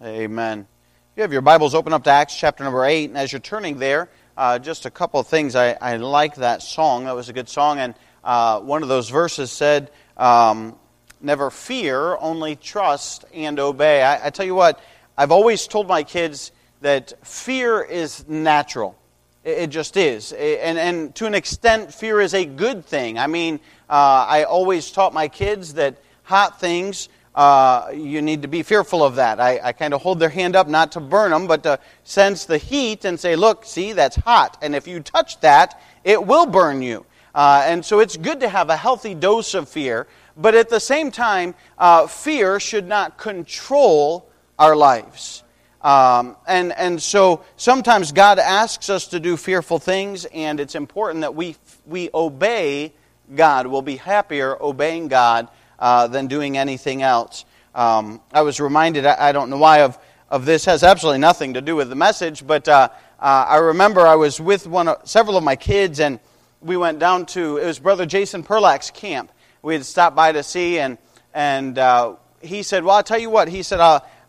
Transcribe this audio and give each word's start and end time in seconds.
Amen. 0.00 0.68
You 1.16 1.22
have 1.22 1.32
your 1.32 1.42
Bibles 1.42 1.74
open 1.74 1.92
up 1.92 2.04
to 2.04 2.10
Acts 2.10 2.36
chapter 2.36 2.62
number 2.62 2.84
8, 2.84 3.06
and 3.06 3.18
as 3.18 3.32
you're 3.32 3.40
turning 3.40 3.80
there, 3.80 4.08
uh, 4.36 4.60
just 4.60 4.86
a 4.86 4.92
couple 4.92 5.18
of 5.18 5.26
things. 5.26 5.56
I, 5.56 5.72
I 5.72 5.96
like 5.96 6.36
that 6.36 6.62
song. 6.62 7.06
That 7.06 7.16
was 7.16 7.28
a 7.28 7.32
good 7.32 7.48
song, 7.48 7.80
and 7.80 7.94
uh, 8.22 8.60
one 8.60 8.84
of 8.84 8.88
those 8.88 9.08
verses 9.10 9.50
said, 9.50 9.90
um, 10.16 10.76
Never 11.20 11.50
fear, 11.50 12.16
only 12.20 12.54
trust 12.54 13.24
and 13.34 13.58
obey. 13.58 14.00
I, 14.00 14.28
I 14.28 14.30
tell 14.30 14.46
you 14.46 14.54
what, 14.54 14.80
I've 15.16 15.32
always 15.32 15.66
told 15.66 15.88
my 15.88 16.04
kids 16.04 16.52
that 16.80 17.14
fear 17.26 17.82
is 17.82 18.24
natural. 18.28 18.96
It, 19.42 19.66
just 19.66 19.96
is. 19.96 20.32
And, 20.32 20.78
and 20.78 21.12
to 21.16 21.26
an 21.26 21.34
extent, 21.34 21.92
fear 21.92 22.20
is 22.20 22.34
a 22.34 22.44
good 22.44 22.84
thing. 22.84 23.18
I 23.18 23.26
mean, 23.26 23.56
uh, 23.90 24.26
I 24.28 24.44
always 24.44 24.92
taught 24.92 25.12
my 25.12 25.26
kids 25.26 25.74
that 25.74 25.96
hot 26.22 26.60
things 26.60 27.08
uh, 27.34 27.90
you 27.94 28.22
need 28.22 28.42
to 28.42 28.48
be 28.48 28.62
fearful 28.62 29.04
of 29.04 29.16
that. 29.16 29.40
I, 29.40 29.60
I 29.62 29.72
kind 29.72 29.94
of 29.94 30.02
hold 30.02 30.18
their 30.18 30.28
hand 30.28 30.56
up 30.56 30.68
not 30.68 30.92
to 30.92 31.00
burn 31.00 31.30
them, 31.30 31.46
but 31.46 31.62
to 31.62 31.78
sense 32.04 32.44
the 32.44 32.58
heat 32.58 33.04
and 33.04 33.18
say, 33.18 33.36
look, 33.36 33.64
see, 33.64 33.92
that's 33.92 34.16
hot. 34.16 34.58
And 34.62 34.74
if 34.74 34.88
you 34.88 35.00
touch 35.00 35.40
that, 35.40 35.80
it 36.04 36.26
will 36.26 36.46
burn 36.46 36.82
you. 36.82 37.06
Uh, 37.34 37.62
and 37.66 37.84
so 37.84 38.00
it's 38.00 38.16
good 38.16 38.40
to 38.40 38.48
have 38.48 38.70
a 38.70 38.76
healthy 38.76 39.14
dose 39.14 39.54
of 39.54 39.68
fear, 39.68 40.06
but 40.36 40.54
at 40.54 40.68
the 40.68 40.80
same 40.80 41.10
time, 41.10 41.54
uh, 41.78 42.06
fear 42.06 42.58
should 42.58 42.88
not 42.88 43.18
control 43.18 44.28
our 44.58 44.74
lives. 44.74 45.44
Um, 45.82 46.36
and, 46.48 46.72
and 46.72 47.00
so 47.00 47.44
sometimes 47.56 48.10
God 48.10 48.38
asks 48.40 48.90
us 48.90 49.06
to 49.08 49.20
do 49.20 49.36
fearful 49.36 49.78
things, 49.78 50.24
and 50.26 50.58
it's 50.58 50.74
important 50.74 51.20
that 51.20 51.34
we, 51.34 51.54
we 51.86 52.10
obey 52.12 52.92
God. 53.34 53.66
We'll 53.68 53.82
be 53.82 53.96
happier 53.96 54.60
obeying 54.60 55.08
God 55.08 55.48
uh, 55.78 56.06
than 56.06 56.26
doing 56.26 56.56
anything 56.56 57.02
else. 57.02 57.44
Um, 57.74 58.20
I 58.32 58.42
was 58.42 58.60
reminded, 58.60 59.06
I, 59.06 59.28
I, 59.28 59.32
don't 59.32 59.50
know 59.50 59.58
why, 59.58 59.82
of, 59.82 59.98
of 60.30 60.44
this 60.44 60.64
has 60.64 60.82
absolutely 60.82 61.20
nothing 61.20 61.54
to 61.54 61.60
do 61.60 61.76
with 61.76 61.88
the 61.88 61.94
message, 61.94 62.46
but 62.46 62.66
uh, 62.68 62.88
uh, 63.20 63.46
I 63.48 63.56
remember 63.56 64.06
I 64.06 64.16
was 64.16 64.40
with 64.40 64.66
one 64.66 64.88
of, 64.88 65.08
several 65.08 65.36
of 65.36 65.44
my 65.44 65.56
kids, 65.56 66.00
and 66.00 66.18
we 66.60 66.76
went 66.76 66.98
down 66.98 67.26
to, 67.26 67.58
it 67.58 67.66
was 67.66 67.78
Brother 67.78 68.06
Jason 68.06 68.42
Perlack's 68.42 68.90
camp. 68.90 69.30
We 69.62 69.74
had 69.74 69.84
stopped 69.84 70.16
by 70.16 70.32
to 70.32 70.42
see, 70.42 70.78
and, 70.78 70.98
and 71.34 71.78
uh, 71.78 72.16
he 72.40 72.62
said, 72.62 72.84
Well, 72.84 72.96
I'll 72.96 73.02
tell 73.02 73.18
you 73.18 73.30
what. 73.30 73.48
He 73.48 73.62
said, 73.62 73.80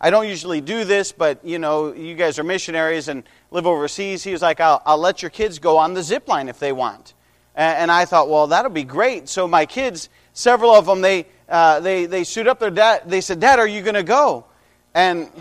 I 0.01 0.09
don't 0.09 0.27
usually 0.27 0.61
do 0.61 0.85
this, 0.85 1.11
but 1.11 1.43
you 1.43 1.59
know, 1.59 1.93
you 1.93 2.15
guys 2.15 2.39
are 2.39 2.43
missionaries 2.43 3.07
and 3.07 3.23
live 3.51 3.67
overseas. 3.67 4.23
He 4.23 4.31
was 4.31 4.41
like, 4.41 4.59
I'll, 4.59 4.81
I'll 4.85 4.97
let 4.97 5.21
your 5.21 5.29
kids 5.29 5.59
go 5.59 5.77
on 5.77 5.93
the 5.93 6.03
zip 6.03 6.27
line 6.27 6.47
if 6.47 6.59
they 6.59 6.71
want. 6.71 7.13
And, 7.55 7.77
and 7.77 7.91
I 7.91 8.05
thought, 8.05 8.29
well, 8.29 8.47
that'll 8.47 8.71
be 8.71 8.83
great. 8.83 9.27
So 9.27 9.47
my 9.47 9.65
kids, 9.65 10.09
several 10.33 10.71
of 10.71 10.85
them, 10.85 11.01
they, 11.01 11.25
uh, 11.49 11.79
they, 11.79 12.05
they 12.05 12.23
suit 12.23 12.47
up 12.47 12.59
their 12.59 12.69
dad. 12.69 13.03
They 13.05 13.21
said, 13.21 13.39
Dad, 13.39 13.59
are 13.59 13.67
you 13.67 13.81
going 13.81 13.95
to 13.95 14.03
go? 14.03 14.45
And 14.93 15.31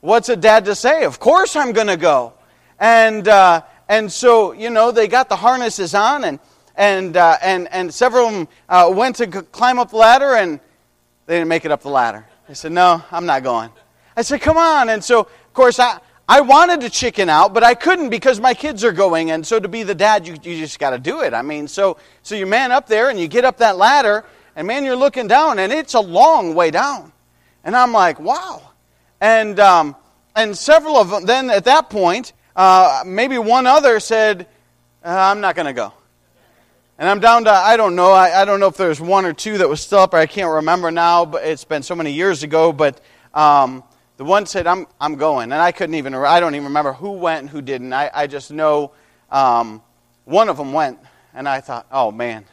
what's 0.00 0.28
a 0.28 0.36
dad 0.36 0.64
to 0.64 0.74
say? 0.74 1.04
Of 1.04 1.20
course 1.20 1.56
I'm 1.56 1.72
going 1.72 1.86
to 1.86 1.96
go. 1.96 2.34
And, 2.78 3.28
uh, 3.28 3.62
and 3.88 4.10
so, 4.10 4.52
you 4.52 4.70
know, 4.70 4.90
they 4.90 5.08
got 5.08 5.28
the 5.28 5.36
harnesses 5.36 5.94
on, 5.94 6.24
and, 6.24 6.38
and, 6.76 7.16
uh, 7.16 7.36
and, 7.42 7.68
and 7.72 7.92
several 7.92 8.26
of 8.26 8.32
them 8.32 8.48
uh, 8.68 8.90
went 8.94 9.16
to 9.16 9.26
climb 9.26 9.78
up 9.78 9.90
the 9.90 9.96
ladder, 9.96 10.34
and 10.36 10.58
they 11.26 11.36
didn't 11.36 11.48
make 11.48 11.64
it 11.64 11.70
up 11.70 11.82
the 11.82 11.90
ladder. 11.90 12.26
They 12.48 12.54
said, 12.54 12.72
No, 12.72 13.02
I'm 13.10 13.26
not 13.26 13.42
going. 13.42 13.70
I 14.16 14.22
said, 14.22 14.40
Come 14.40 14.56
on. 14.56 14.88
And 14.88 15.04
so, 15.04 15.20
of 15.20 15.52
course, 15.52 15.78
I, 15.78 16.00
I 16.28 16.40
wanted 16.40 16.80
to 16.80 16.90
chicken 16.90 17.28
out, 17.28 17.52
but 17.52 17.62
I 17.62 17.74
couldn't 17.74 18.08
because 18.08 18.40
my 18.40 18.54
kids 18.54 18.82
are 18.84 18.92
going. 18.92 19.30
And 19.30 19.46
so, 19.46 19.60
to 19.60 19.68
be 19.68 19.82
the 19.82 19.94
dad, 19.94 20.26
you, 20.26 20.34
you 20.42 20.58
just 20.58 20.78
got 20.78 20.90
to 20.90 20.98
do 20.98 21.20
it. 21.20 21.34
I 21.34 21.42
mean, 21.42 21.68
so, 21.68 21.98
so 22.22 22.34
you 22.34 22.46
man 22.46 22.72
up 22.72 22.86
there 22.86 23.10
and 23.10 23.20
you 23.20 23.28
get 23.28 23.44
up 23.44 23.58
that 23.58 23.76
ladder, 23.76 24.24
and 24.54 24.66
man, 24.66 24.84
you're 24.84 24.96
looking 24.96 25.28
down, 25.28 25.58
and 25.58 25.72
it's 25.72 25.94
a 25.94 26.00
long 26.00 26.54
way 26.54 26.70
down. 26.70 27.12
And 27.64 27.76
I'm 27.76 27.92
like, 27.92 28.20
wow. 28.20 28.70
And, 29.20 29.58
um, 29.60 29.96
and 30.34 30.56
several 30.56 30.96
of 30.96 31.10
them, 31.10 31.26
then 31.26 31.50
at 31.50 31.64
that 31.64 31.90
point, 31.90 32.32
uh, 32.56 33.02
maybe 33.06 33.38
one 33.38 33.66
other 33.66 34.00
said, 34.00 34.46
uh, 35.04 35.08
I'm 35.08 35.40
not 35.40 35.54
going 35.54 35.66
to 35.66 35.72
go. 35.72 35.92
And 36.98 37.08
I'm 37.08 37.20
down 37.20 37.44
to, 37.44 37.50
I 37.50 37.76
don't 37.76 37.96
know, 37.96 38.12
I, 38.12 38.42
I, 38.42 38.44
don't 38.44 38.60
know 38.60 38.66
if 38.66 38.76
there's 38.76 39.00
one 39.00 39.24
or 39.24 39.32
two 39.32 39.58
that 39.58 39.68
was 39.68 39.80
still 39.80 40.00
up, 40.00 40.14
I 40.14 40.26
can't 40.26 40.50
remember 40.50 40.90
now, 40.90 41.24
but 41.24 41.44
it's 41.44 41.64
been 41.64 41.82
so 41.82 41.94
many 41.94 42.12
years 42.12 42.42
ago. 42.42 42.72
But 42.72 43.00
um, 43.34 43.82
the 44.18 44.24
one 44.24 44.46
said, 44.46 44.66
I'm, 44.66 44.86
I'm 45.00 45.16
going. 45.16 45.50
And 45.50 45.60
I 45.60 45.72
couldn't 45.72 45.94
even, 45.94 46.14
I 46.14 46.38
don't 46.38 46.54
even 46.54 46.66
remember 46.66 46.92
who 46.92 47.12
went 47.12 47.40
and 47.40 47.50
who 47.50 47.62
didn't. 47.62 47.92
I, 47.92 48.10
I 48.12 48.26
just 48.26 48.52
know 48.52 48.92
um, 49.30 49.82
one 50.24 50.48
of 50.48 50.56
them 50.56 50.72
went. 50.72 50.98
And 51.34 51.48
I 51.48 51.60
thought, 51.60 51.86
oh 51.90 52.12
man, 52.12 52.44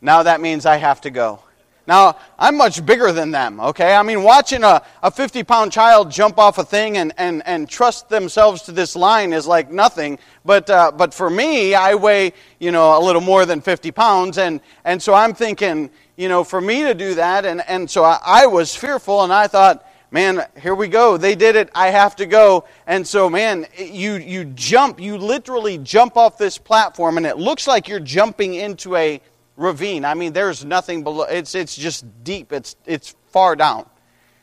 now 0.00 0.22
that 0.22 0.40
means 0.40 0.66
I 0.66 0.76
have 0.76 1.00
to 1.02 1.10
go. 1.10 1.40
Now, 1.86 2.16
I'm 2.36 2.56
much 2.56 2.84
bigger 2.84 3.12
than 3.12 3.30
them, 3.30 3.60
okay? 3.60 3.94
I 3.94 4.02
mean, 4.02 4.24
watching 4.24 4.64
a, 4.64 4.82
a 5.04 5.10
50 5.10 5.44
pound 5.44 5.70
child 5.70 6.10
jump 6.10 6.36
off 6.36 6.58
a 6.58 6.64
thing 6.64 6.96
and, 6.96 7.12
and, 7.16 7.46
and 7.46 7.68
trust 7.68 8.08
themselves 8.08 8.62
to 8.62 8.72
this 8.72 8.96
line 8.96 9.32
is 9.32 9.46
like 9.46 9.70
nothing. 9.70 10.18
But, 10.44 10.68
uh, 10.68 10.90
but 10.96 11.14
for 11.14 11.30
me, 11.30 11.76
I 11.76 11.94
weigh, 11.94 12.32
you 12.58 12.72
know, 12.72 12.98
a 12.98 13.00
little 13.00 13.22
more 13.22 13.46
than 13.46 13.60
50 13.60 13.92
pounds. 13.92 14.36
And, 14.36 14.60
and 14.84 15.00
so 15.00 15.14
I'm 15.14 15.32
thinking, 15.32 15.90
you 16.16 16.28
know, 16.28 16.42
for 16.42 16.60
me 16.60 16.82
to 16.82 16.94
do 16.94 17.14
that, 17.14 17.44
and, 17.44 17.62
and 17.68 17.88
so 17.88 18.02
I, 18.02 18.18
I 18.24 18.46
was 18.46 18.74
fearful 18.74 19.22
and 19.22 19.32
I 19.32 19.46
thought, 19.46 19.86
man, 20.10 20.44
here 20.60 20.74
we 20.74 20.88
go. 20.88 21.16
They 21.16 21.36
did 21.36 21.54
it. 21.54 21.70
I 21.72 21.88
have 21.88 22.16
to 22.16 22.26
go. 22.26 22.64
And 22.88 23.06
so, 23.06 23.30
man, 23.30 23.66
you, 23.78 24.14
you 24.14 24.46
jump, 24.46 24.98
you 24.98 25.18
literally 25.18 25.78
jump 25.78 26.16
off 26.16 26.36
this 26.36 26.58
platform, 26.58 27.16
and 27.16 27.26
it 27.26 27.36
looks 27.36 27.68
like 27.68 27.86
you're 27.86 28.00
jumping 28.00 28.54
into 28.54 28.96
a 28.96 29.20
ravine. 29.56 30.04
I 30.04 30.14
mean, 30.14 30.32
there's 30.32 30.64
nothing 30.64 31.02
below. 31.02 31.24
It's, 31.24 31.54
it's 31.54 31.74
just 31.76 32.04
deep. 32.24 32.52
It's, 32.52 32.76
it's 32.86 33.14
far 33.28 33.56
down. 33.56 33.86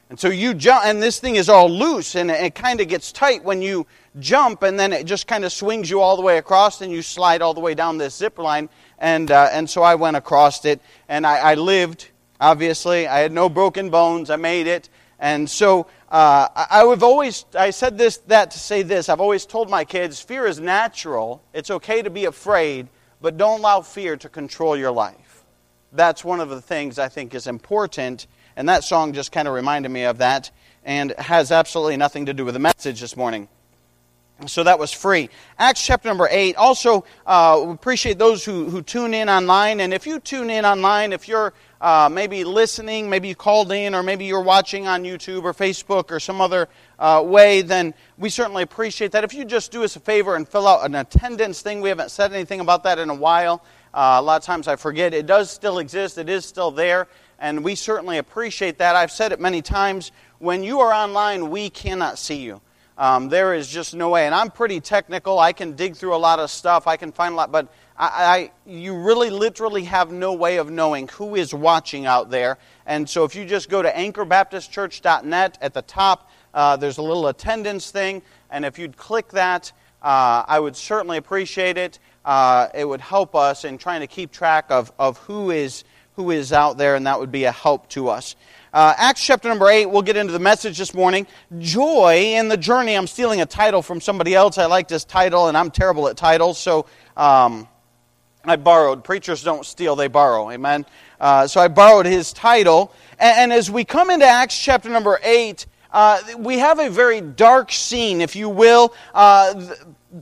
And 0.09 0.19
so 0.19 0.29
you 0.29 0.53
jump, 0.53 0.85
and 0.85 1.01
this 1.01 1.19
thing 1.19 1.38
is 1.38 1.50
all 1.50 1.69
loose, 1.69 2.16
and 2.16 2.29
it, 2.29 2.40
it 2.40 2.56
kind 2.56 2.81
of 2.81 2.88
gets 2.88 3.12
tight 3.12 3.44
when 3.44 3.62
you 3.62 3.88
jump, 4.19 4.62
and 4.62 4.79
then 4.79 4.94
it 4.94 5.06
just 5.06 5.25
kind 5.25 5.44
of 5.44 5.52
swings 5.52 5.90
you 5.90 6.02
all 6.02 6.16
the 6.16 6.22
way 6.22 6.38
across, 6.38 6.81
and 6.81 6.91
you 6.91 7.02
slide 7.02 7.41
all 7.41 7.53
the 7.53 7.62
way 7.62 7.73
down 7.73 7.97
this 7.97 8.16
zip 8.16 8.38
line. 8.38 8.69
And, 9.00 9.31
uh, 9.31 9.50
and 9.52 9.69
so 9.69 9.81
I 9.81 9.96
went 9.96 10.16
across 10.16 10.66
it, 10.66 10.81
and 11.09 11.25
I, 11.25 11.38
I, 11.38 11.53
lived, 11.56 12.09
obviously. 12.40 13.07
I 13.07 13.19
had 13.19 13.31
no 13.31 13.50
broken 13.50 13.90
bones. 13.90 14.29
I 14.29 14.35
made 14.35 14.68
it. 14.68 14.90
And 15.19 15.50
so 15.50 15.88
uh, 16.12 16.47
I, 16.56 16.84
I've 16.84 17.02
always, 17.02 17.46
I 17.57 17.72
said 17.72 17.97
this, 17.97 18.18
that 18.28 18.52
to 18.52 18.59
say 18.59 18.84
this. 18.84 19.09
I've 19.09 19.22
always 19.22 19.46
told 19.46 19.69
my 19.69 19.85
kids 19.85 20.19
fear 20.19 20.46
is 20.46 20.59
natural. 20.59 21.41
It's 21.53 21.72
okay 21.72 22.02
to 22.02 22.09
be 22.09 22.25
afraid, 22.25 22.88
but 23.23 23.38
don't 23.38 23.61
allow 23.61 23.79
fear 23.79 24.17
to 24.17 24.28
control 24.28 24.75
your 24.75 24.91
life. 24.91 25.45
That's 25.94 26.25
one 26.25 26.41
of 26.41 26.50
the 26.50 26.61
things 26.61 27.00
I 27.00 27.07
think 27.07 27.34
is 27.34 27.47
important, 27.47 28.28
and 28.57 28.67
that 28.67 28.84
song 28.84 29.13
just 29.13 29.31
kind 29.31 29.47
of 29.47 29.53
reminded 29.53 29.89
me 29.89 30.03
of 30.03 30.17
that 30.17 30.51
and 30.84 31.13
has 31.17 31.50
absolutely 31.50 31.95
nothing 31.95 32.25
to 32.25 32.34
do 32.34 32.44
with 32.44 32.53
the 32.53 32.59
message 32.59 33.00
this 33.00 33.16
morning. 33.16 33.47
So 34.45 34.63
that 34.63 34.78
was 34.78 34.91
free. 34.91 35.29
Acts 35.57 35.85
chapter 35.85 36.09
number 36.09 36.28
8. 36.29 36.57
Also, 36.57 37.06
uh, 37.25 37.66
appreciate 37.69 38.17
those 38.17 38.44
who, 38.44 38.69
who 38.69 38.81
tune 38.81 39.13
in 39.13 39.29
online. 39.29 39.79
And 39.79 39.94
if 39.94 40.05
you 40.05 40.19
tune 40.19 40.50
in 40.50 40.66
online, 40.66 41.13
if 41.13 41.29
you're 41.29 41.53
uh, 41.84 42.08
maybe 42.10 42.46
listening, 42.46 43.10
maybe 43.10 43.28
you 43.28 43.36
called 43.36 43.70
in, 43.74 43.94
or 43.94 44.02
maybe 44.02 44.24
you're 44.24 44.40
watching 44.40 44.88
on 44.88 45.04
YouTube 45.04 45.44
or 45.44 45.54
Facebook 45.54 46.12
or 46.12 46.20
some 46.22 46.40
other 46.40 46.70
uh, 46.98 47.22
way, 47.26 47.62
then 47.62 47.94
we 48.18 48.30
certainly 48.30 48.64
appreciate 48.64 49.12
that. 49.12 49.26
If 49.26 49.34
you 49.34 49.44
just 49.44 49.70
do 49.70 49.84
us 49.84 49.98
a 49.98 50.00
favor 50.00 50.38
and 50.38 50.48
fill 50.48 50.66
out 50.66 50.86
an 50.86 50.96
attendance 50.96 51.62
thing, 51.62 51.82
we 51.82 51.90
haven't 51.90 52.10
said 52.10 52.32
anything 52.32 52.62
about 52.62 52.84
that 52.86 53.00
in 53.00 53.10
a 53.10 53.14
while. 53.14 53.66
Uh, 53.94 54.16
a 54.18 54.22
lot 54.22 54.38
of 54.38 54.46
times 54.46 54.70
I 54.70 54.78
forget. 54.78 55.14
It 55.14 55.26
does 55.26 55.52
still 55.52 55.80
exist, 55.80 56.18
it 56.18 56.30
is 56.30 56.46
still 56.46 56.72
there, 56.72 57.10
and 57.38 57.66
we 57.66 57.76
certainly 57.76 58.18
appreciate 58.18 58.78
that. 58.78 58.96
I've 58.96 59.12
said 59.12 59.34
it 59.34 59.42
many 59.42 59.62
times. 59.62 60.14
When 60.40 60.64
you 60.64 60.80
are 60.80 60.94
online, 60.94 61.50
we 61.50 61.70
cannot 61.70 62.18
see 62.18 62.38
you. 62.38 62.62
Um, 62.98 63.28
there 63.28 63.54
is 63.56 63.68
just 63.68 63.94
no 63.94 64.10
way. 64.10 64.26
And 64.26 64.34
I'm 64.34 64.52
pretty 64.52 64.80
technical. 64.80 65.40
I 65.40 65.52
can 65.52 65.74
dig 65.74 65.96
through 65.96 66.16
a 66.16 66.18
lot 66.18 66.40
of 66.40 66.50
stuff. 66.50 66.88
I 66.88 66.96
can 66.96 67.12
find 67.12 67.34
a 67.34 67.36
lot, 67.36 67.52
but 67.52 67.68
I, 67.98 68.08
I, 68.08 68.52
you 68.66 68.96
really 68.96 69.30
literally 69.30 69.84
have 69.86 70.12
no 70.12 70.34
way 70.34 70.58
of 70.58 70.72
knowing 70.72 71.08
who 71.09 71.36
is 71.36 71.54
watching 71.54 72.06
out 72.06 72.30
there. 72.30 72.58
And 72.86 73.09
so 73.09 73.24
if 73.24 73.36
you 73.36 73.46
just 73.46 73.70
go 73.70 73.81
to 73.81 73.92
anchorbaptistchurch.net 73.92 75.58
at 75.62 75.74
the 75.74 75.81
top, 75.81 76.29
uh, 76.53 76.76
there's 76.78 76.97
a 76.97 77.03
little 77.03 77.28
attendance 77.28 77.91
thing. 77.91 78.22
And 78.50 78.66
if 78.66 78.79
you'd 78.79 78.97
click 78.97 79.29
that, 79.29 79.72
uh, 80.02 80.44
I 80.47 80.59
would 80.59 80.76
certainly 80.76 81.17
appreciate 81.17 81.78
it. 81.78 82.00
Uh, 82.26 82.67
it 82.73 82.85
would 82.85 83.02
help 83.02 83.35
us 83.35 83.66
in 83.66 83.78
trying 83.78 84.02
to 84.02 84.08
keep 84.08 84.32
track 84.32 84.66
of, 84.70 84.91
of 84.97 85.17
who, 85.20 85.52
is, 85.52 85.84
who 86.16 86.32
is 86.32 86.52
out 86.53 86.78
there, 86.78 86.96
and 86.96 87.06
that 87.08 87.20
would 87.20 87.32
be 87.32 87.44
a 87.46 87.52
help 87.52 87.90
to 87.90 88.09
us. 88.09 88.35
Uh, 88.73 88.94
Acts 88.97 89.23
chapter 89.23 89.50
number 89.50 89.70
8, 89.70 89.85
we'll 89.85 90.02
get 90.02 90.17
into 90.17 90.34
the 90.34 90.40
message 90.40 90.79
this 90.79 90.94
morning. 90.94 91.28
Joy 91.59 92.34
in 92.35 92.47
the 92.47 92.58
journey. 92.58 92.96
I'm 92.96 93.08
stealing 93.08 93.40
a 93.40 93.46
title 93.46 93.82
from 93.82 94.02
somebody 94.02 94.34
else. 94.34 94.58
I 94.58 94.66
like 94.66 94.88
this 94.88 95.06
title, 95.06 95.47
and 95.47 95.56
I'm 95.56 95.70
terrible 95.70 96.08
at 96.08 96.17
titles, 96.17 96.58
so 96.58 96.88
um, 97.16 97.67
I 98.45 98.57
borrowed. 98.57 99.05
Preachers 99.05 99.41
don't 99.41 99.66
steal, 99.66 99.95
they 99.95 100.09
borrow. 100.09 100.51
Amen. 100.51 100.85
Uh, 101.19 101.47
so 101.47 101.61
I 101.61 101.69
borrowed 101.69 102.05
his 102.05 102.34
title. 102.34 102.93
And, 103.17 103.37
and, 103.37 103.53
as 103.53 103.72
we 103.72 103.85
come 103.85 104.09
into 104.09 104.25
Acts 104.25 104.61
chapter 104.61 104.90
number 104.90 105.19
8, 105.23 105.66
uh, 105.93 106.19
we 106.37 106.59
have 106.59 106.79
a 106.79 106.90
very 106.90 107.22
dark 107.22 107.72
scene, 107.72 108.19
if 108.19 108.35
you 108.35 108.49
will. 108.49 108.93
Uh, 109.13 109.73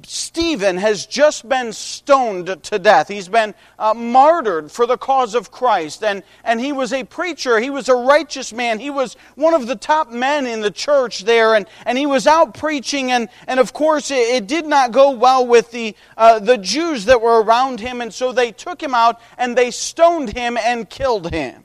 Stephen 0.03 0.77
has 0.77 1.05
just 1.05 1.47
been 1.49 1.73
stoned 1.73 2.63
to 2.63 2.79
death. 2.79 3.09
He's 3.09 3.27
been 3.27 3.53
uh, 3.77 3.93
martyred 3.93 4.71
for 4.71 4.85
the 4.85 4.97
cause 4.97 5.35
of 5.35 5.51
Christ. 5.51 6.03
And, 6.03 6.23
and 6.43 6.61
he 6.61 6.71
was 6.71 6.93
a 6.93 7.03
preacher. 7.03 7.59
He 7.59 7.69
was 7.69 7.89
a 7.89 7.95
righteous 7.95 8.53
man. 8.53 8.79
He 8.79 8.89
was 8.89 9.15
one 9.35 9.53
of 9.53 9.67
the 9.67 9.75
top 9.75 10.09
men 10.09 10.45
in 10.45 10.61
the 10.61 10.71
church 10.71 11.25
there. 11.25 11.55
And, 11.55 11.67
and 11.85 11.97
he 11.97 12.05
was 12.05 12.25
out 12.25 12.53
preaching. 12.53 13.11
And, 13.11 13.27
and 13.47 13.59
of 13.59 13.73
course, 13.73 14.11
it, 14.11 14.35
it 14.35 14.47
did 14.47 14.65
not 14.65 14.91
go 14.91 15.11
well 15.11 15.45
with 15.45 15.71
the, 15.71 15.95
uh, 16.15 16.39
the 16.39 16.57
Jews 16.57 17.05
that 17.05 17.21
were 17.21 17.41
around 17.41 17.81
him. 17.81 17.99
And 17.99 18.13
so 18.13 18.31
they 18.31 18.51
took 18.51 18.81
him 18.81 18.95
out 18.95 19.19
and 19.37 19.57
they 19.57 19.71
stoned 19.71 20.31
him 20.31 20.57
and 20.57 20.89
killed 20.89 21.31
him. 21.31 21.63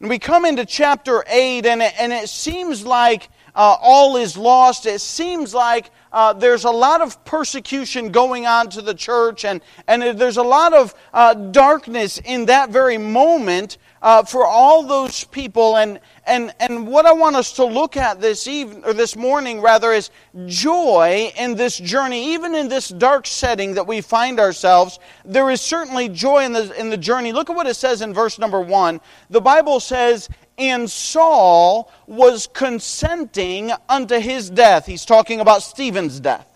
And 0.00 0.08
we 0.08 0.18
come 0.18 0.44
into 0.44 0.66
chapter 0.66 1.22
8, 1.28 1.64
and 1.64 1.80
it, 1.80 1.94
and 1.96 2.12
it 2.12 2.28
seems 2.28 2.84
like 2.84 3.28
uh, 3.54 3.76
all 3.80 4.16
is 4.16 4.36
lost. 4.36 4.84
It 4.84 5.00
seems 5.00 5.54
like 5.54 5.92
uh, 6.12 6.32
there's 6.32 6.64
a 6.64 6.70
lot 6.70 7.00
of 7.00 7.24
persecution 7.24 8.10
going 8.10 8.46
on 8.46 8.68
to 8.70 8.82
the 8.82 8.94
church, 8.94 9.44
and, 9.44 9.60
and 9.88 10.02
there's 10.18 10.36
a 10.36 10.42
lot 10.42 10.72
of 10.72 10.94
uh, 11.12 11.34
darkness 11.34 12.18
in 12.24 12.46
that 12.46 12.70
very 12.70 12.98
moment 12.98 13.78
uh, 14.02 14.22
for 14.24 14.44
all 14.44 14.82
those 14.82 15.24
people. 15.24 15.76
And, 15.76 16.00
and, 16.26 16.52
and 16.60 16.86
what 16.86 17.06
I 17.06 17.12
want 17.12 17.36
us 17.36 17.52
to 17.52 17.64
look 17.64 17.96
at 17.96 18.20
this 18.20 18.46
evening, 18.46 18.84
or 18.84 18.92
this 18.92 19.16
morning 19.16 19.60
rather, 19.60 19.92
is 19.92 20.10
joy 20.46 21.32
in 21.38 21.54
this 21.54 21.78
journey. 21.78 22.34
Even 22.34 22.54
in 22.54 22.68
this 22.68 22.88
dark 22.88 23.26
setting 23.26 23.74
that 23.74 23.86
we 23.86 24.00
find 24.00 24.40
ourselves, 24.40 24.98
there 25.24 25.50
is 25.50 25.60
certainly 25.60 26.08
joy 26.08 26.44
in 26.44 26.52
the, 26.52 26.78
in 26.78 26.90
the 26.90 26.96
journey. 26.96 27.32
Look 27.32 27.48
at 27.48 27.56
what 27.56 27.66
it 27.66 27.74
says 27.74 28.02
in 28.02 28.12
verse 28.12 28.38
number 28.38 28.60
one. 28.60 29.00
The 29.30 29.40
Bible 29.40 29.78
says, 29.80 30.28
and 30.58 30.90
Saul 30.90 31.90
was 32.06 32.46
consenting 32.46 33.72
unto 33.88 34.18
his 34.18 34.50
death. 34.50 34.86
He's 34.86 35.04
talking 35.04 35.40
about 35.40 35.62
Stephen's 35.62 36.20
death. 36.20 36.46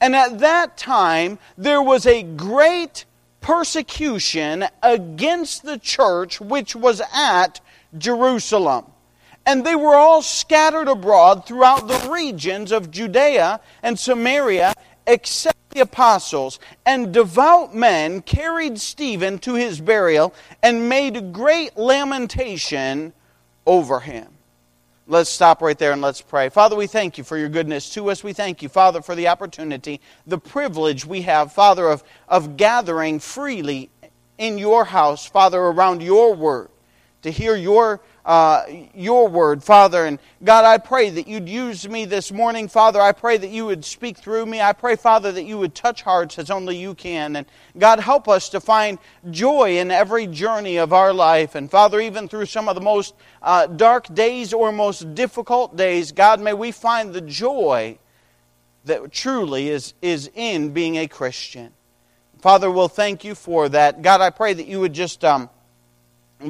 And 0.00 0.14
at 0.14 0.40
that 0.40 0.76
time, 0.76 1.38
there 1.56 1.82
was 1.82 2.06
a 2.06 2.22
great 2.22 3.04
persecution 3.40 4.64
against 4.82 5.62
the 5.62 5.78
church 5.78 6.40
which 6.40 6.74
was 6.74 7.00
at 7.14 7.60
Jerusalem. 7.96 8.86
And 9.46 9.64
they 9.64 9.76
were 9.76 9.94
all 9.94 10.22
scattered 10.22 10.88
abroad 10.88 11.46
throughout 11.46 11.86
the 11.86 12.10
regions 12.10 12.72
of 12.72 12.90
Judea 12.90 13.60
and 13.82 13.98
Samaria, 13.98 14.72
except 15.06 15.58
the 15.70 15.80
apostles. 15.80 16.58
And 16.86 17.12
devout 17.12 17.74
men 17.74 18.22
carried 18.22 18.80
Stephen 18.80 19.38
to 19.40 19.54
his 19.54 19.80
burial 19.80 20.34
and 20.62 20.88
made 20.88 21.32
great 21.32 21.76
lamentation 21.76 23.12
over 23.66 24.00
him. 24.00 24.28
Let's 25.06 25.28
stop 25.28 25.60
right 25.60 25.76
there 25.76 25.92
and 25.92 26.00
let's 26.00 26.22
pray. 26.22 26.48
Father, 26.48 26.76
we 26.76 26.86
thank 26.86 27.18
you 27.18 27.24
for 27.24 27.36
your 27.36 27.50
goodness 27.50 27.92
to 27.92 28.10
us. 28.10 28.24
We 28.24 28.32
thank 28.32 28.62
you, 28.62 28.70
Father, 28.70 29.02
for 29.02 29.14
the 29.14 29.28
opportunity, 29.28 30.00
the 30.26 30.38
privilege 30.38 31.04
we 31.04 31.22
have, 31.22 31.52
Father, 31.52 31.88
of, 31.88 32.02
of 32.26 32.56
gathering 32.56 33.18
freely 33.18 33.90
in 34.38 34.56
your 34.56 34.86
house, 34.86 35.26
Father, 35.26 35.60
around 35.60 36.02
your 36.02 36.34
word, 36.34 36.70
to 37.20 37.30
hear 37.30 37.54
your 37.54 38.00
uh, 38.24 38.64
your 38.94 39.28
word, 39.28 39.62
Father. 39.62 40.06
And 40.06 40.18
God, 40.42 40.64
I 40.64 40.78
pray 40.78 41.10
that 41.10 41.28
you'd 41.28 41.48
use 41.48 41.86
me 41.88 42.06
this 42.06 42.32
morning, 42.32 42.68
Father. 42.68 43.00
I 43.00 43.12
pray 43.12 43.36
that 43.36 43.50
you 43.50 43.66
would 43.66 43.84
speak 43.84 44.16
through 44.16 44.46
me. 44.46 44.60
I 44.60 44.72
pray, 44.72 44.96
Father, 44.96 45.30
that 45.32 45.44
you 45.44 45.58
would 45.58 45.74
touch 45.74 46.02
hearts 46.02 46.38
as 46.38 46.50
only 46.50 46.76
you 46.76 46.94
can. 46.94 47.36
And 47.36 47.46
God, 47.76 48.00
help 48.00 48.28
us 48.28 48.48
to 48.50 48.60
find 48.60 48.98
joy 49.30 49.78
in 49.78 49.90
every 49.90 50.26
journey 50.26 50.78
of 50.78 50.92
our 50.92 51.12
life. 51.12 51.54
And 51.54 51.70
Father, 51.70 52.00
even 52.00 52.28
through 52.28 52.46
some 52.46 52.68
of 52.68 52.74
the 52.74 52.80
most 52.80 53.14
uh, 53.42 53.66
dark 53.66 54.12
days 54.14 54.54
or 54.54 54.72
most 54.72 55.14
difficult 55.14 55.76
days, 55.76 56.12
God, 56.12 56.40
may 56.40 56.54
we 56.54 56.72
find 56.72 57.12
the 57.12 57.20
joy 57.20 57.98
that 58.86 59.12
truly 59.12 59.68
is, 59.68 59.94
is 60.00 60.30
in 60.34 60.70
being 60.70 60.96
a 60.96 61.08
Christian. 61.08 61.72
Father, 62.40 62.70
we'll 62.70 62.88
thank 62.88 63.24
you 63.24 63.34
for 63.34 63.68
that. 63.70 64.02
God, 64.02 64.20
I 64.20 64.30
pray 64.30 64.54
that 64.54 64.66
you 64.66 64.80
would 64.80 64.94
just. 64.94 65.24
Um, 65.24 65.50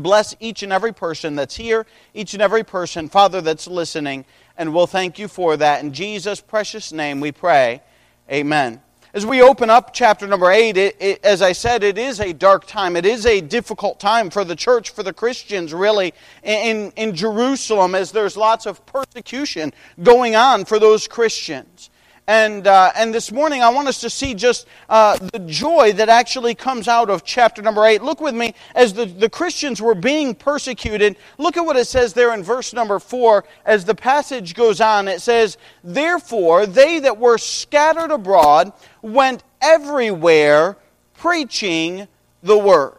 Bless 0.02 0.34
each 0.40 0.62
and 0.62 0.72
every 0.72 0.92
person 0.92 1.36
that's 1.36 1.56
here, 1.56 1.86
each 2.14 2.34
and 2.34 2.42
every 2.42 2.64
person, 2.64 3.08
Father, 3.08 3.40
that's 3.40 3.66
listening, 3.66 4.24
and 4.56 4.74
we'll 4.74 4.86
thank 4.86 5.18
you 5.18 5.28
for 5.28 5.56
that. 5.56 5.82
In 5.82 5.92
Jesus' 5.92 6.40
precious 6.40 6.92
name 6.92 7.20
we 7.20 7.32
pray. 7.32 7.82
Amen. 8.30 8.80
As 9.14 9.24
we 9.24 9.40
open 9.42 9.70
up 9.70 9.94
chapter 9.94 10.26
number 10.26 10.50
8, 10.50 10.76
it, 10.76 10.96
it, 10.98 11.24
as 11.24 11.40
I 11.40 11.52
said, 11.52 11.84
it 11.84 11.98
is 11.98 12.18
a 12.18 12.32
dark 12.32 12.66
time. 12.66 12.96
It 12.96 13.06
is 13.06 13.26
a 13.26 13.40
difficult 13.40 14.00
time 14.00 14.28
for 14.28 14.44
the 14.44 14.56
church, 14.56 14.90
for 14.90 15.04
the 15.04 15.12
Christians, 15.12 15.72
really, 15.72 16.12
in, 16.42 16.90
in 16.96 17.14
Jerusalem, 17.14 17.94
as 17.94 18.10
there's 18.10 18.36
lots 18.36 18.66
of 18.66 18.84
persecution 18.86 19.72
going 20.02 20.34
on 20.34 20.64
for 20.64 20.80
those 20.80 21.06
Christians. 21.06 21.90
And, 22.26 22.66
uh, 22.66 22.90
and 22.96 23.12
this 23.12 23.30
morning, 23.30 23.62
I 23.62 23.68
want 23.68 23.86
us 23.86 24.00
to 24.00 24.08
see 24.08 24.32
just 24.32 24.66
uh, 24.88 25.18
the 25.18 25.40
joy 25.40 25.92
that 25.92 26.08
actually 26.08 26.54
comes 26.54 26.88
out 26.88 27.10
of 27.10 27.22
chapter 27.22 27.60
number 27.60 27.84
8. 27.84 28.02
Look 28.02 28.22
with 28.22 28.34
me, 28.34 28.54
as 28.74 28.94
the, 28.94 29.04
the 29.04 29.28
Christians 29.28 29.82
were 29.82 29.94
being 29.94 30.34
persecuted, 30.34 31.16
look 31.36 31.58
at 31.58 31.66
what 31.66 31.76
it 31.76 31.86
says 31.86 32.14
there 32.14 32.32
in 32.32 32.42
verse 32.42 32.72
number 32.72 32.98
4 32.98 33.44
as 33.66 33.84
the 33.84 33.94
passage 33.94 34.54
goes 34.54 34.80
on. 34.80 35.06
It 35.06 35.20
says, 35.20 35.58
Therefore, 35.82 36.64
they 36.64 36.98
that 37.00 37.18
were 37.18 37.36
scattered 37.36 38.10
abroad 38.10 38.72
went 39.02 39.44
everywhere 39.60 40.78
preaching 41.18 42.08
the 42.42 42.56
word. 42.56 42.96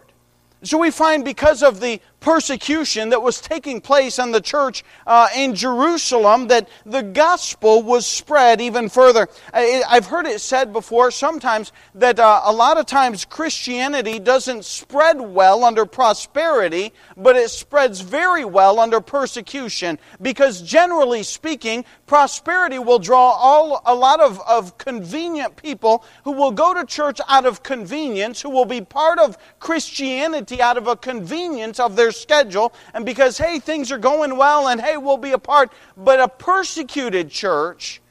So 0.62 0.78
we 0.78 0.92
find 0.92 1.26
because 1.26 1.64
of 1.64 1.80
the 1.80 2.00
persecution 2.26 3.10
that 3.10 3.22
was 3.22 3.40
taking 3.40 3.80
place 3.80 4.18
in 4.18 4.32
the 4.32 4.42
church 4.42 4.84
uh, 5.06 5.28
in 5.38 5.54
Jerusalem 5.54 6.48
that 6.48 6.68
the 6.84 7.04
gospel 7.04 7.84
was 7.84 8.08
spread 8.08 8.60
even 8.60 8.90
further. 8.90 9.30
I've 9.54 10.08
heard 10.08 10.26
it 10.26 10.42
said 10.42 10.74
before 10.74 11.12
sometimes 11.12 11.72
that 11.94 12.18
uh, 12.18 12.42
a 12.44 12.52
lot 12.52 12.80
of 12.80 12.88
times 12.88 13.26
Christianity 13.26 14.18
doesn't 14.18 14.66
spread 14.66 15.22
well 15.22 15.64
under 15.64 15.86
prosperity, 15.86 16.94
but 17.16 17.36
it 17.36 17.52
spreads 17.52 18.02
very 18.02 18.44
well 18.44 18.80
under 18.80 19.02
persecution 19.02 20.00
because 20.20 20.64
generally 20.64 21.22
speaking, 21.22 21.86
prosperity 22.08 22.80
will 22.80 22.98
draw 22.98 23.34
all, 23.34 23.84
a 23.86 23.94
lot 23.94 24.20
of, 24.20 24.42
of 24.48 24.80
convenient 24.80 25.58
people 25.58 26.04
who 26.24 26.32
will 26.32 26.52
go 26.52 26.74
to 26.74 26.88
church 26.88 27.22
out 27.28 27.46
of 27.46 27.62
convenience, 27.62 28.42
who 28.42 28.50
will 28.50 28.66
be 28.66 28.82
part 28.82 29.20
of 29.20 29.38
Christianity 29.60 30.60
out 30.60 30.78
of 30.78 30.88
a 30.88 30.96
convenience 30.96 31.80
of 31.80 31.96
their 31.96 32.15
schedule, 32.16 32.74
and 32.94 33.06
because, 33.06 33.38
hey, 33.38 33.60
things 33.60 33.92
are 33.92 33.98
going 33.98 34.38
well, 34.38 34.68
and 34.68 34.82
hey, 34.82 34.98
we'll 34.98 35.18
be 35.18 35.32
a 35.32 35.38
part. 35.38 35.72
But 35.96 36.20
a 36.20 36.28
persecuted 36.28 37.30
church, 37.30 38.02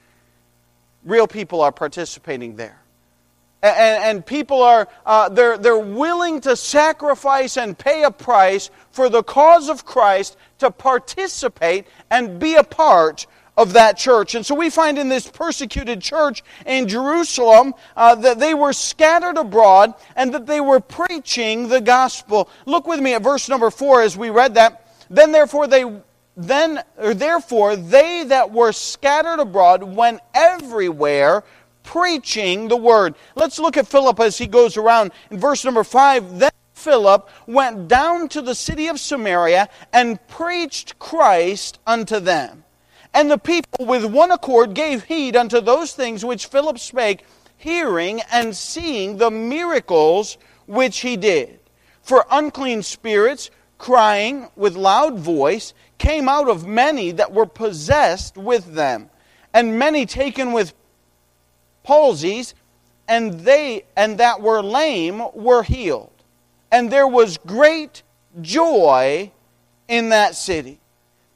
real 1.04 1.26
people 1.26 1.60
are 1.60 1.72
participating 1.72 2.56
there. 2.56 2.80
And, 3.62 4.04
and 4.04 4.26
people 4.26 4.62
are 4.62 4.88
uh, 5.06 5.30
they're, 5.30 5.56
they're 5.56 5.78
willing 5.78 6.42
to 6.42 6.54
sacrifice 6.54 7.56
and 7.56 7.78
pay 7.78 8.02
a 8.02 8.10
price 8.10 8.70
for 8.90 9.08
the 9.08 9.22
cause 9.22 9.70
of 9.70 9.86
Christ 9.86 10.36
to 10.58 10.70
participate 10.70 11.86
and 12.10 12.38
be 12.38 12.56
a 12.56 12.64
part 12.64 13.26
of 13.56 13.72
that 13.74 13.96
church. 13.96 14.34
And 14.34 14.44
so 14.44 14.54
we 14.54 14.70
find 14.70 14.98
in 14.98 15.08
this 15.08 15.28
persecuted 15.28 16.00
church 16.00 16.42
in 16.66 16.88
Jerusalem 16.88 17.74
uh, 17.96 18.14
that 18.16 18.38
they 18.38 18.54
were 18.54 18.72
scattered 18.72 19.36
abroad 19.36 19.94
and 20.16 20.34
that 20.34 20.46
they 20.46 20.60
were 20.60 20.80
preaching 20.80 21.68
the 21.68 21.80
gospel. 21.80 22.48
Look 22.66 22.86
with 22.86 23.00
me 23.00 23.14
at 23.14 23.22
verse 23.22 23.48
number 23.48 23.70
four 23.70 24.02
as 24.02 24.16
we 24.16 24.30
read 24.30 24.54
that. 24.54 24.88
Then 25.10 25.32
therefore 25.32 25.66
they 25.66 26.00
then 26.36 26.82
or 26.98 27.14
therefore 27.14 27.76
they 27.76 28.24
that 28.24 28.50
were 28.50 28.72
scattered 28.72 29.38
abroad 29.38 29.84
went 29.84 30.20
everywhere 30.34 31.44
preaching 31.84 32.66
the 32.68 32.76
word. 32.76 33.14
Let's 33.36 33.58
look 33.58 33.76
at 33.76 33.86
Philip 33.86 34.18
as 34.18 34.36
he 34.38 34.46
goes 34.46 34.76
around 34.76 35.12
in 35.30 35.38
verse 35.38 35.64
number 35.64 35.84
five. 35.84 36.40
Then 36.40 36.50
Philip 36.72 37.30
went 37.46 37.86
down 37.86 38.28
to 38.30 38.42
the 38.42 38.54
city 38.54 38.88
of 38.88 38.98
Samaria 38.98 39.68
and 39.92 40.18
preached 40.26 40.98
Christ 40.98 41.78
unto 41.86 42.18
them. 42.18 42.63
And 43.14 43.30
the 43.30 43.38
people 43.38 43.86
with 43.86 44.04
one 44.04 44.32
accord 44.32 44.74
gave 44.74 45.04
heed 45.04 45.36
unto 45.36 45.60
those 45.60 45.92
things 45.92 46.24
which 46.24 46.46
Philip 46.46 46.80
spake, 46.80 47.24
hearing 47.56 48.20
and 48.32 48.56
seeing 48.56 49.16
the 49.16 49.30
miracles 49.30 50.36
which 50.66 50.98
he 51.00 51.16
did. 51.16 51.60
For 52.02 52.26
unclean 52.30 52.82
spirits, 52.82 53.50
crying 53.78 54.48
with 54.56 54.74
loud 54.74 55.18
voice, 55.18 55.72
came 55.96 56.28
out 56.28 56.48
of 56.48 56.66
many 56.66 57.12
that 57.12 57.32
were 57.32 57.46
possessed 57.46 58.36
with 58.36 58.74
them, 58.74 59.10
and 59.54 59.78
many 59.78 60.06
taken 60.06 60.52
with 60.52 60.74
palsies, 61.84 62.52
and 63.06 63.40
they 63.40 63.84
and 63.96 64.18
that 64.18 64.40
were 64.40 64.60
lame 64.60 65.22
were 65.34 65.62
healed. 65.62 66.10
And 66.72 66.90
there 66.90 67.06
was 67.06 67.38
great 67.38 68.02
joy 68.40 69.30
in 69.86 70.08
that 70.08 70.34
city. 70.34 70.80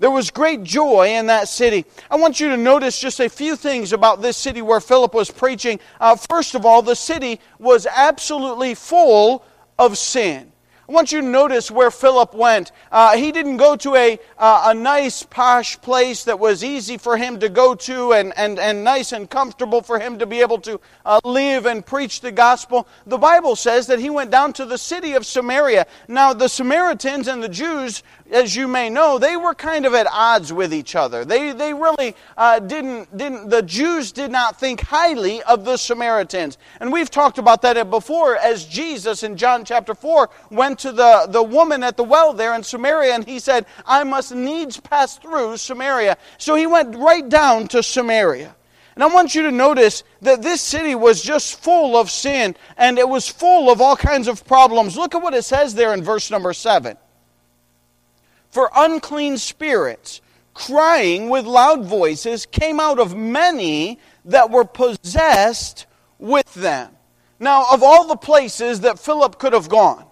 There 0.01 0.11
was 0.11 0.31
great 0.31 0.63
joy 0.63 1.09
in 1.09 1.27
that 1.27 1.49
city. 1.49 1.85
I 2.09 2.17
want 2.17 2.39
you 2.39 2.51
to 2.51 2.57
notice 2.57 3.01
just 3.01 3.19
a 3.19 3.29
few 3.29 3.57
things 3.57 3.93
about 3.93 4.23
this 4.23 4.37
city 4.37 4.63
where 4.63 4.81
Philip 4.81 5.13
was 5.13 5.31
preaching. 5.31 5.81
Uh, 6.01 6.15
first 6.15 6.55
of 6.55 6.65
all, 6.65 6.83
the 6.83 6.95
city 6.95 7.41
was 7.59 7.85
absolutely 7.87 8.75
full 8.75 9.45
of 9.77 9.99
sin. 9.99 10.53
I 10.89 10.95
want 10.95 11.13
you 11.13 11.21
to 11.21 11.27
notice 11.27 11.71
where 11.71 11.91
Philip 11.91 12.33
went. 12.33 12.73
Uh, 12.91 13.15
he 13.15 13.31
didn't 13.31 13.59
go 13.59 13.77
to 13.77 13.95
a, 13.95 14.19
uh, 14.39 14.63
a 14.69 14.75
nice, 14.75 15.23
posh 15.23 15.79
place 15.83 16.25
that 16.25 16.39
was 16.39 16.65
easy 16.65 16.97
for 16.97 17.19
him 17.19 17.39
to 17.41 17.51
go 17.51 17.75
to 17.75 18.15
and, 18.15 18.33
and, 18.39 18.59
and 18.59 18.85
nice 18.85 19.13
and 19.13 19.29
comfortable 19.29 19.83
for 19.83 19.99
him 19.99 20.19
to 20.19 20.25
be 20.25 20.41
able 20.41 20.59
to 20.61 20.81
uh, 21.05 21.21
live 21.25 21.67
and 21.67 21.85
preach 21.85 22.23
the 22.23 22.33
gospel. 22.33 22.89
The 23.05 23.19
Bible 23.19 23.55
says 23.55 23.87
that 23.89 23.99
he 23.99 24.09
went 24.09 24.31
down 24.31 24.55
to 24.55 24.65
the 24.65 24.79
city 24.79 25.13
of 25.13 25.27
Samaria. 25.27 25.87
Now, 26.09 26.33
the 26.33 26.49
Samaritans 26.49 27.29
and 27.29 27.43
the 27.43 27.51
Jews 27.51 28.03
as 28.31 28.55
you 28.55 28.69
may 28.69 28.91
know, 28.91 29.19
they 29.19 29.37
were 29.37 29.55
kind 29.55 29.87
of 29.87 29.95
at 29.95 30.07
odds 30.11 30.53
with 30.53 30.75
each 30.75 30.95
other. 30.95 31.25
They, 31.25 31.53
they 31.53 31.73
really 31.73 32.15
uh, 32.37 32.59
didn't, 32.59 33.17
didn't, 33.17 33.49
the 33.49 33.63
Jews 33.63 34.13
did 34.13 34.31
not 34.31 34.59
think 34.59 34.81
highly 34.81 35.43
of 35.43 35.65
the 35.65 35.77
Samaritans. 35.77 36.59
And 36.81 36.93
we've 36.93 37.11
talked 37.11 37.39
about 37.39 37.63
that 37.63 37.91
before 37.91 38.37
as 38.37 38.67
Jesus 38.67 39.23
in 39.23 39.37
John 39.37 39.65
chapter 39.65 39.95
4 39.95 40.29
went 40.51 40.79
to 40.81 40.93
the, 40.93 41.27
the 41.29 41.43
woman 41.43 41.83
at 41.83 41.97
the 41.97 42.05
well 42.05 42.33
there 42.33 42.55
in 42.55 42.63
Samaria 42.63 43.15
and 43.15 43.25
he 43.25 43.39
said, 43.39 43.67
I 43.87 44.05
must 44.05 44.35
needs 44.35 44.79
pass 44.79 45.17
through 45.17 45.57
Samaria. 45.57 46.17
So 46.37 46.55
he 46.55 46.67
went 46.67 46.97
right 46.97 47.29
down 47.29 47.69
to 47.69 47.83
Samaria. 47.83 48.55
And 48.95 49.05
I 49.05 49.07
want 49.07 49.35
you 49.35 49.43
to 49.43 49.53
notice 49.53 50.03
that 50.23 50.43
this 50.43 50.61
city 50.61 50.97
was 50.97 51.23
just 51.23 51.63
full 51.63 51.97
of 51.97 52.11
sin 52.11 52.57
and 52.77 52.99
it 52.99 53.09
was 53.09 53.29
full 53.29 53.71
of 53.71 53.81
all 53.81 53.97
kinds 53.97 54.27
of 54.27 54.45
problems. 54.45 54.97
Look 54.97 55.15
at 55.15 55.23
what 55.23 55.35
it 55.35 55.45
says 55.45 55.75
there 55.75 55.95
in 55.95 56.03
verse 56.03 56.31
number 56.31 56.53
7 56.53 56.97
for 58.51 58.71
unclean 58.75 59.37
spirits, 59.39 60.21
crying 60.55 61.29
with 61.29 61.45
loud 61.45 61.85
voices, 61.85 62.47
came 62.47 62.81
out 62.81 62.99
of 62.99 63.17
many 63.17 63.99
that 64.25 64.51
were 64.51 64.65
possessed 64.65 65.87
with 66.19 66.53
them. 66.55 66.91
Now, 67.39 67.67
of 67.73 67.83
all 67.83 68.07
the 68.07 68.17
places 68.17 68.81
that 68.81 68.99
Philip 68.99 69.39
could 69.39 69.53
have 69.53 69.69
gone, 69.69 70.05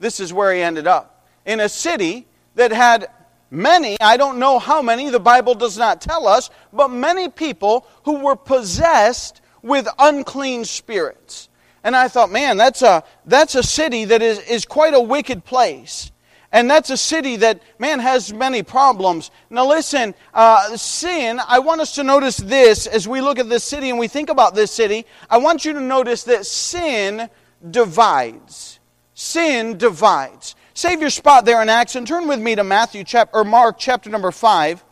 this 0.00 0.20
is 0.20 0.32
where 0.32 0.52
he 0.52 0.60
ended 0.60 0.86
up. 0.86 1.26
In 1.44 1.60
a 1.60 1.68
city 1.68 2.26
that 2.56 2.72
had 2.72 3.08
many, 3.50 3.96
I 4.00 4.16
don't 4.16 4.38
know 4.38 4.58
how 4.58 4.82
many, 4.82 5.10
the 5.10 5.20
Bible 5.20 5.54
does 5.54 5.78
not 5.78 6.00
tell 6.00 6.26
us, 6.26 6.50
but 6.72 6.88
many 6.88 7.28
people 7.28 7.86
who 8.04 8.18
were 8.24 8.36
possessed 8.36 9.40
with 9.62 9.88
unclean 9.98 10.64
spirits. 10.64 11.48
And 11.84 11.94
I 11.96 12.08
thought, 12.08 12.30
man, 12.30 12.56
that's 12.56 12.82
a, 12.82 13.04
that's 13.24 13.54
a 13.54 13.62
city 13.62 14.06
that 14.06 14.20
is, 14.20 14.40
is 14.40 14.64
quite 14.64 14.94
a 14.94 15.00
wicked 15.00 15.44
place. 15.44 16.10
And 16.50 16.70
that's 16.70 16.88
a 16.88 16.96
city 16.96 17.36
that, 17.36 17.60
man, 17.78 18.00
has 18.00 18.32
many 18.32 18.62
problems. 18.62 19.30
Now, 19.50 19.66
listen, 19.66 20.14
uh, 20.32 20.76
sin, 20.76 21.40
I 21.46 21.58
want 21.58 21.82
us 21.82 21.96
to 21.96 22.02
notice 22.02 22.38
this 22.38 22.86
as 22.86 23.06
we 23.06 23.20
look 23.20 23.38
at 23.38 23.50
this 23.50 23.64
city 23.64 23.90
and 23.90 23.98
we 23.98 24.08
think 24.08 24.30
about 24.30 24.54
this 24.54 24.70
city. 24.70 25.04
I 25.28 25.38
want 25.38 25.66
you 25.66 25.74
to 25.74 25.80
notice 25.80 26.24
that 26.24 26.46
sin 26.46 27.28
divides. 27.70 28.80
Sin 29.12 29.76
divides. 29.76 30.54
Save 30.72 31.00
your 31.00 31.10
spot 31.10 31.44
there 31.44 31.60
in 31.60 31.68
Acts 31.68 31.96
and 31.96 32.06
turn 32.06 32.28
with 32.28 32.40
me 32.40 32.54
to 32.54 32.64
Matthew 32.64 33.04
chapter, 33.04 33.38
or 33.38 33.44
Mark 33.44 33.76
chapter 33.78 34.08
number 34.08 34.30
5. 34.30 34.82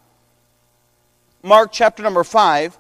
Mark 1.43 1.71
chapter 1.73 2.03
number 2.03 2.25
5. 2.25 2.77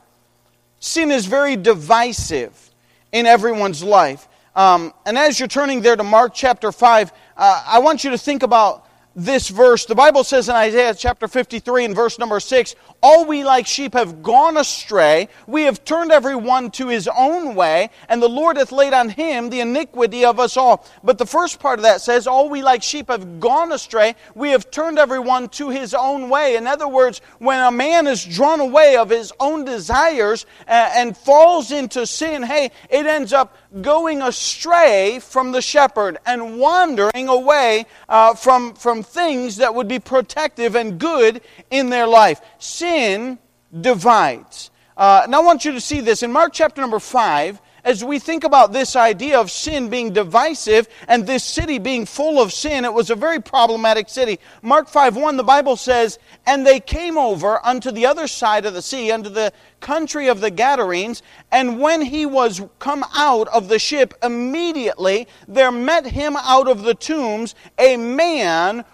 Sin 0.80 1.11
is 1.11 1.25
very 1.25 1.56
divisive 1.56 2.71
in 3.12 3.25
everyone's 3.25 3.83
life. 3.83 4.28
Um, 4.56 4.92
and 5.04 5.16
as 5.16 5.38
you're 5.38 5.49
turning 5.49 5.83
there 5.83 5.97
to 5.97 6.02
Mark 6.02 6.33
chapter 6.35 6.73
5, 6.73 7.12
uh, 7.36 7.62
I 7.66 7.78
want 7.80 8.04
you 8.04 8.10
to 8.10 8.18
think 8.18 8.42
about 8.42 8.86
this 9.16 9.48
verse. 9.48 9.86
The 9.86 9.94
Bible 9.94 10.24
says 10.24 10.50
in 10.50 10.54
Isaiah 10.54 10.94
chapter 10.94 11.26
53 11.26 11.86
and 11.86 11.94
verse 11.94 12.18
number 12.18 12.38
6 12.38 12.74
All 13.02 13.24
we 13.24 13.44
like 13.44 13.66
sheep 13.66 13.94
have 13.94 14.22
gone 14.22 14.58
astray. 14.58 15.28
We 15.46 15.62
have 15.62 15.84
turned 15.84 16.12
every 16.12 16.36
one 16.36 16.70
to 16.72 16.88
his 16.88 17.08
own 17.08 17.54
way, 17.54 17.88
and 18.10 18.22
the 18.22 18.28
Lord 18.28 18.58
hath 18.58 18.72
laid 18.72 18.92
on 18.92 19.08
him 19.08 19.48
the 19.48 19.60
iniquity 19.60 20.26
of 20.26 20.38
us 20.38 20.58
all. 20.58 20.86
But 21.02 21.16
the 21.16 21.24
first 21.24 21.58
part 21.60 21.78
of 21.78 21.84
that 21.84 22.02
says, 22.02 22.26
All 22.26 22.50
we 22.50 22.62
like 22.62 22.82
sheep 22.82 23.08
have 23.08 23.40
gone 23.40 23.72
astray. 23.72 24.14
We 24.34 24.50
have 24.50 24.70
turned 24.70 24.98
every 24.98 25.18
one 25.18 25.48
to 25.50 25.70
his 25.70 25.94
own 25.94 26.28
way. 26.28 26.56
In 26.56 26.66
other 26.66 26.86
words, 26.86 27.22
when 27.38 27.58
a 27.58 27.72
man 27.72 28.06
is 28.06 28.22
drawn 28.22 28.60
away 28.60 28.96
of 28.96 29.08
his 29.08 29.32
own 29.40 29.64
desires 29.64 30.44
and, 30.66 30.92
and 30.94 31.16
falls 31.16 31.72
into 31.72 32.06
sin, 32.06 32.42
hey, 32.42 32.70
it 32.90 33.06
ends 33.06 33.32
up 33.32 33.56
going 33.82 34.23
astray 34.23 35.20
from 35.20 35.52
the 35.52 35.62
shepherd 35.62 36.18
and 36.26 36.58
wandering 36.58 37.28
away 37.28 37.87
uh, 38.08 38.35
from, 38.35 38.75
from 38.75 39.02
things 39.02 39.56
that 39.56 39.75
would 39.75 39.88
be 39.88 39.99
protective 39.99 40.75
and 40.75 40.99
good 40.99 41.40
in 41.70 41.90
their 41.90 42.06
life. 42.06 42.40
Sin 42.58 43.38
divides. 43.78 44.70
Uh, 44.96 45.26
now, 45.28 45.42
I 45.42 45.44
want 45.44 45.64
you 45.64 45.73
to 45.73 45.80
see 45.80 46.00
this 46.00 46.23
in 46.23 46.32
Mark 46.32 46.52
chapter 46.52 46.80
number 46.80 46.99
5 46.99 47.61
as 47.86 48.04
we 48.04 48.18
think 48.18 48.42
about 48.42 48.72
this 48.72 48.96
idea 48.96 49.38
of 49.38 49.48
sin 49.48 49.88
being 49.88 50.12
divisive 50.12 50.88
and 51.06 51.24
this 51.24 51.44
city 51.44 51.78
being 51.78 52.04
full 52.04 52.42
of 52.42 52.52
sin, 52.52 52.84
it 52.84 52.92
was 52.92 53.10
a 53.10 53.14
very 53.14 53.40
problematic 53.40 54.08
city. 54.08 54.40
Mark 54.60 54.88
5 54.88 55.16
1, 55.16 55.36
the 55.36 55.44
Bible 55.44 55.76
says, 55.76 56.18
And 56.46 56.66
they 56.66 56.80
came 56.80 57.16
over 57.16 57.64
unto 57.64 57.92
the 57.92 58.04
other 58.04 58.26
side 58.26 58.66
of 58.66 58.74
the 58.74 58.82
sea, 58.82 59.12
unto 59.12 59.30
the 59.30 59.52
country 59.78 60.26
of 60.26 60.40
the 60.40 60.50
Gadarenes, 60.50 61.22
and 61.52 61.80
when 61.80 62.02
he 62.02 62.26
was 62.26 62.60
come 62.80 63.04
out 63.14 63.46
of 63.48 63.68
the 63.68 63.78
ship, 63.78 64.14
immediately 64.20 65.28
there 65.46 65.70
met 65.70 66.06
him 66.06 66.36
out 66.36 66.66
of 66.66 66.82
the 66.82 66.94
tombs 66.94 67.54
a 67.78 67.96
man 67.96 68.84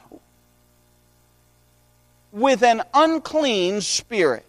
with 2.31 2.63
an 2.63 2.83
unclean 2.93 3.81
spirit 3.81 4.45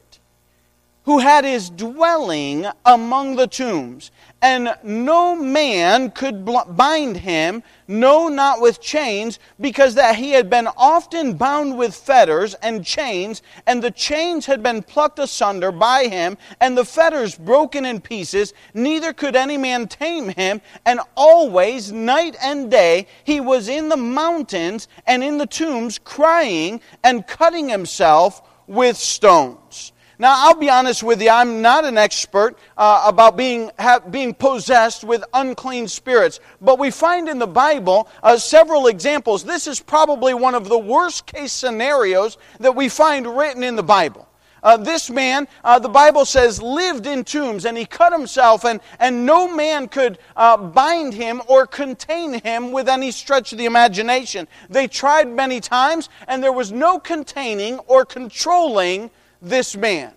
who 1.04 1.20
had 1.20 1.44
his 1.44 1.70
dwelling 1.70 2.66
among 2.86 3.36
the 3.36 3.48
tombs 3.48 4.12
and 4.44 4.76
no 4.84 5.38
man 5.38 6.12
could 6.12 6.46
bind 6.76 7.16
him, 7.16 7.64
no, 7.88 8.28
not 8.28 8.60
with 8.60 8.82
chains, 8.82 9.40
because 9.62 9.96
that 9.96 10.18
he 10.18 10.32
had 10.32 10.50
been 10.50 10.68
often 10.76 11.36
bound 11.36 11.78
with 11.78 11.96
fetters 11.96 12.54
and 12.56 12.86
chains, 12.86 13.42
and 13.66 13.82
the 13.82 13.90
chains 13.90 14.46
had 14.46 14.62
been 14.62 14.84
plucked 14.84 15.18
asunder 15.18 15.72
by 15.72 16.08
him, 16.08 16.38
and 16.60 16.78
the 16.78 16.84
fetters 16.84 17.36
broken 17.36 17.86
in 17.86 18.02
pieces, 18.02 18.54
neither 18.74 19.14
could 19.14 19.38
any 19.38 19.58
man 19.58 19.88
tame 19.88 20.28
him, 20.28 20.60
and 20.86 21.00
always, 21.16 21.94
night 21.94 22.36
and 22.44 22.70
day, 22.70 23.08
he 23.24 23.40
was 23.40 23.70
in 23.70 23.88
the 23.88 23.96
mountains 23.96 24.90
and 25.08 25.24
in 25.24 25.38
the 25.38 25.48
tombs, 25.48 25.98
crying 25.98 26.82
and 27.02 27.26
cutting 27.28 27.70
himself 27.70 28.42
with 28.68 28.98
stones. 28.98 29.93
Now, 30.24 30.36
I'll 30.38 30.56
be 30.56 30.70
honest 30.70 31.04
with 31.04 31.22
you, 31.22 31.30
I'm 31.30 31.62
not 31.62 31.84
an 31.84 31.98
expert 31.98 32.58
uh, 32.78 33.04
about 33.06 33.36
being, 33.36 33.70
ha- 33.78 34.00
being 34.00 34.34
possessed 34.34 35.04
with 35.04 35.22
unclean 35.34 35.90
spirits, 35.90 36.40
but 36.62 36.80
we 36.80 36.92
find 36.92 37.28
in 37.28 37.40
the 37.40 37.46
Bible 37.46 38.08
uh, 38.24 38.38
several 38.38 38.88
examples. 38.88 39.44
This 39.44 39.68
is 39.68 39.82
probably 39.82 40.34
one 40.34 40.56
of 40.56 40.70
the 40.70 40.80
worst 40.80 41.26
case 41.26 41.52
scenarios 41.52 42.38
that 42.62 42.74
we 42.74 42.88
find 42.88 43.28
written 43.38 43.64
in 43.64 43.76
the 43.76 43.84
Bible. 43.84 44.30
Uh, 44.64 44.78
this 44.78 45.10
man, 45.10 45.46
uh, 45.66 45.78
the 45.78 45.90
Bible 45.90 46.24
says, 46.24 46.62
lived 46.62 47.06
in 47.06 47.26
tombs 47.26 47.66
and 47.66 47.78
he 47.78 47.86
cut 47.86 48.14
himself, 48.14 48.64
and, 48.64 48.80
and 49.02 49.26
no 49.26 49.54
man 49.54 49.90
could 49.90 50.20
uh, 50.38 50.56
bind 50.56 51.14
him 51.14 51.42
or 51.50 51.68
contain 51.68 52.40
him 52.40 52.72
with 52.72 52.88
any 52.88 53.12
stretch 53.12 53.52
of 53.52 53.58
the 53.58 53.66
imagination. 53.66 54.48
They 54.70 54.88
tried 54.88 55.28
many 55.28 55.60
times, 55.60 56.08
and 56.30 56.42
there 56.42 56.54
was 56.54 56.72
no 56.72 56.98
containing 56.98 57.80
or 57.80 58.06
controlling 58.06 59.12
this 59.44 59.76
man. 59.76 60.14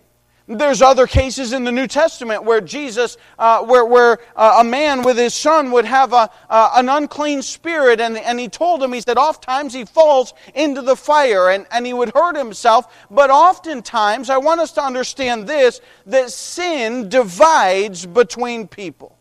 There's 0.49 0.81
other 0.81 1.07
cases 1.07 1.51
in 1.51 1.65
the 1.65 1.73
New 1.73 1.87
Testament 1.87 2.45
where 2.45 2.61
Jesus, 2.61 3.17
uh, 3.37 3.65
where, 3.65 3.83
where 3.83 4.19
uh, 4.33 4.59
a 4.61 4.63
man 4.63 5.01
with 5.01 5.17
his 5.17 5.33
son 5.33 5.71
would 5.71 5.83
have 5.83 6.13
a, 6.13 6.29
uh, 6.49 6.71
an 6.75 6.87
unclean 6.87 7.41
spirit, 7.41 7.99
and, 7.99 8.17
and 8.17 8.39
he 8.39 8.47
told 8.47 8.81
him, 8.81 8.93
he 8.93 9.01
said, 9.01 9.17
oftentimes 9.17 9.73
he 9.73 9.83
falls 9.83 10.33
into 10.55 10.81
the 10.81 10.95
fire 10.95 11.49
and, 11.49 11.67
and 11.69 11.85
he 11.85 11.91
would 11.91 12.13
hurt 12.15 12.37
himself. 12.37 13.05
But 13.11 13.29
oftentimes, 13.29 14.29
I 14.29 14.37
want 14.37 14.61
us 14.61 14.71
to 14.73 14.81
understand 14.81 15.47
this 15.47 15.81
that 16.05 16.31
sin 16.31 17.09
divides 17.09 18.05
between 18.05 18.69
people. 18.69 19.17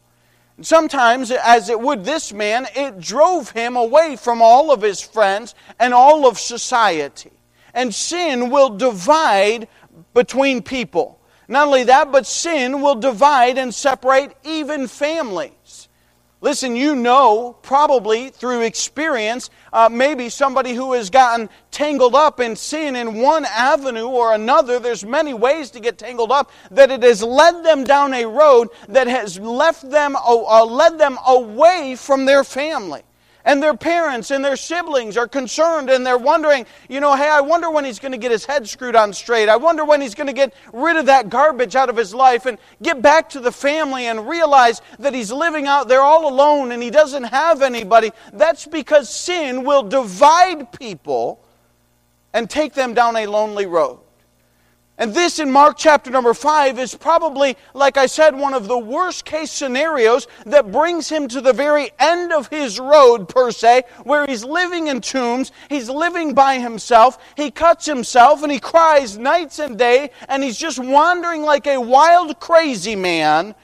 Sometimes, 0.62 1.32
as 1.32 1.68
it 1.68 1.80
would 1.80 2.04
this 2.04 2.32
man, 2.32 2.68
it 2.76 3.00
drove 3.00 3.50
him 3.50 3.74
away 3.74 4.14
from 4.14 4.40
all 4.40 4.72
of 4.72 4.80
his 4.80 5.00
friends 5.00 5.56
and 5.80 5.92
all 5.92 6.26
of 6.26 6.38
society. 6.38 7.32
And 7.74 7.94
sin 7.94 8.48
will 8.48 8.70
divide 8.70 9.68
between 10.14 10.62
people. 10.62 11.20
Not 11.48 11.68
only 11.68 11.84
that, 11.84 12.10
but 12.10 12.26
sin 12.26 12.80
will 12.80 12.96
divide 12.96 13.58
and 13.58 13.72
separate 13.74 14.32
even 14.44 14.88
families. 14.88 15.88
Listen, 16.42 16.76
you 16.76 16.94
know, 16.94 17.56
probably 17.62 18.28
through 18.28 18.60
experience, 18.60 19.48
uh, 19.72 19.88
maybe 19.90 20.28
somebody 20.28 20.74
who 20.74 20.92
has 20.92 21.08
gotten 21.08 21.48
tangled 21.70 22.14
up 22.14 22.40
in 22.40 22.54
sin 22.54 22.94
in 22.94 23.16
one 23.16 23.46
avenue 23.46 24.06
or 24.06 24.34
another. 24.34 24.78
There's 24.78 25.04
many 25.04 25.32
ways 25.32 25.70
to 25.70 25.80
get 25.80 25.96
tangled 25.96 26.30
up 26.30 26.50
that 26.70 26.90
it 26.90 27.02
has 27.02 27.22
led 27.22 27.64
them 27.64 27.84
down 27.84 28.12
a 28.12 28.26
road 28.26 28.68
that 28.88 29.06
has 29.06 29.40
left 29.40 29.90
them, 29.90 30.14
uh, 30.14 30.64
led 30.64 30.98
them 30.98 31.18
away 31.26 31.96
from 31.96 32.26
their 32.26 32.44
family. 32.44 33.02
And 33.46 33.62
their 33.62 33.76
parents 33.76 34.32
and 34.32 34.44
their 34.44 34.56
siblings 34.56 35.16
are 35.16 35.28
concerned 35.28 35.88
and 35.88 36.04
they're 36.04 36.18
wondering, 36.18 36.66
you 36.88 36.98
know, 36.98 37.14
hey, 37.14 37.28
I 37.28 37.40
wonder 37.40 37.70
when 37.70 37.84
he's 37.84 38.00
going 38.00 38.10
to 38.10 38.18
get 38.18 38.32
his 38.32 38.44
head 38.44 38.68
screwed 38.68 38.96
on 38.96 39.12
straight. 39.12 39.48
I 39.48 39.54
wonder 39.56 39.84
when 39.84 40.00
he's 40.00 40.16
going 40.16 40.26
to 40.26 40.32
get 40.32 40.52
rid 40.72 40.96
of 40.96 41.06
that 41.06 41.30
garbage 41.30 41.76
out 41.76 41.88
of 41.88 41.96
his 41.96 42.12
life 42.12 42.44
and 42.44 42.58
get 42.82 43.00
back 43.00 43.30
to 43.30 43.40
the 43.40 43.52
family 43.52 44.06
and 44.06 44.28
realize 44.28 44.82
that 44.98 45.14
he's 45.14 45.30
living 45.30 45.68
out 45.68 45.86
there 45.86 46.00
all 46.00 46.28
alone 46.28 46.72
and 46.72 46.82
he 46.82 46.90
doesn't 46.90 47.22
have 47.22 47.62
anybody. 47.62 48.10
That's 48.32 48.66
because 48.66 49.08
sin 49.08 49.62
will 49.62 49.84
divide 49.84 50.72
people 50.72 51.40
and 52.34 52.50
take 52.50 52.74
them 52.74 52.94
down 52.94 53.14
a 53.14 53.26
lonely 53.26 53.66
road. 53.66 54.00
And 54.98 55.12
this 55.12 55.38
in 55.38 55.50
Mark 55.50 55.76
chapter 55.76 56.10
number 56.10 56.32
5 56.32 56.78
is 56.78 56.94
probably, 56.94 57.56
like 57.74 57.98
I 57.98 58.06
said, 58.06 58.34
one 58.34 58.54
of 58.54 58.66
the 58.66 58.78
worst 58.78 59.26
case 59.26 59.50
scenarios 59.50 60.26
that 60.46 60.72
brings 60.72 61.10
him 61.10 61.28
to 61.28 61.42
the 61.42 61.52
very 61.52 61.90
end 61.98 62.32
of 62.32 62.48
his 62.48 62.80
road, 62.80 63.28
per 63.28 63.50
se, 63.50 63.82
where 64.04 64.26
he's 64.26 64.42
living 64.42 64.86
in 64.86 65.02
tombs, 65.02 65.52
he's 65.68 65.90
living 65.90 66.32
by 66.32 66.58
himself, 66.58 67.18
he 67.36 67.50
cuts 67.50 67.84
himself, 67.84 68.42
and 68.42 68.50
he 68.50 68.58
cries 68.58 69.18
nights 69.18 69.58
and 69.58 69.78
day, 69.78 70.10
and 70.28 70.42
he's 70.42 70.56
just 70.56 70.78
wandering 70.78 71.42
like 71.42 71.66
a 71.66 71.78
wild, 71.78 72.40
crazy 72.40 72.96
man 72.96 73.54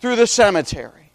through 0.00 0.16
the 0.16 0.26
cemetery. 0.26 1.07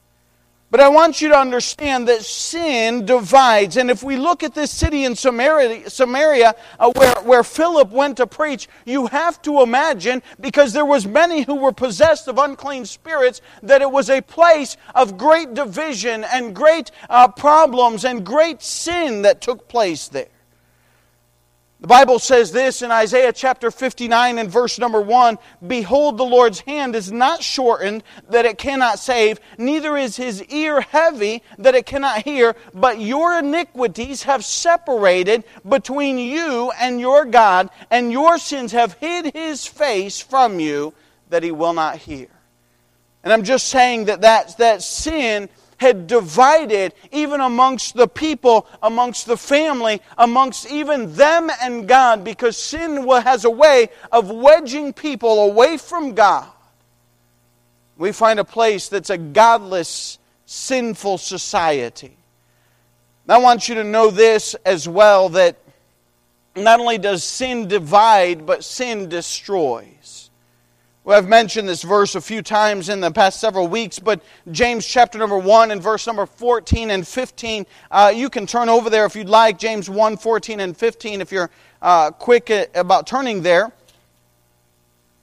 But 0.74 0.82
I 0.82 0.90
want 0.90 1.22
you 1.22 1.30
to 1.30 1.38
understand 1.38 2.08
that 2.08 2.24
sin 2.24 3.06
divides. 3.06 3.78
And 3.78 3.92
if 3.92 4.02
we 4.02 4.18
look 4.18 4.42
at 4.42 4.56
this 4.56 4.72
city 4.72 5.04
in 5.04 5.16
Samaria, 5.16 5.88
Samaria 5.88 6.56
uh, 6.80 6.92
where, 6.96 7.14
where 7.22 7.44
Philip 7.44 7.92
went 7.92 8.18
to 8.18 8.26
preach, 8.26 8.68
you 8.84 9.06
have 9.06 9.40
to 9.44 9.62
imagine, 9.62 10.24
because 10.40 10.74
there 10.74 10.84
was 10.84 11.06
many 11.06 11.44
who 11.44 11.58
were 11.58 11.74
possessed 11.74 12.28
of 12.28 12.40
unclean 12.40 12.88
spirits, 12.88 13.40
that 13.62 13.84
it 13.84 13.92
was 13.92 14.10
a 14.10 14.22
place 14.22 14.76
of 14.96 15.16
great 15.16 15.54
division 15.54 16.24
and 16.24 16.56
great 16.56 16.90
uh, 17.08 17.28
problems 17.28 18.04
and 18.04 18.26
great 18.26 18.64
sin 18.64 19.22
that 19.22 19.42
took 19.42 19.68
place 19.68 20.08
there. 20.08 20.33
The 21.84 21.88
Bible 21.88 22.18
says 22.18 22.54
this 22.54 22.82
in 22.82 22.92
Isaiah 22.92 23.34
chapter 23.34 23.70
59 23.70 24.40
and 24.40 24.50
verse 24.50 24.80
number 24.80 25.02
1 25.02 25.38
Behold, 25.68 26.18
the 26.18 26.24
Lord's 26.24 26.62
hand 26.62 26.96
is 26.96 27.12
not 27.12 27.44
shortened 27.44 28.06
that 28.30 28.46
it 28.46 28.58
cannot 28.58 29.00
save, 29.00 29.42
neither 29.58 29.98
is 29.98 30.16
his 30.16 30.42
ear 30.44 30.80
heavy 30.80 31.44
that 31.58 31.76
it 31.76 31.86
cannot 31.86 32.24
hear, 32.24 32.56
but 32.74 33.02
your 33.02 33.38
iniquities 33.38 34.24
have 34.24 34.46
separated 34.46 35.44
between 35.68 36.18
you 36.18 36.72
and 36.80 37.02
your 37.02 37.26
God, 37.26 37.70
and 37.92 38.14
your 38.14 38.38
sins 38.38 38.72
have 38.72 38.94
hid 38.94 39.34
his 39.34 39.68
face 39.68 40.22
from 40.22 40.62
you 40.62 40.94
that 41.32 41.44
he 41.44 41.52
will 41.52 41.74
not 41.74 41.98
hear. 41.98 42.30
And 43.26 43.34
I'm 43.34 43.44
just 43.44 43.68
saying 43.68 44.06
that 44.06 44.22
that, 44.22 44.58
that 44.58 44.84
sin 44.84 45.50
had 45.84 46.08
divided 46.08 46.94
even 47.12 47.42
amongst 47.42 47.96
the 47.96 48.08
people, 48.08 48.66
amongst 48.82 49.28
the 49.28 49.38
family, 49.38 50.02
amongst 50.18 50.72
even 50.72 51.14
them 51.14 51.52
and 51.62 51.88
God, 51.88 52.24
because 52.24 52.58
sin 52.58 53.06
has 53.08 53.46
a 53.46 53.50
way 53.50 53.90
of 54.12 54.32
wedging 54.32 54.94
people 54.94 55.44
away 55.44 55.78
from 55.78 56.16
God. 56.16 56.48
We 57.98 58.12
find 58.14 58.40
a 58.40 58.46
place 58.46 58.88
that's 58.88 59.10
a 59.10 59.18
godless, 59.18 60.18
sinful 60.46 61.20
society. 61.20 62.16
I 63.30 63.38
want 63.38 63.70
you 63.70 63.76
to 63.76 63.84
know 63.84 64.10
this 64.10 64.56
as 64.66 64.88
well 64.88 65.30
that 65.30 65.58
not 66.56 66.80
only 66.80 66.98
does 66.98 67.24
sin 67.24 67.68
divide, 67.68 68.46
but 68.46 68.64
sin 68.64 69.10
destroys. 69.10 69.93
Well, 71.06 71.18
I've 71.18 71.28
mentioned 71.28 71.68
this 71.68 71.84
verse 71.84 72.16
a 72.16 72.22
few 72.22 72.42
times 72.42 72.88
in 72.88 73.02
the 73.02 73.12
past 73.12 73.42
several 73.42 73.68
weeks, 73.68 74.00
but 74.00 74.22
James 74.52 74.88
chapter 74.88 75.18
number 75.18 75.38
1 75.38 75.72
and 75.72 75.84
verse 75.84 76.08
number 76.08 76.26
14 76.26 76.92
and 76.92 77.06
15, 77.06 77.66
uh, 77.92 78.14
you 78.16 78.30
can 78.30 78.48
turn 78.48 78.70
over 78.70 78.90
there 78.90 79.06
if 79.06 79.14
you'd 79.14 79.28
like. 79.28 79.60
James 79.60 79.90
1, 79.90 80.16
14 80.16 80.62
and 80.62 80.78
15, 80.78 81.20
if 81.20 81.30
you're 81.30 81.50
uh, 81.82 82.12
quick 82.12 82.50
about 82.74 83.06
turning 83.06 83.42
there. 83.42 83.74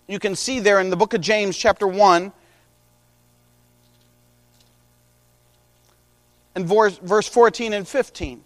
You 0.06 0.18
can 0.18 0.36
see 0.36 0.60
there 0.60 0.80
in 0.80 0.90
the 0.90 0.96
book 0.96 1.14
of 1.14 1.22
James 1.22 1.56
chapter 1.56 1.86
1 1.86 2.30
and 6.56 6.68
verse 6.68 7.26
14 7.26 7.72
and 7.72 7.88
15. 7.88 8.44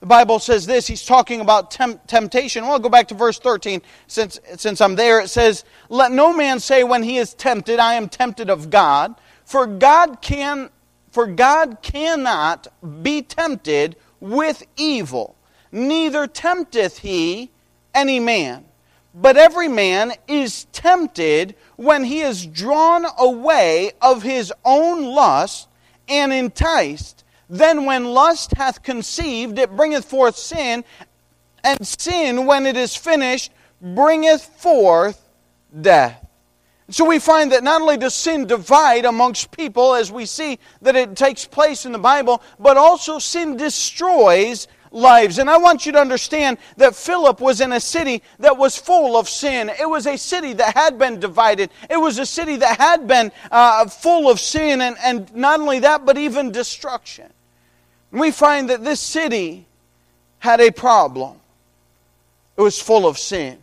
The 0.00 0.06
Bible 0.06 0.38
says 0.38 0.66
this. 0.66 0.86
He's 0.86 1.04
talking 1.04 1.40
about 1.40 1.70
temp- 1.70 2.06
temptation. 2.06 2.64
Well, 2.64 2.72
I'll 2.72 2.78
go 2.78 2.88
back 2.88 3.08
to 3.08 3.14
verse 3.14 3.38
13 3.38 3.80
since, 4.06 4.38
since 4.56 4.80
I'm 4.80 4.94
there. 4.94 5.20
It 5.20 5.28
says, 5.28 5.64
Let 5.88 6.12
no 6.12 6.32
man 6.32 6.60
say 6.60 6.84
when 6.84 7.02
he 7.02 7.16
is 7.16 7.34
tempted, 7.34 7.78
I 7.78 7.94
am 7.94 8.08
tempted 8.08 8.50
of 8.50 8.70
God. 8.70 9.14
For 9.44 9.66
God 9.66 10.20
can 10.20 10.70
for 11.16 11.26
God 11.26 11.78
cannot 11.80 12.66
be 13.02 13.22
tempted 13.22 13.96
with 14.20 14.62
evil, 14.76 15.34
neither 15.72 16.26
tempteth 16.26 16.98
he 16.98 17.50
any 17.94 18.20
man. 18.20 18.66
But 19.14 19.38
every 19.38 19.68
man 19.68 20.12
is 20.28 20.66
tempted 20.72 21.54
when 21.76 22.04
he 22.04 22.20
is 22.20 22.44
drawn 22.44 23.06
away 23.18 23.92
of 24.02 24.24
his 24.24 24.52
own 24.62 25.04
lust 25.06 25.68
and 26.06 26.34
enticed. 26.34 27.24
Then 27.48 27.84
when 27.84 28.04
lust 28.04 28.52
hath 28.56 28.82
conceived, 28.82 29.58
it 29.58 29.74
bringeth 29.76 30.04
forth 30.04 30.36
sin, 30.36 30.84
and 31.62 31.86
sin, 31.86 32.46
when 32.46 32.66
it 32.66 32.76
is 32.76 32.96
finished, 32.96 33.52
bringeth 33.80 34.42
forth 34.42 35.20
death. 35.80 36.22
So 36.88 37.04
we 37.04 37.18
find 37.18 37.50
that 37.50 37.64
not 37.64 37.80
only 37.80 37.96
does 37.96 38.14
sin 38.14 38.46
divide 38.46 39.04
amongst 39.04 39.50
people, 39.50 39.94
as 39.94 40.12
we 40.12 40.24
see 40.24 40.58
that 40.82 40.94
it 40.94 41.16
takes 41.16 41.44
place 41.44 41.84
in 41.84 41.92
the 41.92 41.98
Bible, 41.98 42.42
but 42.60 42.76
also 42.76 43.18
sin 43.18 43.56
destroys 43.56 44.68
lives. 44.92 45.38
And 45.38 45.50
I 45.50 45.56
want 45.56 45.84
you 45.84 45.92
to 45.92 45.98
understand 45.98 46.58
that 46.76 46.94
Philip 46.94 47.40
was 47.40 47.60
in 47.60 47.72
a 47.72 47.80
city 47.80 48.22
that 48.38 48.56
was 48.56 48.76
full 48.76 49.16
of 49.16 49.28
sin. 49.28 49.68
It 49.68 49.88
was 49.88 50.06
a 50.06 50.16
city 50.16 50.52
that 50.54 50.76
had 50.76 50.96
been 50.96 51.18
divided. 51.18 51.70
It 51.90 51.96
was 51.96 52.18
a 52.18 52.26
city 52.26 52.56
that 52.56 52.78
had 52.78 53.08
been 53.08 53.32
uh, 53.50 53.86
full 53.86 54.30
of 54.30 54.38
sin, 54.38 54.80
and, 54.80 54.96
and 55.02 55.34
not 55.34 55.58
only 55.58 55.80
that, 55.80 56.06
but 56.06 56.16
even 56.16 56.52
destruction 56.52 57.32
we 58.12 58.30
find 58.30 58.70
that 58.70 58.84
this 58.84 59.00
city 59.00 59.66
had 60.38 60.60
a 60.60 60.70
problem. 60.70 61.38
It 62.56 62.62
was 62.62 62.80
full 62.80 63.06
of 63.06 63.18
sin. 63.18 63.58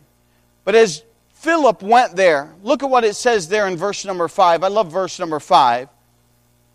But 0.64 0.74
as 0.74 1.02
Philip 1.32 1.82
went 1.82 2.16
there, 2.16 2.54
look 2.62 2.82
at 2.82 2.90
what 2.90 3.04
it 3.04 3.14
says 3.14 3.48
there 3.48 3.66
in 3.66 3.76
verse 3.76 4.04
number 4.04 4.28
5. 4.28 4.64
I 4.64 4.68
love 4.68 4.90
verse 4.92 5.18
number 5.18 5.40
5. 5.40 5.88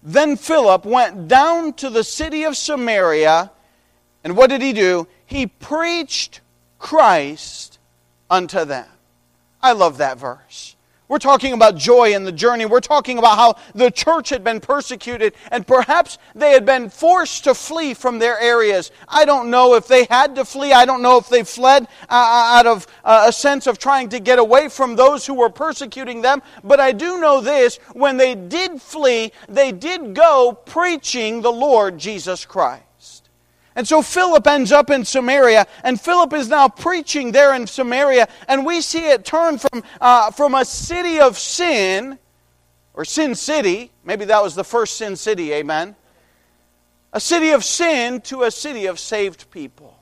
Then 0.03 0.37
Philip 0.37 0.85
went 0.85 1.27
down 1.27 1.73
to 1.73 1.89
the 1.89 2.03
city 2.03 2.43
of 2.43 2.55
Samaria, 2.55 3.51
and 4.23 4.37
what 4.37 4.49
did 4.49 4.61
he 4.61 4.73
do? 4.73 5.07
He 5.25 5.47
preached 5.47 6.41
Christ 6.77 7.79
unto 8.29 8.63
them. 8.65 8.87
I 9.61 9.73
love 9.73 9.97
that 9.97 10.17
verse. 10.17 10.75
We're 11.09 11.17
talking 11.17 11.53
about 11.53 11.75
joy 11.75 12.13
in 12.13 12.23
the 12.23 12.31
journey. 12.31 12.67
We're 12.67 12.81
talking 12.81 13.17
about 13.17 13.35
how 13.35 13.55
the 13.73 13.89
church 13.89 14.29
had 14.29 14.43
been 14.43 14.59
persecuted 14.59 15.33
and 15.51 15.65
perhaps 15.65 16.19
they 16.35 16.51
had 16.51 16.67
been 16.67 16.91
forced 16.91 17.45
to 17.45 17.55
flee 17.55 17.95
from 17.95 18.19
their 18.19 18.39
areas. 18.39 18.91
I 19.07 19.25
don't 19.25 19.49
know 19.49 19.73
if 19.73 19.87
they 19.87 20.05
had 20.05 20.35
to 20.35 20.45
flee. 20.45 20.71
I 20.71 20.85
don't 20.85 21.01
know 21.01 21.17
if 21.17 21.27
they 21.27 21.43
fled 21.43 21.87
uh, 22.07 22.13
uh 22.13 22.57
out 22.59 22.67
of 22.67 22.85
uh, 23.03 23.25
a 23.27 23.31
sense 23.31 23.65
of 23.65 23.79
trying 23.79 24.09
to 24.09 24.19
get 24.19 24.37
away 24.37 24.69
from 24.69 24.95
those 24.95 25.25
who 25.25 25.33
were 25.33 25.49
persecuting 25.49 26.21
them. 26.21 26.43
But 26.63 26.79
I 26.79 26.91
do 26.91 27.19
know 27.19 27.41
this 27.41 27.77
when 27.93 28.17
they 28.17 28.35
did 28.35 28.79
flee, 28.79 29.31
they 29.47 29.71
did 29.71 30.13
go 30.13 30.53
preaching 30.53 31.41
the 31.41 31.51
Lord 31.51 31.97
Jesus 31.97 32.45
Christ. 32.45 32.83
And 33.79 33.87
so 33.87 34.01
Philip 34.01 34.45
ends 34.45 34.73
up 34.73 34.89
in 34.89 35.05
Samaria, 35.05 35.65
and 35.85 36.01
Philip 36.01 36.33
is 36.33 36.49
now 36.49 36.67
preaching 36.67 37.31
there 37.31 37.55
in 37.55 37.65
Samaria, 37.65 38.27
and 38.49 38.65
we 38.65 38.81
see 38.81 39.07
it 39.07 39.23
turn 39.23 39.57
from, 39.57 39.83
uh, 40.01 40.31
from 40.31 40.53
a 40.53 40.65
city 40.65 41.21
of 41.21 41.39
sin, 41.39 42.19
or 42.93 43.05
Sin 43.05 43.35
City, 43.35 43.89
maybe 44.03 44.25
that 44.25 44.43
was 44.43 44.53
the 44.53 44.65
first 44.65 44.97
Sin 44.97 45.15
City, 45.15 45.53
amen, 45.53 45.95
a 47.13 47.21
city 47.21 47.51
of 47.51 47.63
sin 47.63 48.19
to 48.23 48.43
a 48.43 48.51
city 48.51 48.85
of 48.85 48.99
saved 48.99 49.49
people. 49.49 49.97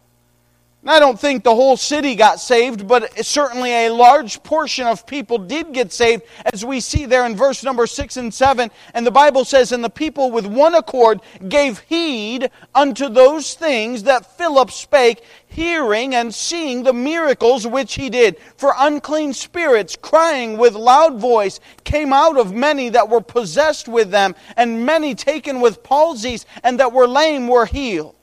I 0.86 1.00
don't 1.00 1.20
think 1.20 1.44
the 1.44 1.56
whole 1.56 1.76
city 1.76 2.16
got 2.16 2.40
saved, 2.40 2.88
but 2.88 3.26
certainly 3.26 3.72
a 3.72 3.90
large 3.90 4.42
portion 4.44 4.86
of 4.86 5.08
people 5.08 5.38
did 5.38 5.74
get 5.74 5.92
saved, 5.92 6.24
as 6.54 6.64
we 6.64 6.80
see 6.80 7.06
there 7.06 7.26
in 7.26 7.36
verse 7.36 7.64
number 7.64 7.88
6 7.88 8.16
and 8.16 8.34
7. 8.34 8.72
And 8.94 9.06
the 9.06 9.12
Bible 9.12 9.44
says, 9.44 9.72
And 9.72 9.84
the 9.84 9.90
people 9.90 10.32
with 10.32 10.46
one 10.46 10.76
accord 10.76 11.20
gave 11.50 11.80
heed 11.80 12.52
unto 12.76 13.10
those 13.10 13.56
things 13.56 14.04
that 14.04 14.38
Philip 14.38 14.72
spake, 14.72 15.24
hearing 15.48 16.14
and 16.14 16.34
seeing 16.34 16.84
the 16.84 16.94
miracles 16.94 17.66
which 17.66 17.96
he 17.96 18.10
did. 18.10 18.38
For 18.56 18.74
unclean 18.78 19.34
spirits, 19.34 19.98
crying 20.00 20.58
with 20.58 20.74
loud 20.74 21.20
voice, 21.20 21.60
came 21.86 22.14
out 22.14 22.38
of 22.38 22.54
many 22.54 22.90
that 22.90 23.10
were 23.10 23.22
possessed 23.22 23.88
with 23.88 24.12
them, 24.12 24.36
and 24.56 24.86
many 24.86 25.16
taken 25.16 25.60
with 25.60 25.84
palsies, 25.84 26.46
and 26.64 26.80
that 26.80 26.94
were 26.94 27.08
lame 27.08 27.48
were 27.48 27.66
healed. 27.66 28.17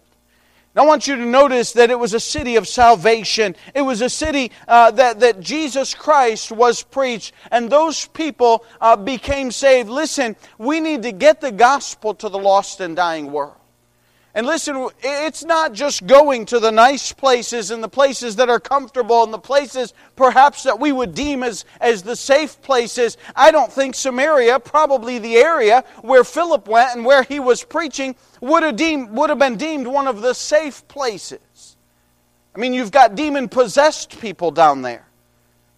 I 0.76 0.82
want 0.84 1.06
you 1.06 1.14
to 1.14 1.24
notice 1.24 1.72
that 1.72 1.90
it 1.90 1.98
was 1.98 2.14
a 2.14 2.20
city 2.20 2.56
of 2.56 2.66
salvation. 2.66 3.54
It 3.74 3.82
was 3.82 4.00
a 4.00 4.10
city 4.10 4.50
uh, 4.66 4.90
that, 4.92 5.20
that 5.20 5.38
Jesus 5.38 5.94
Christ 5.94 6.50
was 6.50 6.82
preached, 6.82 7.32
and 7.52 7.70
those 7.70 8.06
people 8.08 8.64
uh, 8.80 8.96
became 8.96 9.52
saved. 9.52 9.88
Listen, 9.88 10.34
we 10.58 10.80
need 10.80 11.02
to 11.04 11.12
get 11.12 11.40
the 11.40 11.52
gospel 11.52 12.12
to 12.14 12.28
the 12.28 12.38
lost 12.38 12.80
and 12.80 12.96
dying 12.96 13.30
world. 13.30 13.54
And 14.36 14.48
listen, 14.48 14.88
it's 15.00 15.44
not 15.44 15.74
just 15.74 16.08
going 16.08 16.44
to 16.46 16.58
the 16.58 16.72
nice 16.72 17.12
places 17.12 17.70
and 17.70 17.82
the 17.82 17.88
places 17.88 18.34
that 18.36 18.50
are 18.50 18.58
comfortable 18.58 19.22
and 19.22 19.32
the 19.32 19.38
places 19.38 19.94
perhaps 20.16 20.64
that 20.64 20.80
we 20.80 20.90
would 20.90 21.14
deem 21.14 21.44
as, 21.44 21.64
as 21.80 22.02
the 22.02 22.16
safe 22.16 22.60
places. 22.60 23.16
I 23.36 23.52
don't 23.52 23.72
think 23.72 23.94
Samaria, 23.94 24.58
probably 24.58 25.20
the 25.20 25.36
area 25.36 25.84
where 26.02 26.24
Philip 26.24 26.66
went 26.66 26.96
and 26.96 27.04
where 27.04 27.22
he 27.22 27.38
was 27.38 27.62
preaching, 27.62 28.16
would 28.40 28.64
have, 28.64 28.74
deemed, 28.74 29.10
would 29.10 29.30
have 29.30 29.38
been 29.38 29.56
deemed 29.56 29.86
one 29.86 30.08
of 30.08 30.20
the 30.20 30.34
safe 30.34 30.86
places. 30.88 31.76
I 32.56 32.58
mean, 32.58 32.74
you've 32.74 32.92
got 32.92 33.14
demon 33.14 33.48
possessed 33.48 34.20
people 34.20 34.50
down 34.50 34.82
there. 34.82 35.06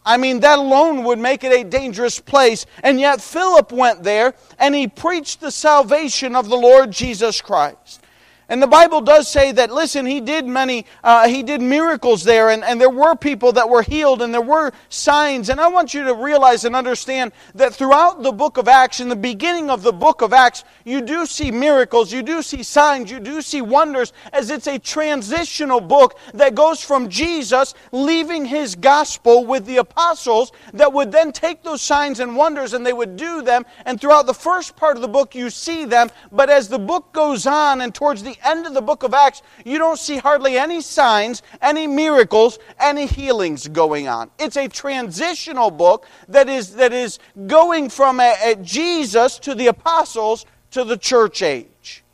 I 0.04 0.16
mean, 0.16 0.40
that 0.40 0.58
alone 0.58 1.04
would 1.04 1.18
make 1.18 1.44
it 1.44 1.52
a 1.52 1.64
dangerous 1.64 2.20
place. 2.20 2.64
And 2.82 3.00
yet, 3.00 3.20
Philip 3.20 3.70
went 3.72 4.02
there 4.02 4.34
and 4.58 4.74
he 4.74 4.86
preached 4.86 5.40
the 5.40 5.50
salvation 5.50 6.36
of 6.36 6.48
the 6.48 6.56
Lord 6.56 6.90
Jesus 6.90 7.40
Christ. 7.42 8.00
And 8.48 8.62
the 8.62 8.68
Bible 8.68 9.00
does 9.00 9.26
say 9.28 9.50
that, 9.52 9.72
listen, 9.72 10.06
he 10.06 10.20
did 10.20 10.46
many, 10.46 10.87
uh, 11.02 11.26
he 11.26 11.42
did 11.42 11.61
miracles 11.61 12.22
there, 12.22 12.50
and, 12.50 12.62
and 12.62 12.80
there 12.80 12.88
were 12.88 13.16
people 13.16 13.50
that 13.52 13.68
were 13.68 13.82
healed, 13.82 14.22
and 14.22 14.32
there 14.32 14.40
were 14.40 14.72
signs. 14.88 15.48
And 15.48 15.61
I 15.61 15.66
want 15.66 15.94
you 15.94 16.04
to 16.04 16.14
realize 16.14 16.64
and 16.64 16.76
understand 16.76 17.32
that 17.56 17.74
throughout 17.74 18.22
the 18.22 18.30
book 18.30 18.56
of 18.56 18.68
Acts, 18.68 19.00
in 19.00 19.09
the 19.09 19.16
beginning 19.16 19.68
of 19.68 19.82
the 19.82 19.92
book 19.92 20.22
of 20.22 20.32
Acts, 20.32 20.62
you 20.85 21.00
do 21.00 21.26
see 21.26 21.50
miracles, 21.50 22.12
you 22.12 22.22
do 22.22 22.40
see 22.40 22.62
signs, 22.62 23.11
you 23.11 23.18
do 23.18 23.42
see 23.42 23.62
wonders, 23.62 24.12
as 24.32 24.50
it's 24.50 24.68
a 24.68 24.78
transitional 24.78 25.80
book 25.80 26.16
that 26.32 26.54
goes 26.54 26.80
from 26.80 27.09
Jesus 27.09 27.74
leaving 27.90 28.44
his 28.44 28.76
gospel 28.76 29.44
with 29.44 29.66
the 29.66 29.78
apostles 29.78 30.52
that 30.72 30.92
would 30.92 31.11
then 31.11 31.32
take 31.32 31.64
those 31.64 31.82
signs 31.82 32.20
and 32.20 32.37
wonders 32.37 32.74
and 32.74 32.87
they 32.87 32.92
would 32.92 33.16
do 33.16 33.42
them. 33.42 33.64
And 33.85 34.00
throughout 34.00 34.26
the 34.26 34.35
first 34.35 34.76
part 34.76 34.94
of 34.94 35.02
the 35.02 35.09
book, 35.09 35.35
you 35.35 35.50
see 35.50 35.85
them. 35.85 36.11
But 36.30 36.48
as 36.48 36.68
the 36.68 36.78
book 36.78 37.12
goes 37.12 37.46
on 37.46 37.80
and 37.80 37.92
towards 37.92 38.22
the 38.22 38.36
end 38.44 38.66
of 38.66 38.75
the 38.75 38.83
book 38.83 39.03
of 39.03 39.14
Acts, 39.14 39.42
you 39.64 39.79
don't 39.79 39.99
see 39.99 40.16
hardly 40.16 40.57
any 40.59 40.81
signs, 40.81 41.42
any 41.61 41.87
miracles, 41.87 42.59
any 42.79 43.07
healings 43.07 43.68
going 43.68 44.09
on. 44.09 44.31
It's 44.38 44.57
a 44.57 44.68
transitional 44.68 45.70
book 45.70 46.07
that 46.29 46.49
is, 46.49 46.75
that 46.75 46.92
is 46.92 47.18
going 47.46 47.90
from 47.90 48.20
a, 48.20 48.35
a 48.44 48.57
Jesus 48.57 49.38
to 49.40 49.55
the 49.55 49.68
apostles 49.68 50.46
to 50.72 50.85
the 50.85 50.96
church 50.96 51.42
age. 51.42 52.05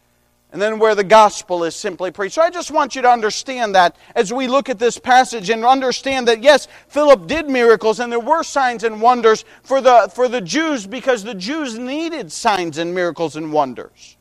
And 0.53 0.61
then 0.61 0.79
where 0.79 0.95
the 0.95 1.05
gospel 1.05 1.65
is 1.65 1.75
simply 1.75 2.11
preached. 2.11 2.35
So 2.35 2.43
I 2.43 2.51
just 2.51 2.71
want 2.71 2.95
you 2.95 3.01
to 3.03 3.09
understand 3.09 3.75
that 3.75 3.97
as 4.15 4.35
we 4.35 4.49
look 4.49 4.69
at 4.69 4.79
this 4.79 4.99
passage 4.99 5.49
and 5.49 5.65
understand 5.65 6.29
that 6.29 6.43
yes, 6.43 6.69
Philip 6.89 7.27
did 7.27 7.49
miracles 7.49 8.01
and 8.01 8.13
there 8.13 8.21
were 8.21 8.43
signs 8.43 8.85
and 8.85 9.01
wonders 9.01 9.47
for 9.63 9.81
the, 9.81 10.13
for 10.15 10.29
the 10.29 10.43
Jews 10.43 10.87
because 10.87 11.25
the 11.25 11.35
Jews 11.35 11.79
needed 11.79 12.31
signs 12.31 12.77
and 12.77 12.95
miracles 12.95 13.35
and 13.35 13.51
wonders. 13.51 14.19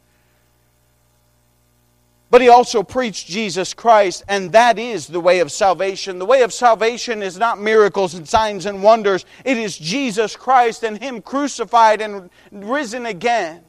But 2.32 2.42
he 2.42 2.48
also 2.48 2.82
preached 2.82 3.28
Jesus 3.28 3.74
Christ, 3.74 4.24
and 4.30 4.54
that 4.54 4.80
is 4.80 5.06
the 5.06 5.20
way 5.20 5.42
of 5.42 5.52
salvation. 5.52 6.18
The 6.18 6.26
way 6.26 6.44
of 6.44 6.54
salvation 6.54 7.22
is 7.22 7.38
not 7.38 7.60
miracles 7.60 8.14
and 8.14 8.28
signs 8.28 8.66
and 8.66 8.82
wonders, 8.82 9.26
it 9.44 9.58
is 9.58 9.78
Jesus 9.78 10.38
Christ 10.38 10.84
and 10.84 10.98
Him 10.98 11.22
crucified 11.22 12.00
and 12.00 12.30
risen 12.52 13.06
again 13.06 13.66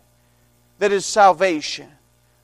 that 0.79 0.93
is 0.93 1.05
salvation. 1.05 1.89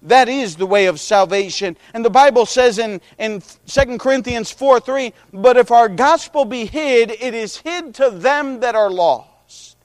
That 0.03 0.29
is 0.29 0.57
the 0.57 0.67
way 0.67 0.87
of 0.87 1.01
salvation. 1.01 1.77
And 1.95 2.05
the 2.05 2.11
Bible 2.11 2.47
says 2.47 2.79
in, 2.79 3.01
in 3.19 3.43
2 3.67 3.99
Corinthians 3.99 4.51
4 4.51 4.81
3, 4.81 5.13
But 5.33 5.57
if 5.57 5.71
our 5.71 5.89
gospel 5.89 6.45
be 6.45 6.65
hid, 6.67 7.11
it 7.11 7.35
is 7.35 7.57
hid 7.57 7.95
to 7.97 8.11
them 8.11 8.61
that 8.61 8.75
are 8.75 8.91
lost. 8.91 9.77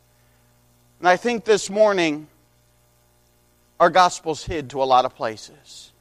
And 0.99 1.07
I 1.07 1.17
think 1.17 1.45
this 1.45 1.69
morning, 1.69 2.27
our 3.79 3.89
gospel's 3.89 4.43
hid 4.43 4.71
to 4.71 4.81
a 4.81 4.85
lot 4.85 5.05
of 5.05 5.15
places. 5.15 5.92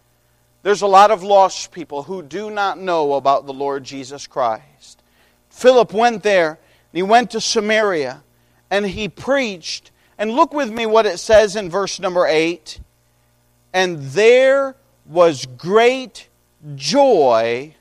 There's 0.62 0.82
a 0.82 0.86
lot 0.86 1.10
of 1.10 1.22
lost 1.22 1.72
people 1.72 2.04
who 2.04 2.22
do 2.22 2.50
not 2.50 2.78
know 2.78 3.14
about 3.14 3.46
the 3.46 3.52
Lord 3.52 3.84
Jesus 3.84 4.26
Christ. 4.26 5.02
Philip 5.50 5.92
went 5.92 6.22
there, 6.22 6.58
he 6.92 7.02
went 7.02 7.30
to 7.32 7.40
Samaria, 7.40 8.22
and 8.70 8.86
he 8.86 9.08
preached. 9.08 9.90
And 10.18 10.30
look 10.30 10.54
with 10.54 10.70
me 10.70 10.86
what 10.86 11.06
it 11.06 11.18
says 11.18 11.56
in 11.56 11.68
verse 11.68 11.98
number 11.98 12.26
8. 12.26 12.78
And 13.72 13.98
there 13.98 14.76
was 15.06 15.46
great 15.46 16.28
joy 16.76 17.74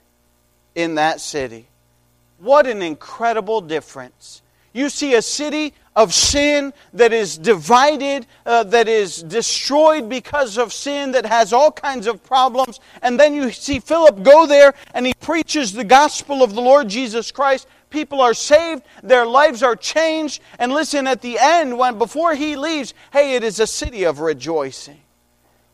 in 0.73 0.95
that 0.95 1.21
city. 1.21 1.67
What 2.39 2.65
an 2.65 2.81
incredible 2.81 3.61
difference. 3.61 4.41
You 4.73 4.89
see 4.89 5.13
a 5.13 5.21
city 5.21 5.73
of 5.95 6.13
sin 6.13 6.73
that 6.93 7.11
is 7.11 7.37
divided, 7.37 8.25
uh, 8.45 8.63
that 8.63 8.87
is 8.87 9.21
destroyed 9.23 10.07
because 10.07 10.57
of 10.57 10.71
sin, 10.71 11.11
that 11.11 11.25
has 11.25 11.51
all 11.51 11.71
kinds 11.71 12.07
of 12.07 12.23
problems. 12.23 12.79
And 13.01 13.19
then 13.19 13.33
you 13.33 13.51
see 13.51 13.79
Philip 13.79 14.23
go 14.23 14.45
there 14.45 14.73
and 14.93 15.05
he 15.05 15.13
preaches 15.13 15.73
the 15.73 15.83
gospel 15.83 16.43
of 16.43 16.55
the 16.55 16.61
Lord 16.61 16.87
Jesus 16.87 17.31
Christ. 17.31 17.67
People 17.89 18.21
are 18.21 18.33
saved, 18.33 18.83
their 19.03 19.25
lives 19.25 19.63
are 19.63 19.75
changed. 19.75 20.41
And 20.59 20.71
listen, 20.71 21.07
at 21.07 21.21
the 21.21 21.37
end, 21.37 21.77
when 21.77 21.97
before 21.97 22.35
he 22.35 22.55
leaves, 22.55 22.93
hey, 23.11 23.35
it 23.35 23.43
is 23.43 23.59
a 23.59 23.67
city 23.67 24.05
of 24.05 24.21
rejoicing. 24.21 25.01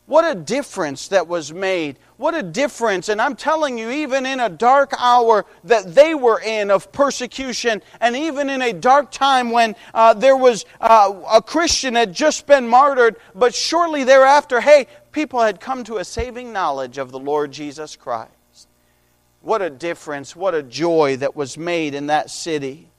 What 0.06 0.24
a 0.24 0.34
difference 0.34 1.08
that 1.08 1.28
was 1.28 1.52
made. 1.52 1.98
What 2.18 2.34
a 2.34 2.42
difference. 2.42 3.08
And 3.08 3.22
I'm 3.22 3.36
telling 3.36 3.78
you, 3.78 3.90
even 3.90 4.26
in 4.26 4.40
a 4.40 4.48
dark 4.48 4.92
hour 4.98 5.46
that 5.62 5.94
they 5.94 6.14
were 6.14 6.40
in 6.40 6.68
of 6.68 6.90
persecution, 6.90 7.80
and 8.00 8.16
even 8.16 8.50
in 8.50 8.60
a 8.60 8.72
dark 8.72 9.12
time 9.12 9.52
when 9.52 9.76
uh, 9.94 10.14
there 10.14 10.36
was 10.36 10.66
uh, 10.80 11.14
a 11.32 11.40
Christian 11.40 11.94
had 11.94 12.12
just 12.12 12.44
been 12.44 12.66
martyred, 12.66 13.16
but 13.36 13.54
shortly 13.54 14.02
thereafter, 14.02 14.60
hey, 14.60 14.88
people 15.12 15.40
had 15.40 15.60
come 15.60 15.84
to 15.84 15.98
a 15.98 16.04
saving 16.04 16.52
knowledge 16.52 16.98
of 16.98 17.12
the 17.12 17.20
Lord 17.20 17.52
Jesus 17.52 17.94
Christ. 17.94 18.68
What 19.40 19.62
a 19.62 19.70
difference, 19.70 20.34
what 20.34 20.56
a 20.56 20.64
joy 20.64 21.18
that 21.18 21.36
was 21.36 21.56
made 21.56 21.94
in 21.94 22.08
that 22.08 22.30
city. 22.30 22.90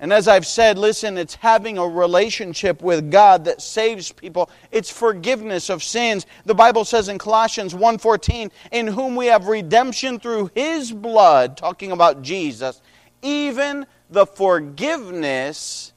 And 0.00 0.14
as 0.14 0.28
I've 0.28 0.46
said, 0.46 0.78
listen, 0.78 1.18
it's 1.18 1.34
having 1.34 1.76
a 1.76 1.86
relationship 1.86 2.80
with 2.80 3.10
God 3.10 3.44
that 3.44 3.60
saves 3.60 4.10
people. 4.10 4.48
It's 4.72 4.90
forgiveness 4.90 5.68
of 5.68 5.82
sins. 5.82 6.24
The 6.46 6.54
Bible 6.54 6.86
says 6.86 7.10
in 7.10 7.18
Colossians 7.18 7.74
1:14, 7.74 8.50
"In 8.72 8.86
whom 8.86 9.14
we 9.14 9.26
have 9.26 9.46
redemption 9.46 10.18
through 10.18 10.50
his 10.54 10.90
blood," 10.90 11.58
talking 11.58 11.92
about 11.92 12.22
Jesus, 12.22 12.80
even 13.20 13.86
the 14.08 14.24
forgiveness 14.24 15.92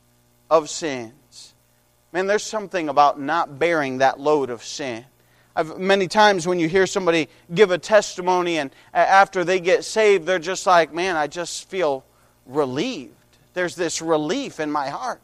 of 0.50 0.70
sins. 0.70 1.54
Man, 2.12 2.28
there's 2.28 2.44
something 2.44 2.90
about 2.90 3.22
not 3.22 3.58
bearing 3.58 4.00
that 4.00 4.20
load 4.20 4.50
of 4.50 4.66
sin. 4.66 5.06
I've, 5.56 5.78
many 5.78 6.10
times 6.10 6.46
when 6.46 6.60
you 6.60 6.68
hear 6.68 6.88
somebody 6.88 7.30
give 7.54 7.72
a 7.72 7.78
testimony 7.78 8.58
and 8.58 8.72
after 8.94 9.46
they 9.46 9.62
get 9.62 9.86
saved, 9.86 10.26
they're 10.26 10.40
just 10.40 10.68
like, 10.68 10.94
man, 10.94 11.16
I 11.16 11.28
just 11.28 11.70
feel 11.70 12.04
relieved 12.46 13.16
there's 13.54 13.76
this 13.76 14.02
relief 14.02 14.60
in 14.60 14.72
my 14.72 14.90
heart. 14.90 15.22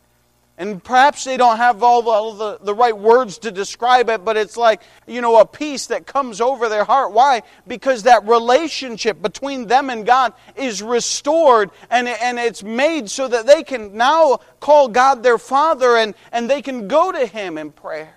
And 0.60 0.84
perhaps 0.84 1.24
they 1.24 1.38
don't 1.38 1.56
have 1.56 1.84
all 1.84 2.34
the, 2.34 2.58
the, 2.58 2.65
the, 2.65 2.74
right 2.76 2.96
words 2.96 3.38
to 3.39 3.52
describe 3.52 4.10
it, 4.10 4.26
but 4.26 4.36
it's 4.36 4.58
like, 4.58 4.82
you 5.08 5.22
know, 5.22 5.39
a 5.39 5.46
peace 5.46 5.86
that 5.86 6.06
comes 6.06 6.42
over 6.42 6.68
their 6.68 6.84
heart. 6.84 7.13
Why? 7.13 7.44
Because 7.65 8.04
that 8.04 8.28
relationship 8.28 9.22
between 9.22 9.68
them 9.68 9.89
and 9.89 10.06
God 10.06 10.34
is 10.58 10.84
restored 10.84 11.72
and, 11.89 12.10
and 12.10 12.38
it's 12.38 12.62
made 12.62 13.10
so 13.10 13.30
that 13.30 13.48
they 13.48 13.63
can 13.63 13.96
now 13.96 14.39
call 14.60 14.89
God 14.89 15.24
their 15.24 15.38
Father 15.38 15.96
and, 15.96 16.13
and 16.34 16.50
they 16.50 16.62
can 16.62 16.89
go 16.89 17.10
to 17.10 17.26
Him 17.26 17.58
in 17.58 17.72
prayer. 17.72 18.15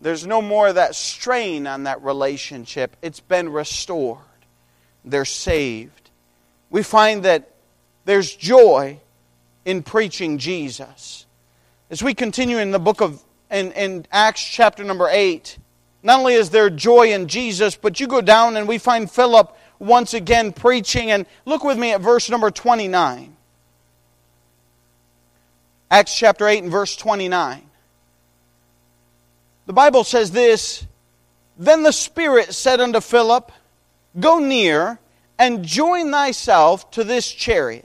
There's 0.00 0.26
no 0.26 0.40
more 0.40 0.72
that 0.72 0.94
strain 0.94 1.66
on 1.66 1.82
that 1.82 2.02
relationship. 2.02 2.96
It's 3.02 3.20
been 3.20 3.50
restored. 3.50 4.20
They're 5.04 5.26
saved. 5.26 6.08
We 6.70 6.82
find 6.82 7.24
that 7.24 7.50
there's 8.08 8.34
joy 8.34 8.98
in 9.66 9.82
preaching 9.82 10.38
Jesus. 10.38 11.26
As 11.90 12.02
we 12.02 12.14
continue 12.14 12.56
in 12.56 12.70
the 12.70 12.78
book 12.78 13.02
of 13.02 13.22
in, 13.50 13.70
in 13.72 14.06
Acts 14.10 14.42
chapter 14.42 14.82
number 14.82 15.10
8, 15.10 15.58
not 16.02 16.20
only 16.20 16.32
is 16.32 16.48
there 16.48 16.70
joy 16.70 17.12
in 17.12 17.28
Jesus, 17.28 17.76
but 17.76 18.00
you 18.00 18.06
go 18.06 18.22
down 18.22 18.56
and 18.56 18.66
we 18.66 18.78
find 18.78 19.10
Philip 19.10 19.54
once 19.78 20.14
again 20.14 20.54
preaching. 20.54 21.10
And 21.10 21.26
look 21.44 21.62
with 21.64 21.76
me 21.76 21.92
at 21.92 22.00
verse 22.00 22.30
number 22.30 22.50
29. 22.50 23.36
Acts 25.90 26.16
chapter 26.16 26.48
8 26.48 26.62
and 26.62 26.72
verse 26.72 26.96
29. 26.96 27.62
The 29.66 29.72
Bible 29.74 30.02
says 30.02 30.30
this 30.30 30.86
Then 31.58 31.82
the 31.82 31.92
Spirit 31.92 32.54
said 32.54 32.80
unto 32.80 33.02
Philip, 33.02 33.52
Go 34.18 34.38
near 34.38 34.98
and 35.38 35.62
join 35.62 36.10
thyself 36.10 36.90
to 36.92 37.04
this 37.04 37.30
chariot. 37.30 37.84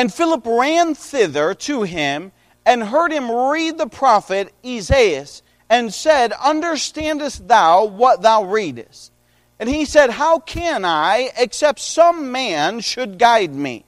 And 0.00 0.10
Philip 0.10 0.46
ran 0.46 0.94
thither 0.94 1.52
to 1.52 1.82
him 1.82 2.32
and 2.64 2.84
heard 2.84 3.12
him 3.12 3.30
read 3.30 3.76
the 3.76 3.86
prophet 3.86 4.50
Isaiah 4.64 5.26
and 5.68 5.92
said, 5.92 6.32
Understandest 6.32 7.46
thou 7.46 7.84
what 7.84 8.22
thou 8.22 8.44
readest? 8.44 9.12
And 9.58 9.68
he 9.68 9.84
said, 9.84 10.08
How 10.08 10.38
can 10.38 10.86
I, 10.86 11.28
except 11.36 11.80
some 11.80 12.32
man 12.32 12.80
should 12.80 13.18
guide 13.18 13.54
me? 13.54 13.84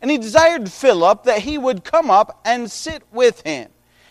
And 0.00 0.10
he 0.10 0.16
desired 0.16 0.72
Philip 0.72 1.24
that 1.24 1.40
he 1.40 1.58
would 1.58 1.84
come 1.84 2.10
up 2.10 2.40
and 2.42 2.70
sit 2.70 3.02
with 3.12 3.42
him. 3.42 3.68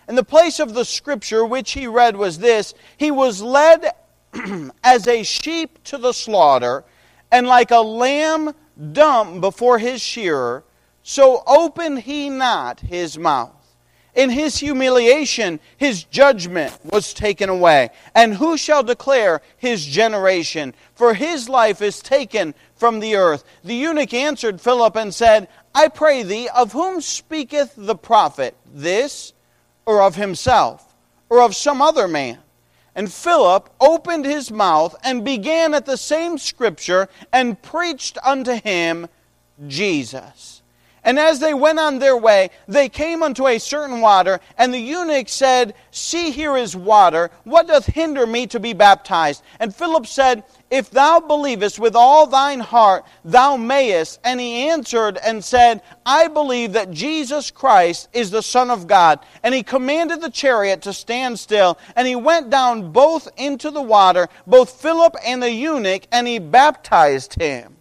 And 0.08 0.16
the 0.16 0.24
place 0.24 0.60
of 0.60 0.76
the 0.76 0.86
scripture 0.86 1.44
which 1.44 1.72
he 1.72 1.88
read 1.88 2.16
was 2.16 2.38
this 2.38 2.76
He 2.96 3.10
was 3.10 3.42
led 3.42 3.92
as 4.84 5.08
a 5.08 5.24
sheep 5.24 5.84
to 5.86 5.98
the 5.98 6.14
slaughter, 6.14 6.84
and 7.32 7.48
like 7.48 7.72
a 7.72 7.80
lamb 7.80 8.54
dumb 8.92 9.42
before 9.42 9.80
his 9.80 10.00
shearer, 10.00 10.64
so 11.10 11.42
opened 11.48 11.98
he 12.02 12.30
not 12.30 12.80
his 12.82 13.18
mouth. 13.18 13.76
In 14.14 14.30
his 14.30 14.60
humiliation, 14.60 15.60
his 15.76 16.04
judgment 16.04 16.72
was 16.84 17.16
taken 17.16 17.50
away. 17.50 17.90
And 18.14 18.36
who 18.36 18.58
shall 18.58 18.84
declare 18.84 19.42
his 19.58 19.84
generation? 19.84 20.76
For 20.94 21.16
his 21.16 21.50
life 21.50 21.82
is 21.82 22.04
taken 22.04 22.54
from 22.76 23.00
the 23.00 23.16
earth. 23.16 23.44
The 23.64 23.74
eunuch 23.74 24.14
answered 24.14 24.62
Philip 24.62 24.96
and 24.96 25.12
said, 25.12 25.48
I 25.74 25.88
pray 25.88 26.22
thee, 26.22 26.48
of 26.56 26.74
whom 26.74 27.02
speaketh 27.02 27.74
the 27.76 27.96
prophet? 27.96 28.56
This, 28.72 29.34
or 29.88 30.04
of 30.04 30.14
himself, 30.14 30.94
or 31.28 31.42
of 31.42 31.56
some 31.56 31.82
other 31.82 32.08
man? 32.08 32.38
And 32.94 33.12
Philip 33.12 33.68
opened 33.82 34.26
his 34.26 34.52
mouth 34.52 34.96
and 35.04 35.26
began 35.26 35.74
at 35.74 35.88
the 35.88 35.98
same 35.98 36.38
scripture 36.38 37.10
and 37.34 37.60
preached 37.60 38.20
unto 38.24 38.62
him 38.62 39.08
Jesus. 39.68 40.59
And 41.04 41.18
as 41.18 41.40
they 41.40 41.54
went 41.54 41.80
on 41.80 42.00
their 42.00 42.18
way, 42.18 42.50
they 42.68 42.90
came 42.90 43.24
unto 43.24 43.48
a 43.48 43.58
certain 43.58 44.02
water, 44.02 44.40
and 44.58 44.74
the 44.74 44.80
eunuch 44.80 45.30
said, 45.30 45.74
See, 45.92 46.32
here 46.32 46.58
is 46.58 46.76
water. 46.76 47.32
What 47.46 47.68
doth 47.68 47.86
hinder 47.86 48.28
me 48.28 48.48
to 48.48 48.60
be 48.60 48.74
baptized? 48.74 49.44
And 49.60 49.74
Philip 49.74 50.06
said, 50.06 50.44
If 50.70 50.92
thou 50.92 51.20
believest 51.20 51.80
with 51.80 51.96
all 51.96 52.28
thine 52.28 52.60
heart, 52.60 53.06
thou 53.24 53.56
mayest. 53.56 54.20
And 54.24 54.40
he 54.40 54.70
answered 54.70 55.18
and 55.24 55.44
said, 55.44 55.82
I 56.06 56.28
believe 56.28 56.74
that 56.74 56.92
Jesus 56.92 57.50
Christ 57.50 58.10
is 58.14 58.30
the 58.32 58.44
Son 58.44 58.70
of 58.70 58.88
God. 58.88 59.20
And 59.42 59.56
he 59.56 59.64
commanded 59.64 60.22
the 60.22 60.30
chariot 60.30 60.82
to 60.84 60.94
stand 60.94 61.40
still, 61.40 61.78
and 61.96 62.08
he 62.08 62.16
went 62.16 62.50
down 62.50 62.92
both 62.92 63.30
into 63.38 63.72
the 63.72 63.82
water, 63.82 64.28
both 64.46 64.82
Philip 64.82 65.16
and 65.26 65.42
the 65.42 65.52
eunuch, 65.52 66.04
and 66.12 66.28
he 66.28 66.40
baptized 66.40 67.36
him. 67.36 67.79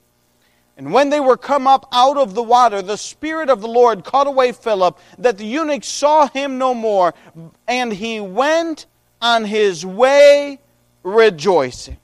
And 0.79 0.93
when 0.93 1.11
they 1.11 1.19
were 1.19 1.37
come 1.37 1.67
up 1.67 1.89
out 1.93 2.17
of 2.17 2.35
the 2.35 2.43
water, 2.43 2.81
the 2.81 2.97
Spirit 2.97 3.51
of 3.51 3.61
the 3.61 3.67
Lord 3.67 4.05
caught 4.05 4.29
away 4.29 4.53
Philip, 4.53 4.97
that 5.19 5.37
the 5.37 5.45
eunuch 5.45 5.83
saw 5.83 6.29
him 6.29 6.57
no 6.57 6.73
more, 6.73 7.15
and 7.67 7.93
he 7.93 8.21
went 8.21 8.87
on 9.21 9.45
his 9.45 9.85
way 9.85 10.61
rejoicing. 11.03 11.99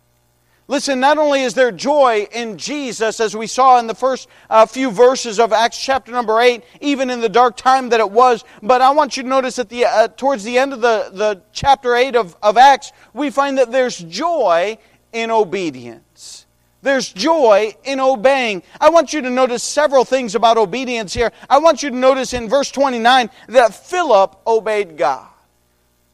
Listen, 0.66 0.98
not 0.98 1.18
only 1.18 1.42
is 1.42 1.54
there 1.54 1.70
joy 1.70 2.26
in 2.32 2.58
Jesus, 2.58 3.20
as 3.20 3.37
we 3.37 3.46
saw 3.46 3.78
in 3.78 3.87
the 3.87 3.94
first 3.94 4.28
uh, 4.50 4.66
few 4.66 4.90
verses 4.90 5.38
of 5.38 5.52
Acts 5.52 5.80
chapter 5.80 6.10
number 6.10 6.40
8, 6.40 6.64
even 6.80 7.10
in 7.10 7.20
the 7.20 7.28
dark 7.28 7.56
time 7.56 7.90
that 7.90 8.00
it 8.00 8.10
was, 8.10 8.44
but 8.60 8.80
I 8.80 8.90
want 8.90 9.16
you 9.16 9.22
to 9.22 9.28
notice 9.28 9.54
that 9.56 9.68
the, 9.68 9.84
uh, 9.84 10.08
towards 10.08 10.42
the 10.42 10.58
end 10.58 10.72
of 10.72 10.80
the, 10.80 11.10
the 11.12 11.42
chapter 11.52 11.94
8 11.94 12.16
of, 12.16 12.37
of 12.42 12.56
Acts, 12.56 12.90
we 13.12 13.30
find 13.30 13.58
that 13.58 13.70
there's 13.70 13.98
joy 13.98 14.78
in 15.12 15.30
obedience. 15.30 16.43
There's 16.85 17.11
joy 17.11 17.75
in 17.83 17.99
obeying. 17.99 18.62
I 18.79 18.90
want 18.90 19.14
you 19.14 19.23
to 19.23 19.31
notice 19.31 19.62
several 19.62 20.05
things 20.05 20.35
about 20.35 20.59
obedience 20.59 21.14
here. 21.14 21.33
I 21.49 21.59
want 21.59 21.83
you 21.83 21.88
to 21.88 21.97
notice 21.97 22.35
in 22.35 22.47
verse 22.47 22.70
29 22.70 23.31
that 23.49 23.75
Philip 23.75 24.37
obeyed 24.47 24.99
God. 24.99 25.27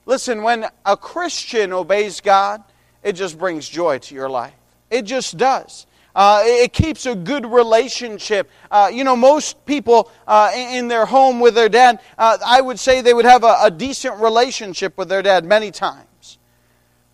Listen, 0.07 0.45
when 0.45 0.67
a 0.87 0.97
Christian 0.97 1.73
obeys 1.73 2.21
God, 2.21 2.63
it 3.03 3.15
just 3.15 3.37
brings 3.37 3.69
joy 3.69 3.99
to 3.99 4.15
your 4.15 4.31
life. 4.31 4.55
It 4.91 5.03
just 5.03 5.37
does. 5.37 5.87
Uh, 6.15 6.43
it 6.45 6.73
keeps 6.73 7.05
a 7.05 7.17
good 7.17 7.47
relationship. 7.47 8.49
Uh, 8.71 8.91
you 8.93 9.03
know, 9.03 9.17
most 9.17 9.67
people 9.67 10.09
uh, 10.29 10.53
in 10.55 10.87
their 10.87 11.05
home 11.05 11.41
with 11.41 11.57
their 11.57 11.69
dad, 11.69 12.01
uh, 12.17 12.39
I 12.47 12.61
would 12.61 12.79
say 12.79 13.01
they 13.01 13.15
would 13.15 13.25
have 13.25 13.43
a, 13.43 13.57
a 13.63 13.71
decent 13.73 14.21
relationship 14.21 14.97
with 14.97 15.09
their 15.09 15.23
dad 15.23 15.45
many 15.45 15.73
times. 15.73 16.39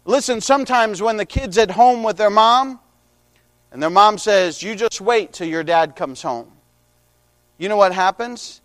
Listen, 0.05 0.43
sometimes 0.43 1.01
when 1.01 1.17
the 1.17 1.27
kid's 1.27 1.57
at 1.57 1.71
home 1.71 2.03
with 2.03 2.19
their 2.19 2.31
mom, 2.31 2.81
and 3.77 3.83
their 3.83 3.91
mom 3.91 4.17
says, 4.17 4.63
You 4.63 4.75
just 4.75 5.03
wait 5.03 5.35
till 5.35 5.47
your 5.47 5.63
dad 5.63 5.97
comes 5.97 6.23
home. 6.23 6.51
You 7.59 7.69
know 7.69 7.77
what 7.77 7.93
happens? 7.93 8.63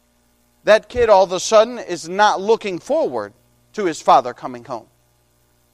That 0.64 0.88
kid 0.88 1.10
all 1.10 1.26
of 1.26 1.34
a 1.34 1.40
sudden 1.42 1.80
is 1.80 2.08
not 2.08 2.40
looking 2.40 2.80
forward 2.80 3.34
to 3.74 3.84
his 3.84 4.02
father 4.02 4.34
coming 4.34 4.64
home. 4.64 4.88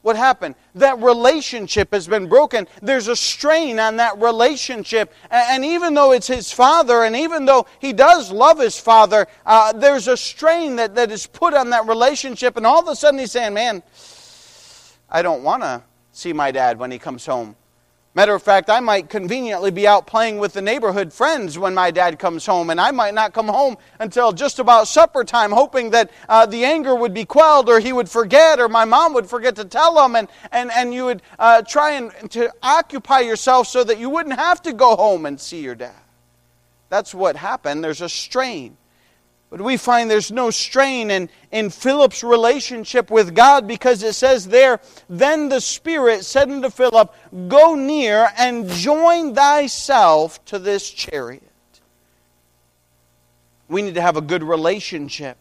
What 0.02 0.16
happened? 0.16 0.56
That 0.74 0.98
relationship 1.04 1.94
has 1.94 2.08
been 2.08 2.28
broken. 2.28 2.68
There's 2.82 3.10
a 3.10 3.16
strain 3.16 3.78
on 3.78 3.98
that 3.98 4.20
relationship. 4.20 5.14
And 5.30 5.64
even 5.64 5.94
though 5.94 6.14
it's 6.14 6.26
his 6.26 6.52
father, 6.52 7.04
and 7.04 7.16
even 7.16 7.46
though 7.46 7.68
he 7.78 7.94
does 7.94 8.32
love 8.32 8.58
his 8.58 8.80
father, 8.80 9.28
uh, 9.46 9.72
there's 9.72 10.08
a 10.08 10.18
strain 10.18 10.78
that, 10.78 10.96
that 10.96 11.12
is 11.12 11.28
put 11.28 11.54
on 11.54 11.70
that 11.70 11.86
relationship. 11.86 12.58
And 12.58 12.66
all 12.66 12.80
of 12.80 12.88
a 12.88 12.96
sudden 12.96 13.20
he's 13.20 13.34
saying, 13.34 13.54
Man, 13.54 13.84
I 15.12 15.22
don't 15.22 15.44
want 15.44 15.62
to 15.62 15.84
see 16.12 16.34
my 16.34 16.50
dad 16.50 16.80
when 16.80 16.90
he 16.90 16.98
comes 16.98 17.24
home. 17.24 17.56
Matter 18.18 18.34
of 18.34 18.42
fact, 18.42 18.72
I 18.72 18.80
might 18.80 19.10
conveniently 19.10 19.70
be 19.70 19.88
out 19.88 20.08
playing 20.08 20.40
with 20.40 20.54
the 20.54 20.62
neighborhood 20.64 21.14
friends 21.14 21.60
when 21.60 21.76
my 21.76 21.92
dad 21.92 22.18
comes 22.18 22.48
home, 22.48 22.72
and 22.72 22.82
I 22.82 22.90
might 22.90 23.14
not 23.14 23.32
come 23.32 23.48
home 23.48 23.78
until 24.00 24.32
just 24.32 24.58
about 24.58 24.88
supper 24.88 25.24
time, 25.24 25.52
hoping 25.52 25.92
that 25.92 26.10
uh, 26.28 26.48
the 26.48 26.66
anger 26.66 26.96
would 26.96 27.14
be 27.14 27.26
quelled, 27.26 27.70
or 27.70 27.80
he 27.80 27.94
would 27.94 28.10
forget, 28.10 28.60
or 28.60 28.70
my 28.70 28.86
mom 28.86 29.14
would 29.14 29.28
forget 29.28 29.56
to 29.58 29.66
tell 29.66 30.04
him, 30.04 30.16
and, 30.16 30.30
and, 30.52 30.72
and 30.72 30.96
you 30.96 31.06
would 31.06 31.22
uh, 31.38 31.62
try 31.62 31.92
and 31.92 32.12
to 32.32 32.52
occupy 32.64 33.20
yourself 33.20 33.68
so 33.68 33.84
that 33.84 34.00
you 34.00 34.10
wouldn't 34.10 34.40
have 34.40 34.64
to 34.64 34.74
go 34.74 34.96
home 34.96 35.28
and 35.28 35.40
see 35.40 35.62
your 35.62 35.76
dad. 35.76 35.94
That's 36.90 37.14
what 37.14 37.36
happened. 37.36 37.84
There's 37.84 38.02
a 38.02 38.10
strain. 38.10 38.78
But 39.50 39.62
we 39.62 39.78
find 39.78 40.12
there's 40.12 40.32
no 40.32 40.50
strain 40.50 41.10
in, 41.10 41.30
in 41.52 41.70
Philip's 41.70 42.24
relationship 42.24 43.10
with 43.10 43.34
God 43.34 43.66
because 43.66 44.04
it 44.04 44.14
says 44.14 44.48
there, 44.48 44.82
Then 45.08 45.48
the 45.48 45.62
Spirit 45.62 46.26
said 46.26 46.50
unto 46.50 46.70
Philip, 46.70 47.14
Go 47.48 47.76
near 47.76 48.30
and 48.38 48.68
join 48.68 49.34
thyself 49.34 50.44
to 50.46 50.60
this 50.60 50.90
chariot. 50.90 51.44
We 53.70 53.82
need 53.82 53.96
to 53.96 54.02
have 54.02 54.18
a 54.18 54.22
good 54.22 54.44
relationship 54.44 55.38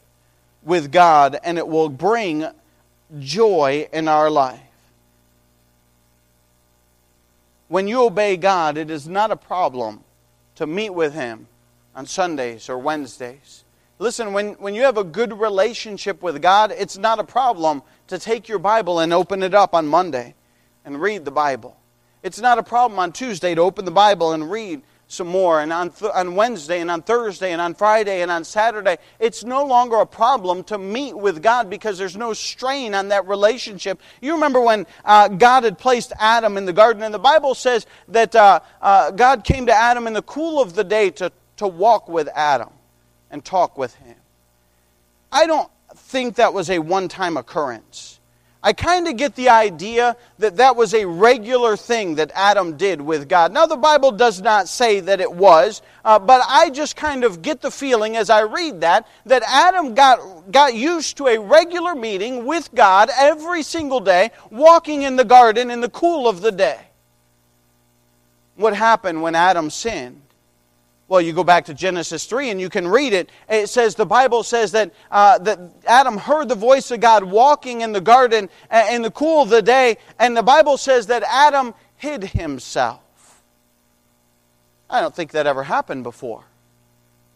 with 0.62 0.92
God, 0.92 1.38
and 1.42 1.58
it 1.58 1.66
will 1.66 1.88
bring 1.88 2.46
joy 3.18 3.88
in 3.92 4.08
our 4.08 4.30
life. 4.30 4.60
When 7.68 7.88
you 7.88 8.04
obey 8.04 8.36
God, 8.36 8.76
it 8.76 8.90
is 8.90 9.08
not 9.08 9.32
a 9.32 9.36
problem 9.36 10.04
to 10.56 10.66
meet 10.66 10.90
with 10.90 11.14
Him 11.14 11.48
on 11.94 12.06
Sundays 12.06 12.68
or 12.68 12.78
Wednesdays. 12.78 13.64
Listen, 13.98 14.34
when, 14.34 14.52
when 14.54 14.74
you 14.74 14.82
have 14.82 14.98
a 14.98 15.04
good 15.04 15.32
relationship 15.38 16.22
with 16.22 16.42
God, 16.42 16.70
it's 16.70 16.98
not 16.98 17.18
a 17.18 17.24
problem 17.24 17.82
to 18.08 18.18
take 18.18 18.46
your 18.46 18.58
Bible 18.58 19.00
and 19.00 19.10
open 19.10 19.42
it 19.42 19.54
up 19.54 19.74
on 19.74 19.86
Monday 19.86 20.34
and 20.84 21.00
read 21.00 21.24
the 21.24 21.30
Bible. 21.30 21.78
It's 22.22 22.38
not 22.38 22.58
a 22.58 22.62
problem 22.62 22.98
on 22.98 23.12
Tuesday 23.12 23.54
to 23.54 23.62
open 23.62 23.86
the 23.86 23.90
Bible 23.90 24.32
and 24.32 24.50
read 24.50 24.82
some 25.08 25.28
more, 25.28 25.60
and 25.60 25.72
on, 25.72 25.90
th- 25.90 26.10
on 26.12 26.34
Wednesday, 26.34 26.80
and 26.80 26.90
on 26.90 27.00
Thursday, 27.00 27.52
and 27.52 27.60
on 27.60 27.74
Friday, 27.74 28.22
and 28.22 28.30
on 28.30 28.42
Saturday. 28.42 28.96
It's 29.20 29.44
no 29.44 29.64
longer 29.64 29.96
a 29.98 30.06
problem 30.06 30.64
to 30.64 30.78
meet 30.78 31.16
with 31.16 31.42
God 31.42 31.70
because 31.70 31.96
there's 31.96 32.16
no 32.16 32.32
strain 32.32 32.92
on 32.92 33.08
that 33.08 33.26
relationship. 33.28 34.00
You 34.20 34.34
remember 34.34 34.60
when 34.60 34.84
uh, 35.04 35.28
God 35.28 35.62
had 35.62 35.78
placed 35.78 36.12
Adam 36.18 36.56
in 36.56 36.64
the 36.64 36.72
garden, 36.72 37.04
and 37.04 37.14
the 37.14 37.20
Bible 37.20 37.54
says 37.54 37.86
that 38.08 38.34
uh, 38.34 38.60
uh, 38.82 39.12
God 39.12 39.44
came 39.44 39.66
to 39.66 39.72
Adam 39.72 40.08
in 40.08 40.12
the 40.12 40.22
cool 40.22 40.60
of 40.60 40.74
the 40.74 40.84
day 40.84 41.10
to, 41.12 41.30
to 41.58 41.68
walk 41.68 42.08
with 42.08 42.28
Adam 42.34 42.70
and 43.30 43.44
talk 43.44 43.76
with 43.76 43.94
him. 43.96 44.16
I 45.30 45.46
don't 45.46 45.70
think 45.94 46.36
that 46.36 46.54
was 46.54 46.70
a 46.70 46.78
one 46.78 47.08
time 47.08 47.36
occurrence. 47.36 48.16
I 48.66 48.72
kind 48.72 49.06
of 49.06 49.16
get 49.16 49.36
the 49.36 49.50
idea 49.50 50.16
that 50.38 50.56
that 50.56 50.74
was 50.74 50.92
a 50.92 51.04
regular 51.04 51.76
thing 51.76 52.16
that 52.16 52.32
Adam 52.34 52.76
did 52.76 53.00
with 53.00 53.28
God. 53.28 53.52
Now, 53.52 53.66
the 53.66 53.76
Bible 53.76 54.10
does 54.10 54.40
not 54.40 54.66
say 54.66 54.98
that 54.98 55.20
it 55.20 55.32
was, 55.32 55.82
uh, 56.04 56.18
but 56.18 56.42
I 56.48 56.70
just 56.70 56.96
kind 56.96 57.22
of 57.22 57.42
get 57.42 57.60
the 57.60 57.70
feeling 57.70 58.16
as 58.16 58.28
I 58.28 58.40
read 58.40 58.80
that 58.80 59.06
that 59.26 59.44
Adam 59.46 59.94
got, 59.94 60.50
got 60.50 60.74
used 60.74 61.18
to 61.18 61.28
a 61.28 61.38
regular 61.38 61.94
meeting 61.94 62.44
with 62.44 62.74
God 62.74 63.08
every 63.16 63.62
single 63.62 64.00
day, 64.00 64.32
walking 64.50 65.02
in 65.02 65.14
the 65.14 65.24
garden 65.24 65.70
in 65.70 65.80
the 65.80 65.88
cool 65.88 66.26
of 66.26 66.40
the 66.40 66.50
day. 66.50 66.80
What 68.56 68.74
happened 68.74 69.22
when 69.22 69.36
Adam 69.36 69.70
sinned? 69.70 70.22
Well, 71.08 71.20
you 71.20 71.32
go 71.32 71.44
back 71.44 71.66
to 71.66 71.74
Genesis 71.74 72.24
3 72.24 72.50
and 72.50 72.60
you 72.60 72.68
can 72.68 72.88
read 72.88 73.12
it. 73.12 73.30
It 73.48 73.68
says, 73.68 73.94
the 73.94 74.06
Bible 74.06 74.42
says 74.42 74.72
that, 74.72 74.92
uh, 75.10 75.38
that 75.38 75.60
Adam 75.86 76.18
heard 76.18 76.48
the 76.48 76.56
voice 76.56 76.90
of 76.90 76.98
God 76.98 77.22
walking 77.22 77.82
in 77.82 77.92
the 77.92 78.00
garden 78.00 78.48
in 78.90 79.02
the 79.02 79.10
cool 79.12 79.42
of 79.42 79.48
the 79.48 79.62
day, 79.62 79.98
and 80.18 80.36
the 80.36 80.42
Bible 80.42 80.76
says 80.76 81.06
that 81.06 81.22
Adam 81.22 81.74
hid 81.96 82.24
himself. 82.24 83.00
I 84.90 85.00
don't 85.00 85.14
think 85.14 85.32
that 85.32 85.46
ever 85.46 85.62
happened 85.62 86.02
before. 86.02 86.44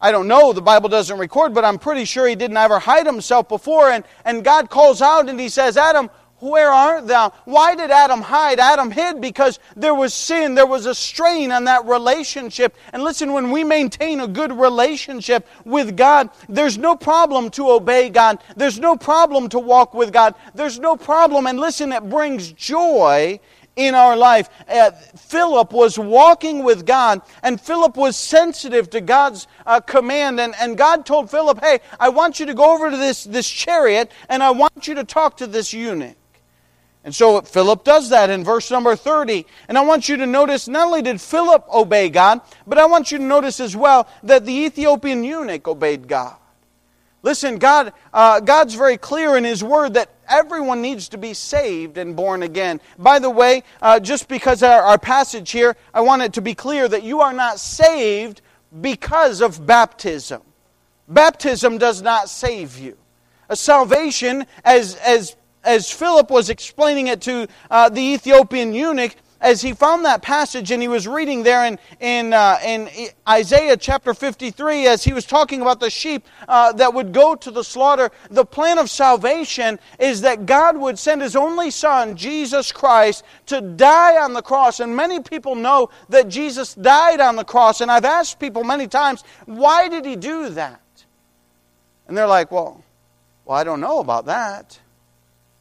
I 0.00 0.12
don't 0.12 0.28
know, 0.28 0.52
the 0.52 0.62
Bible 0.62 0.88
doesn't 0.88 1.18
record, 1.18 1.52
but 1.52 1.64
I'm 1.64 1.78
pretty 1.78 2.06
sure 2.06 2.26
he 2.26 2.34
didn't 2.34 2.56
ever 2.56 2.78
hide 2.78 3.04
himself 3.06 3.48
before. 3.48 3.90
And, 3.90 4.02
and 4.24 4.42
God 4.42 4.70
calls 4.70 5.02
out 5.02 5.28
and 5.28 5.38
he 5.38 5.50
says, 5.50 5.76
Adam, 5.76 6.08
where 6.40 6.70
art 6.70 7.06
thou? 7.06 7.32
Why 7.44 7.74
did 7.74 7.90
Adam 7.90 8.22
hide? 8.22 8.58
Adam 8.58 8.90
hid 8.90 9.20
because 9.20 9.58
there 9.76 9.94
was 9.94 10.12
sin. 10.12 10.54
There 10.54 10.66
was 10.66 10.86
a 10.86 10.94
strain 10.94 11.52
on 11.52 11.64
that 11.64 11.86
relationship. 11.86 12.76
And 12.92 13.02
listen, 13.02 13.32
when 13.32 13.50
we 13.50 13.64
maintain 13.64 14.20
a 14.20 14.28
good 14.28 14.52
relationship 14.52 15.46
with 15.64 15.96
God, 15.96 16.30
there's 16.48 16.78
no 16.78 16.96
problem 16.96 17.50
to 17.50 17.70
obey 17.70 18.08
God. 18.08 18.42
There's 18.56 18.78
no 18.78 18.96
problem 18.96 19.48
to 19.50 19.58
walk 19.58 19.94
with 19.94 20.12
God. 20.12 20.34
There's 20.54 20.78
no 20.78 20.96
problem. 20.96 21.46
And 21.46 21.60
listen, 21.60 21.92
it 21.92 22.08
brings 22.08 22.52
joy 22.52 23.40
in 23.76 23.94
our 23.94 24.16
life. 24.16 24.48
Uh, 24.68 24.90
Philip 24.90 25.72
was 25.72 25.98
walking 25.98 26.64
with 26.64 26.84
God, 26.86 27.22
and 27.42 27.60
Philip 27.60 27.96
was 27.96 28.16
sensitive 28.16 28.90
to 28.90 29.00
God's 29.00 29.46
uh, 29.66 29.80
command. 29.80 30.40
And, 30.40 30.54
and 30.60 30.76
God 30.76 31.06
told 31.06 31.30
Philip, 31.30 31.60
Hey, 31.60 31.80
I 31.98 32.08
want 32.08 32.40
you 32.40 32.46
to 32.46 32.54
go 32.54 32.74
over 32.74 32.90
to 32.90 32.96
this, 32.96 33.24
this 33.24 33.48
chariot, 33.48 34.10
and 34.28 34.42
I 34.42 34.50
want 34.50 34.86
you 34.86 34.94
to 34.96 35.04
talk 35.04 35.36
to 35.38 35.46
this 35.46 35.72
eunuch. 35.72 36.16
And 37.02 37.14
so 37.14 37.40
Philip 37.40 37.82
does 37.82 38.10
that 38.10 38.28
in 38.28 38.44
verse 38.44 38.70
number 38.70 38.94
30. 38.94 39.46
And 39.68 39.78
I 39.78 39.80
want 39.80 40.08
you 40.08 40.18
to 40.18 40.26
notice 40.26 40.68
not 40.68 40.86
only 40.86 41.02
did 41.02 41.20
Philip 41.20 41.64
obey 41.72 42.10
God, 42.10 42.42
but 42.66 42.78
I 42.78 42.84
want 42.86 43.10
you 43.10 43.18
to 43.18 43.24
notice 43.24 43.58
as 43.58 43.74
well 43.74 44.06
that 44.22 44.44
the 44.44 44.52
Ethiopian 44.52 45.24
eunuch 45.24 45.66
obeyed 45.66 46.08
God. 46.08 46.36
Listen, 47.22 47.58
God, 47.58 47.92
uh, 48.14 48.40
God's 48.40 48.74
very 48.74 48.96
clear 48.96 49.36
in 49.36 49.44
His 49.44 49.62
Word 49.62 49.94
that 49.94 50.10
everyone 50.28 50.80
needs 50.80 51.08
to 51.10 51.18
be 51.18 51.34
saved 51.34 51.98
and 51.98 52.16
born 52.16 52.42
again. 52.42 52.80
By 52.98 53.18
the 53.18 53.28
way, 53.28 53.62
uh, 53.82 54.00
just 54.00 54.26
because 54.26 54.62
our, 54.62 54.82
our 54.82 54.98
passage 54.98 55.50
here, 55.50 55.76
I 55.92 56.00
want 56.00 56.22
it 56.22 56.32
to 56.34 56.42
be 56.42 56.54
clear 56.54 56.88
that 56.88 57.02
you 57.02 57.20
are 57.20 57.34
not 57.34 57.58
saved 57.58 58.40
because 58.80 59.42
of 59.42 59.66
baptism. 59.66 60.40
Baptism 61.08 61.76
does 61.76 62.00
not 62.00 62.30
save 62.30 62.78
you. 62.78 62.96
A 63.50 63.56
salvation, 63.56 64.46
as, 64.64 64.94
as, 64.96 65.36
as 65.64 65.90
Philip 65.90 66.30
was 66.30 66.50
explaining 66.50 67.08
it 67.08 67.20
to 67.22 67.46
uh, 67.70 67.88
the 67.88 68.00
Ethiopian 68.00 68.72
eunuch, 68.72 69.14
as 69.40 69.62
he 69.62 69.72
found 69.72 70.04
that 70.04 70.22
passage 70.22 70.70
and 70.70 70.82
he 70.82 70.88
was 70.88 71.08
reading 71.08 71.42
there 71.42 71.64
in, 71.64 71.78
in, 72.00 72.32
uh, 72.32 72.58
in 72.64 72.88
Isaiah 73.28 73.76
chapter 73.76 74.12
53, 74.12 74.86
as 74.86 75.02
he 75.02 75.12
was 75.12 75.24
talking 75.24 75.62
about 75.62 75.80
the 75.80 75.90
sheep 75.90 76.26
uh, 76.46 76.72
that 76.74 76.92
would 76.92 77.12
go 77.12 77.34
to 77.34 77.50
the 77.50 77.64
slaughter, 77.64 78.10
the 78.30 78.44
plan 78.44 78.78
of 78.78 78.90
salvation 78.90 79.78
is 79.98 80.20
that 80.20 80.46
God 80.46 80.76
would 80.76 80.98
send 80.98 81.22
his 81.22 81.36
only 81.36 81.70
Son, 81.70 82.16
Jesus 82.16 82.70
Christ, 82.70 83.24
to 83.46 83.60
die 83.60 84.22
on 84.22 84.34
the 84.34 84.42
cross. 84.42 84.80
And 84.80 84.94
many 84.94 85.20
people 85.20 85.54
know 85.54 85.90
that 86.10 86.28
Jesus 86.28 86.74
died 86.74 87.20
on 87.20 87.36
the 87.36 87.44
cross. 87.44 87.80
And 87.80 87.90
I've 87.90 88.04
asked 88.04 88.38
people 88.38 88.62
many 88.62 88.86
times, 88.86 89.24
why 89.46 89.88
did 89.88 90.04
he 90.04 90.16
do 90.16 90.50
that? 90.50 90.80
And 92.08 92.16
they're 92.16 92.26
like, 92.26 92.50
well, 92.50 92.84
well, 93.44 93.56
I 93.56 93.64
don't 93.64 93.80
know 93.80 94.00
about 94.00 94.26
that. 94.26 94.78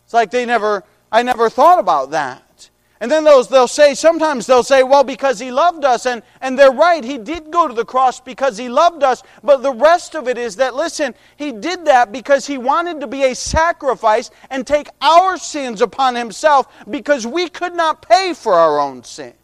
It's 0.09 0.13
like 0.15 0.31
they 0.31 0.43
never, 0.43 0.83
I 1.11 1.21
never 1.21 1.51
thought 1.51 1.77
about 1.77 2.09
that. 2.09 2.71
And 2.99 3.11
then 3.11 3.23
those, 3.23 3.47
they'll 3.47 3.67
say, 3.67 3.93
sometimes 3.93 4.47
they'll 4.47 4.63
say, 4.63 4.81
well, 4.81 5.03
because 5.03 5.37
he 5.37 5.51
loved 5.51 5.85
us. 5.85 6.07
And, 6.07 6.23
and 6.41 6.57
they're 6.57 6.71
right. 6.71 7.03
He 7.03 7.19
did 7.19 7.51
go 7.51 7.67
to 7.67 7.75
the 7.75 7.85
cross 7.85 8.19
because 8.19 8.57
he 8.57 8.69
loved 8.69 9.03
us. 9.03 9.21
But 9.43 9.61
the 9.61 9.71
rest 9.71 10.15
of 10.15 10.27
it 10.27 10.39
is 10.39 10.55
that, 10.55 10.73
listen, 10.73 11.13
he 11.37 11.51
did 11.51 11.85
that 11.85 12.11
because 12.11 12.47
he 12.47 12.57
wanted 12.57 13.01
to 13.01 13.07
be 13.07 13.25
a 13.25 13.35
sacrifice 13.35 14.31
and 14.49 14.65
take 14.65 14.89
our 14.99 15.37
sins 15.37 15.79
upon 15.79 16.15
himself 16.15 16.65
because 16.89 17.27
we 17.27 17.47
could 17.47 17.75
not 17.75 18.01
pay 18.01 18.33
for 18.33 18.55
our 18.55 18.79
own 18.79 19.03
sin. 19.03 19.35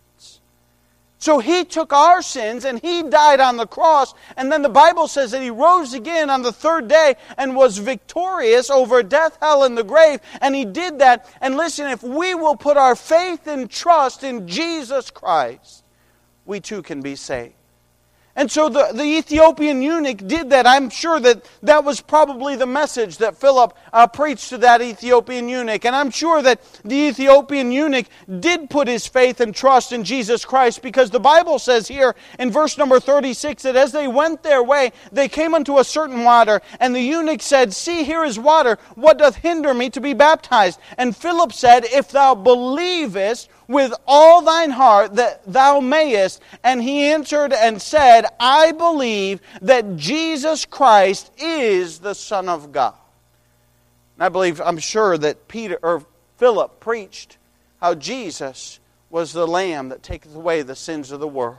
So 1.25 1.39
he 1.39 1.65
took 1.65 1.91
our 1.91 2.21
sins 2.21 2.65
and 2.65 2.79
he 2.79 3.01
died 3.01 3.39
on 3.39 3.57
the 3.57 3.65
cross. 3.65 4.13
And 4.37 4.51
then 4.51 4.61
the 4.61 4.69
Bible 4.69 5.07
says 5.07 5.31
that 5.31 5.41
he 5.41 5.49
rose 5.49 5.95
again 5.95 6.29
on 6.29 6.43
the 6.43 6.51
third 6.51 6.87
day 6.87 7.15
and 7.35 7.55
was 7.55 7.79
victorious 7.79 8.69
over 8.69 9.01
death, 9.01 9.39
hell, 9.41 9.63
and 9.63 9.75
the 9.75 9.83
grave. 9.83 10.19
And 10.39 10.53
he 10.53 10.65
did 10.65 10.99
that. 10.99 11.27
And 11.41 11.57
listen, 11.57 11.87
if 11.87 12.03
we 12.03 12.35
will 12.35 12.55
put 12.55 12.77
our 12.77 12.95
faith 12.95 13.47
and 13.47 13.71
trust 13.71 14.23
in 14.23 14.47
Jesus 14.47 15.09
Christ, 15.09 15.83
we 16.45 16.59
too 16.59 16.83
can 16.83 17.01
be 17.01 17.15
saved. 17.15 17.55
And 18.37 18.51
so 18.51 18.67
the, 18.67 18.89
the 18.93 19.03
Ethiopian 19.03 19.81
eunuch 19.81 20.17
did 20.27 20.49
that. 20.49 20.67
I'm 20.67 20.89
sure 20.89 21.21
that 21.21 21.49
that 21.63 21.85
was 21.85 22.01
probably 22.01 22.57
the 22.57 22.65
message 22.65 23.17
that 23.19 23.37
Philip 23.37 23.73
uh, 23.93 24.07
preached 24.07 24.49
to 24.49 24.57
that 24.57 24.81
Ethiopian 24.81 25.47
eunuch. 25.47 25.85
And 25.85 25.95
I'm 25.95 26.11
sure 26.11 26.41
that 26.41 26.61
the 26.83 27.07
Ethiopian 27.07 27.71
eunuch 27.71 28.07
did 28.41 28.69
put 28.69 28.89
his 28.89 29.07
faith 29.07 29.39
and 29.39 29.55
trust 29.55 29.93
in 29.93 30.03
Jesus 30.03 30.43
Christ 30.43 30.81
because 30.81 31.11
the 31.11 31.19
Bible 31.19 31.59
says 31.59 31.87
here 31.87 32.13
in 32.37 32.51
verse 32.51 32.77
number 32.77 32.99
36 32.99 33.63
that 33.63 33.77
as 33.77 33.93
they 33.93 34.07
went 34.07 34.43
their 34.43 34.61
way, 34.61 34.91
they 35.13 35.29
came 35.29 35.55
unto 35.55 35.79
a 35.79 35.85
certain 35.85 36.25
water. 36.25 36.61
And 36.81 36.93
the 36.93 37.01
eunuch 37.01 37.41
said, 37.41 37.73
See, 37.73 38.03
here 38.03 38.25
is 38.25 38.37
water. 38.37 38.77
What 38.95 39.17
doth 39.17 39.37
hinder 39.37 39.73
me 39.73 39.89
to 39.91 40.01
be 40.01 40.13
baptized? 40.13 40.79
And 40.97 41.15
Philip 41.15 41.53
said, 41.53 41.85
If 41.85 42.11
thou 42.11 42.35
believest, 42.35 43.49
with 43.67 43.93
all 44.07 44.41
thine 44.41 44.71
heart 44.71 45.15
that 45.15 45.41
thou 45.45 45.79
mayest. 45.79 46.41
And 46.63 46.81
he 46.81 47.05
answered 47.05 47.53
and 47.53 47.81
said, 47.81 48.25
I 48.39 48.71
believe 48.71 49.41
that 49.61 49.97
Jesus 49.97 50.65
Christ 50.65 51.31
is 51.37 51.99
the 51.99 52.15
Son 52.15 52.49
of 52.49 52.71
God. 52.71 52.95
And 54.17 54.23
I 54.23 54.29
believe, 54.29 54.61
I'm 54.61 54.77
sure 54.77 55.17
that 55.17 55.47
Peter 55.47 55.77
or 55.81 56.05
Philip 56.37 56.79
preached 56.79 57.37
how 57.81 57.95
Jesus 57.95 58.79
was 59.09 59.33
the 59.33 59.47
Lamb 59.47 59.89
that 59.89 60.03
taketh 60.03 60.35
away 60.35 60.61
the 60.61 60.75
sins 60.75 61.11
of 61.11 61.19
the 61.19 61.27
world 61.27 61.57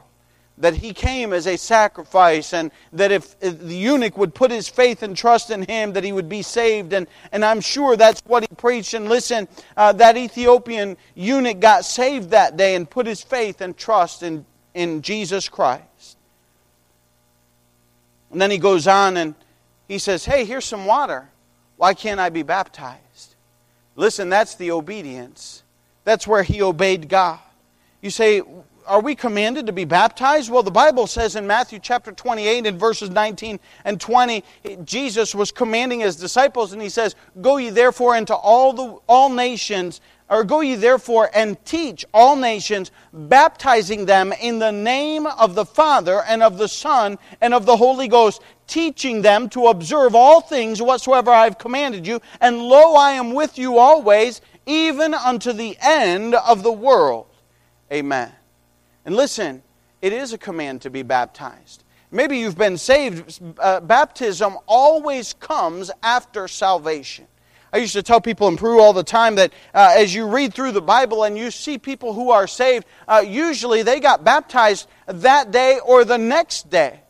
that 0.59 0.75
he 0.75 0.93
came 0.93 1.33
as 1.33 1.47
a 1.47 1.57
sacrifice 1.57 2.53
and 2.53 2.71
that 2.93 3.13
if, 3.13 3.39
the 3.41 3.75
eunuch 3.75 4.17
would 4.17 4.35
put 4.35 4.51
his 4.51 4.69
faith 4.69 5.03
and 5.03 5.17
trust 5.17 5.51
in 5.51 5.63
him 5.63 5.93
that 5.93 6.03
he 6.03 6.13
would 6.13 6.29
be 6.29 6.43
saved. 6.43 6.93
And, 6.93 7.07
and 7.31 7.45
i'm 7.45 7.61
sure 7.61 7.97
that's 7.97 8.23
what 8.27 8.43
he 8.43 8.55
preached. 8.57 8.95
And 8.95 9.09
listen 9.09 9.49
uh, 9.77 9.93
that 9.95 10.17
ethiopian 10.17 10.97
eunuch 11.15 11.61
got 11.61 11.85
saved 11.85 12.31
that 12.31 12.57
day 12.57 12.75
and 12.75 12.89
put 12.89 13.07
his 13.07 13.23
faith 13.23 13.61
and 13.61 13.77
trust 13.77 14.23
in, 14.23 14.45
in 14.75 15.03
jesus 15.03 15.49
christ. 15.49 16.17
And 18.31 18.41
then 18.41 18.51
he 18.51 18.59
goes 18.59 18.87
on 18.87 19.17
and 19.17 19.35
he 19.89 19.99
says 19.99 20.25
hey 20.25 20.45
here's 20.45 20.65
some 20.65 20.87
water. 20.87 21.29
Why 21.77 21.93
can't 21.93 22.19
i 22.19 22.31
be 22.31 22.43
baptized? 22.43 23.35
Listen 23.95 24.31
that's 24.31 24.55
the 24.55 24.71
obedience. 24.71 25.63
That's 26.05 26.27
where 26.27 26.43
he 26.43 26.63
obeyed 26.63 27.11
god. 27.11 27.41
You 28.01 28.11
say 28.11 28.41
are 28.87 29.01
we 29.01 29.15
commanded 29.15 29.67
to 29.67 29.73
be 29.73 29.85
baptized? 29.85 30.51
Well, 30.51 30.63
the 30.63 30.71
Bible 30.71 31.07
says 31.07 31.37
in 31.37 31.47
Matthew 31.47 31.79
chapter 31.79 32.13
28 32.13 32.67
and 32.67 32.79
verses 32.79 33.11
19 33.11 33.59
and 33.85 34.01
20, 34.01 34.45
Jesus 34.85 35.35
was 35.35 35.51
commanding 35.51 36.01
his 36.01 36.17
disciples 36.17 36.73
and 36.73 36.81
he 36.81 36.89
says, 36.89 37.15
"Go 37.41 37.57
ye 37.57 37.71
therefore 37.71 38.17
into 38.17 38.35
all 38.35 38.73
the 38.73 38.99
all 39.09 39.29
nations, 39.29 40.01
or 40.29 40.45
go 40.45 40.61
ye 40.61 40.75
therefore 40.75 41.31
and 41.35 41.63
teach 41.65 42.05
all 42.13 42.37
nations, 42.37 42.91
baptizing 43.13 44.07
them 44.07 44.33
in 44.33 44.59
the 44.59 44.73
name 44.73 45.27
of 45.27 45.55
the 45.55 45.67
Father 45.67 46.23
and 46.23 46.43
of 46.43 46.59
the 46.59 46.69
Son 46.69 47.19
and 47.41 47.55
of 47.55 47.67
the 47.67 47.77
Holy 47.77 48.09
Ghost, 48.09 48.41
teaching 48.67 49.23
them 49.23 49.49
to 49.49 49.67
observe 49.67 50.15
all 50.15 50.41
things 50.41 50.83
whatsoever 50.83 51.31
I 51.31 51.45
have 51.45 51.59
commanded 51.59 52.07
you, 52.07 52.21
and 52.41 52.63
lo 52.63 52.95
I 52.95 53.13
am 53.13 53.35
with 53.35 53.59
you 53.59 53.79
always, 53.79 54.41
even 54.67 55.15
unto 55.15 55.53
the 55.53 55.77
end 55.81 56.35
of 56.35 56.63
the 56.63 56.73
world." 56.73 57.27
Amen. 57.93 58.36
And 59.07 59.15
listen, 59.15 59.63
it 60.03 60.13
is 60.13 60.33
a 60.33 60.39
command 60.39 60.83
to 60.83 60.91
be 60.91 61.03
baptized. 61.03 61.85
Maybe 62.11 62.39
you've 62.39 62.59
been 62.59 62.77
saved. 62.77 63.41
Uh, 63.59 63.81
baptism 63.81 64.59
always 64.67 65.33
comes 65.33 65.91
after 66.03 66.49
salvation. 66.49 67.27
I 67.73 67.79
used 67.79 67.93
to 67.95 68.03
tell 68.03 68.21
people 68.21 68.49
in 68.49 68.57
Peru 68.57 68.81
all 68.81 68.93
the 68.93 69.05
time 69.05 69.37
that 69.37 69.53
uh, 69.75 69.95
as 69.97 70.15
you 70.15 70.27
read 70.27 70.55
through 70.55 70.73
the 70.73 70.83
Bible 70.83 71.25
and 71.25 71.39
you 71.39 71.51
see 71.51 71.79
people 71.79 72.15
who 72.15 72.31
are 72.31 72.47
saved, 72.47 72.85
uh, 73.07 73.25
usually 73.27 73.83
they 73.83 74.01
got 74.01 74.25
baptized 74.25 74.89
that 75.07 75.51
day 75.51 75.79
or 75.85 76.05
the 76.05 76.19
next 76.19 76.69
day. 76.69 77.01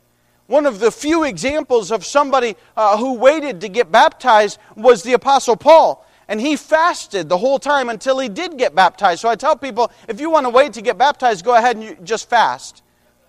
One 0.48 0.66
of 0.66 0.78
the 0.78 0.92
few 0.92 1.24
examples 1.24 1.90
of 1.90 2.04
somebody 2.04 2.56
uh, 2.76 2.96
who 2.98 3.14
waited 3.14 3.62
to 3.62 3.68
get 3.68 3.90
baptized 3.90 4.58
was 4.76 5.02
the 5.02 5.14
Apostle 5.14 5.56
Paul. 5.56 6.05
And 6.28 6.40
he 6.40 6.56
fasted 6.56 7.28
the 7.28 7.38
whole 7.38 7.58
time 7.58 7.88
until 7.88 8.18
he 8.18 8.28
did 8.28 8.58
get 8.58 8.74
baptized. 8.74 9.20
So 9.20 9.28
I 9.28 9.36
tell 9.36 9.56
people 9.56 9.92
if 10.08 10.20
you 10.20 10.30
want 10.30 10.44
to 10.46 10.50
wait 10.50 10.72
to 10.72 10.82
get 10.82 10.98
baptized, 10.98 11.44
go 11.44 11.54
ahead 11.54 11.76
and 11.76 11.84
you 11.84 11.96
just 12.02 12.28
fast 12.28 12.82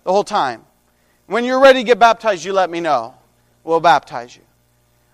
the 0.04 0.12
whole 0.12 0.24
time. 0.24 0.64
When 1.26 1.44
you're 1.44 1.60
ready 1.60 1.80
to 1.80 1.84
get 1.84 1.98
baptized, 1.98 2.44
you 2.44 2.52
let 2.52 2.70
me 2.70 2.80
know. 2.80 3.14
We'll 3.62 3.80
baptize 3.80 4.34
you. 4.34 4.42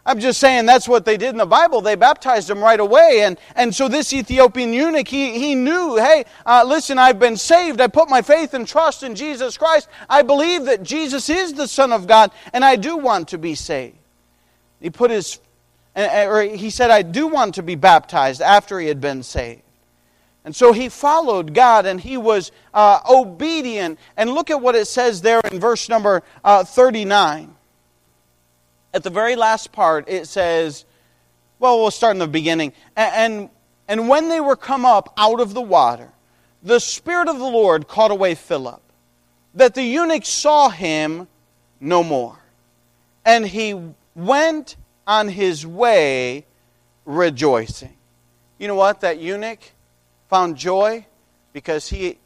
I'm 0.07 0.20
just 0.20 0.38
saying 0.38 0.66
that's 0.66 0.87
what 0.87 1.07
they 1.07 1.16
did 1.16 1.31
in 1.31 1.38
the 1.38 1.47
Bible. 1.47 1.81
They 1.81 1.94
baptized 1.94 2.51
him 2.51 2.62
right 2.62 2.79
away. 2.79 3.23
And, 3.23 3.38
and 3.57 3.75
so 3.75 3.88
this 3.88 4.12
Ethiopian 4.12 4.73
eunuch, 4.73 5.09
he, 5.09 5.38
he 5.38 5.55
knew, 5.55 5.97
hey, 5.97 6.25
uh, 6.44 6.62
listen, 6.66 6.99
I've 6.99 7.18
been 7.18 7.38
saved. 7.38 7.81
I 7.81 7.87
put 7.87 8.11
my 8.11 8.20
faith 8.20 8.53
and 8.53 8.68
trust 8.68 9.03
in 9.03 9.14
Jesus 9.14 9.57
Christ. 9.57 9.88
I 10.09 10.20
believe 10.20 10.66
that 10.66 10.83
Jesus 10.83 11.31
is 11.31 11.55
the 11.55 11.66
Son 11.66 11.90
of 11.90 12.07
God, 12.07 12.33
and 12.53 12.64
I 12.64 12.77
do 12.77 12.99
want 12.99 13.29
to 13.29 13.38
be 13.38 13.55
saved. 13.55 13.97
He 14.79 14.90
put 14.90 15.11
his 15.11 15.38
or 15.97 16.43
he 16.43 16.71
said, 16.71 16.91
I 16.91 17.03
do 17.03 17.27
want 17.29 17.55
to 17.55 17.63
be 17.63 17.75
baptized 17.75 18.41
after 18.41 18.81
he 18.81 18.89
had 18.89 19.01
been 19.01 19.23
saved. 19.23 19.63
And 20.45 20.55
so 20.55 20.73
he 20.73 20.89
followed 20.89 21.55
God 21.55 21.87
and 21.87 22.01
he 22.01 22.17
was 22.17 22.53
uh, 22.75 23.01
obedient. 23.09 23.99
And 24.17 24.31
look 24.31 24.51
at 24.51 24.61
what 24.61 24.75
it 24.75 24.87
says 24.87 25.23
there 25.23 25.41
in 25.51 25.59
verse 25.59 25.89
number 25.89 26.23
uh, 26.45 26.65
39. 26.65 27.55
At 28.93 29.03
the 29.03 29.11
very 29.11 29.37
last 29.37 29.73
part, 29.73 30.09
it 30.09 30.29
says, 30.29 30.85
well, 31.59 31.81
we'll 31.81 31.91
start 31.91 32.15
in 32.15 32.19
the 32.19 32.29
beginning. 32.29 32.75
And, 32.95 33.15
and, 33.15 33.51
and 33.89 34.09
when 34.09 34.29
they 34.29 34.41
were 34.41 34.57
come 34.57 34.85
up 34.85 35.15
out 35.17 35.41
of 35.41 35.55
the 35.55 35.63
water, 35.63 36.11
the 36.63 36.79
Spirit 36.79 37.29
of 37.29 37.39
the 37.39 37.45
Lord 37.45 37.88
caught 37.88 38.11
away 38.11 38.35
Philip, 38.35 38.83
that 39.55 39.75
the 39.75 39.83
eunuch 39.83 40.27
saw 40.27 40.69
him 40.69 41.27
no 41.81 42.03
more. 42.03 42.38
And 43.25 43.47
he 43.47 43.81
went 44.15 44.77
on 45.07 45.29
his 45.29 45.67
way 45.67 46.46
rejoicing. 47.05 47.94
You 48.59 48.69
know 48.69 48.75
what? 48.75 49.00
That 49.00 49.19
eunuch 49.19 49.61
found 50.29 50.57
joy 50.57 51.07
because 51.52 51.88
he, 51.88 52.19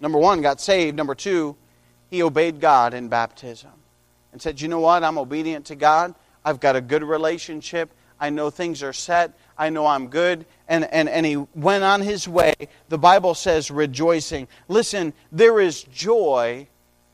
number 0.00 0.18
one, 0.18 0.40
got 0.42 0.60
saved. 0.60 0.96
Number 0.96 1.14
two, 1.14 1.56
he 2.10 2.22
obeyed 2.22 2.60
God 2.60 2.94
in 2.94 3.08
baptism 3.08 3.72
and 4.32 4.40
said, 4.40 4.60
You 4.60 4.68
know 4.68 4.80
what? 4.80 5.02
I'm 5.04 5.18
obedient 5.18 5.66
to 5.66 5.74
God. 5.74 6.14
I've 6.44 6.60
got 6.60 6.76
a 6.76 6.80
good 6.80 7.02
relationship. 7.02 7.90
I 8.20 8.30
know 8.30 8.50
things 8.50 8.82
are 8.82 8.92
set. 8.92 9.32
I 9.58 9.70
know 9.70 9.86
I'm 9.86 10.08
good. 10.08 10.46
And, 10.68 10.84
and, 10.92 11.08
and 11.08 11.26
he 11.26 11.36
went 11.54 11.84
on 11.84 12.00
his 12.00 12.28
way. 12.28 12.54
The 12.88 12.98
Bible 12.98 13.34
says 13.34 13.70
rejoicing. 13.70 14.48
Listen, 14.68 15.12
there 15.32 15.60
is 15.60 15.82
joy 15.84 16.68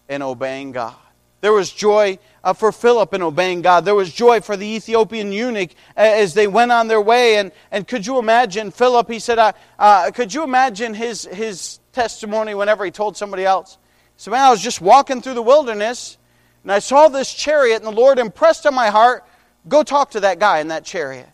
in 0.09 0.23
obeying 0.23 0.73
God. 0.73 0.95
There 1.41 1.53
was 1.53 1.73
joy 1.73 2.19
uh, 2.45 2.53
for 2.53 2.71
Philip 2.71 3.15
in 3.15 3.23
obeying 3.23 3.63
God. 3.63 3.85
There 3.85 3.95
was 3.95 4.13
joy 4.13 4.41
for 4.41 4.57
the 4.57 4.67
Ethiopian 4.67 5.33
eunuch 5.33 5.71
as 5.97 6.35
they 6.35 6.47
went 6.47 6.71
on 6.73 6.89
their 6.89 7.01
way. 7.01 7.37
And, 7.37 7.53
and 7.71 7.89
could 7.89 8.07
you 8.07 8.19
imagine 8.19 8.71
Philip? 8.71 9.11
He 9.11 9.19
said, 9.19 9.39
uh, 9.39 9.53
uh, 9.79 10.11
Could 10.11 10.35
you 10.35 10.43
imagine 10.45 10.93
his, 10.95 11.25
his 11.25 11.81
testimony 11.93 12.55
whenever 12.55 12.85
he 12.85 12.91
told 12.91 13.17
somebody 13.17 13.45
else? 13.45 13.79
He 14.17 14.25
said, 14.25 14.33
Man, 14.33 14.43
I 14.43 14.51
was 14.51 14.61
just 14.61 14.81
walking 14.81 15.23
through 15.23 15.35
the 15.35 15.43
wilderness 15.43 16.19
and 16.63 16.73
I 16.73 16.79
saw 16.79 17.09
this 17.09 17.33
chariot, 17.33 17.77
and 17.77 17.87
the 17.87 17.91
Lord 17.91 18.19
impressed 18.19 18.67
on 18.67 18.75
my 18.75 18.91
heart, 18.91 19.25
Go 19.69 19.83
talk 19.83 20.13
to 20.13 20.21
that 20.21 20.39
guy 20.39 20.61
in 20.61 20.69
that 20.69 20.85
chariot. 20.85 21.29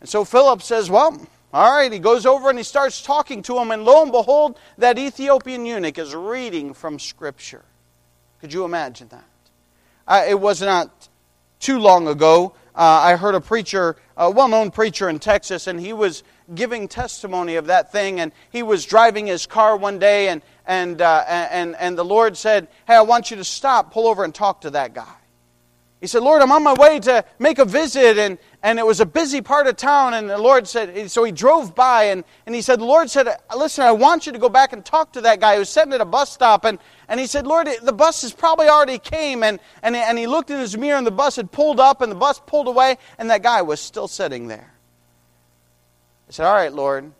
And 0.00 0.08
so 0.08 0.24
Philip 0.24 0.62
says, 0.62 0.90
Well, 0.90 1.20
all 1.52 1.76
right. 1.76 1.92
He 1.92 1.98
goes 1.98 2.24
over 2.24 2.48
and 2.48 2.58
he 2.58 2.64
starts 2.64 3.02
talking 3.02 3.42
to 3.42 3.58
him, 3.58 3.70
and 3.70 3.84
lo 3.84 4.02
and 4.02 4.10
behold, 4.10 4.58
that 4.78 4.98
Ethiopian 4.98 5.66
eunuch 5.66 5.98
is 5.98 6.14
reading 6.14 6.72
from 6.72 6.98
Scripture. 6.98 7.64
Could 8.42 8.52
you 8.52 8.64
imagine 8.64 9.06
that? 9.08 9.24
Uh, 10.04 10.24
it 10.28 10.40
was 10.40 10.60
not 10.60 11.08
too 11.60 11.78
long 11.78 12.08
ago. 12.08 12.54
Uh, 12.74 12.80
I 12.80 13.14
heard 13.14 13.36
a 13.36 13.40
preacher, 13.40 13.94
a 14.16 14.32
well 14.32 14.48
known 14.48 14.72
preacher 14.72 15.08
in 15.08 15.20
Texas, 15.20 15.68
and 15.68 15.78
he 15.78 15.92
was 15.92 16.24
giving 16.52 16.88
testimony 16.88 17.54
of 17.54 17.66
that 17.66 17.92
thing. 17.92 18.18
And 18.18 18.32
he 18.50 18.64
was 18.64 18.84
driving 18.84 19.28
his 19.28 19.46
car 19.46 19.76
one 19.76 20.00
day, 20.00 20.26
and, 20.26 20.42
and, 20.66 21.00
uh, 21.00 21.24
and, 21.28 21.76
and 21.76 21.96
the 21.96 22.04
Lord 22.04 22.36
said, 22.36 22.66
Hey, 22.84 22.96
I 22.96 23.02
want 23.02 23.30
you 23.30 23.36
to 23.36 23.44
stop, 23.44 23.92
pull 23.92 24.08
over, 24.08 24.24
and 24.24 24.34
talk 24.34 24.62
to 24.62 24.70
that 24.70 24.92
guy. 24.92 25.14
He 26.02 26.08
said, 26.08 26.24
Lord, 26.24 26.42
I'm 26.42 26.50
on 26.50 26.64
my 26.64 26.72
way 26.72 26.98
to 26.98 27.24
make 27.38 27.60
a 27.60 27.64
visit, 27.64 28.18
and, 28.18 28.36
and 28.64 28.80
it 28.80 28.84
was 28.84 28.98
a 28.98 29.06
busy 29.06 29.40
part 29.40 29.68
of 29.68 29.76
town. 29.76 30.14
And 30.14 30.28
the 30.28 30.36
Lord 30.36 30.66
said, 30.66 31.08
so 31.08 31.22
he 31.22 31.30
drove 31.30 31.76
by, 31.76 32.06
and, 32.06 32.24
and 32.44 32.56
he 32.56 32.60
said, 32.60 32.80
The 32.80 32.84
Lord 32.84 33.08
said, 33.08 33.28
Listen, 33.56 33.84
I 33.84 33.92
want 33.92 34.26
you 34.26 34.32
to 34.32 34.38
go 34.40 34.48
back 34.48 34.72
and 34.72 34.84
talk 34.84 35.12
to 35.12 35.20
that 35.20 35.38
guy 35.38 35.56
who's 35.56 35.68
sitting 35.68 35.92
at 35.92 36.00
a 36.00 36.04
bus 36.04 36.32
stop. 36.32 36.64
And, 36.64 36.80
and 37.06 37.20
he 37.20 37.26
said, 37.28 37.46
Lord, 37.46 37.68
the 37.84 37.92
bus 37.92 38.22
has 38.22 38.32
probably 38.32 38.68
already 38.68 38.98
came. 38.98 39.44
And, 39.44 39.60
and, 39.84 39.94
and 39.94 40.18
he 40.18 40.26
looked 40.26 40.50
in 40.50 40.58
his 40.58 40.76
mirror, 40.76 40.98
and 40.98 41.06
the 41.06 41.12
bus 41.12 41.36
had 41.36 41.52
pulled 41.52 41.78
up, 41.78 42.00
and 42.00 42.10
the 42.10 42.16
bus 42.16 42.40
pulled 42.46 42.66
away, 42.66 42.98
and 43.16 43.30
that 43.30 43.44
guy 43.44 43.62
was 43.62 43.78
still 43.78 44.08
sitting 44.08 44.48
there. 44.48 44.74
He 46.26 46.32
said, 46.32 46.46
All 46.46 46.54
right, 46.54 46.72
Lord. 46.72 47.12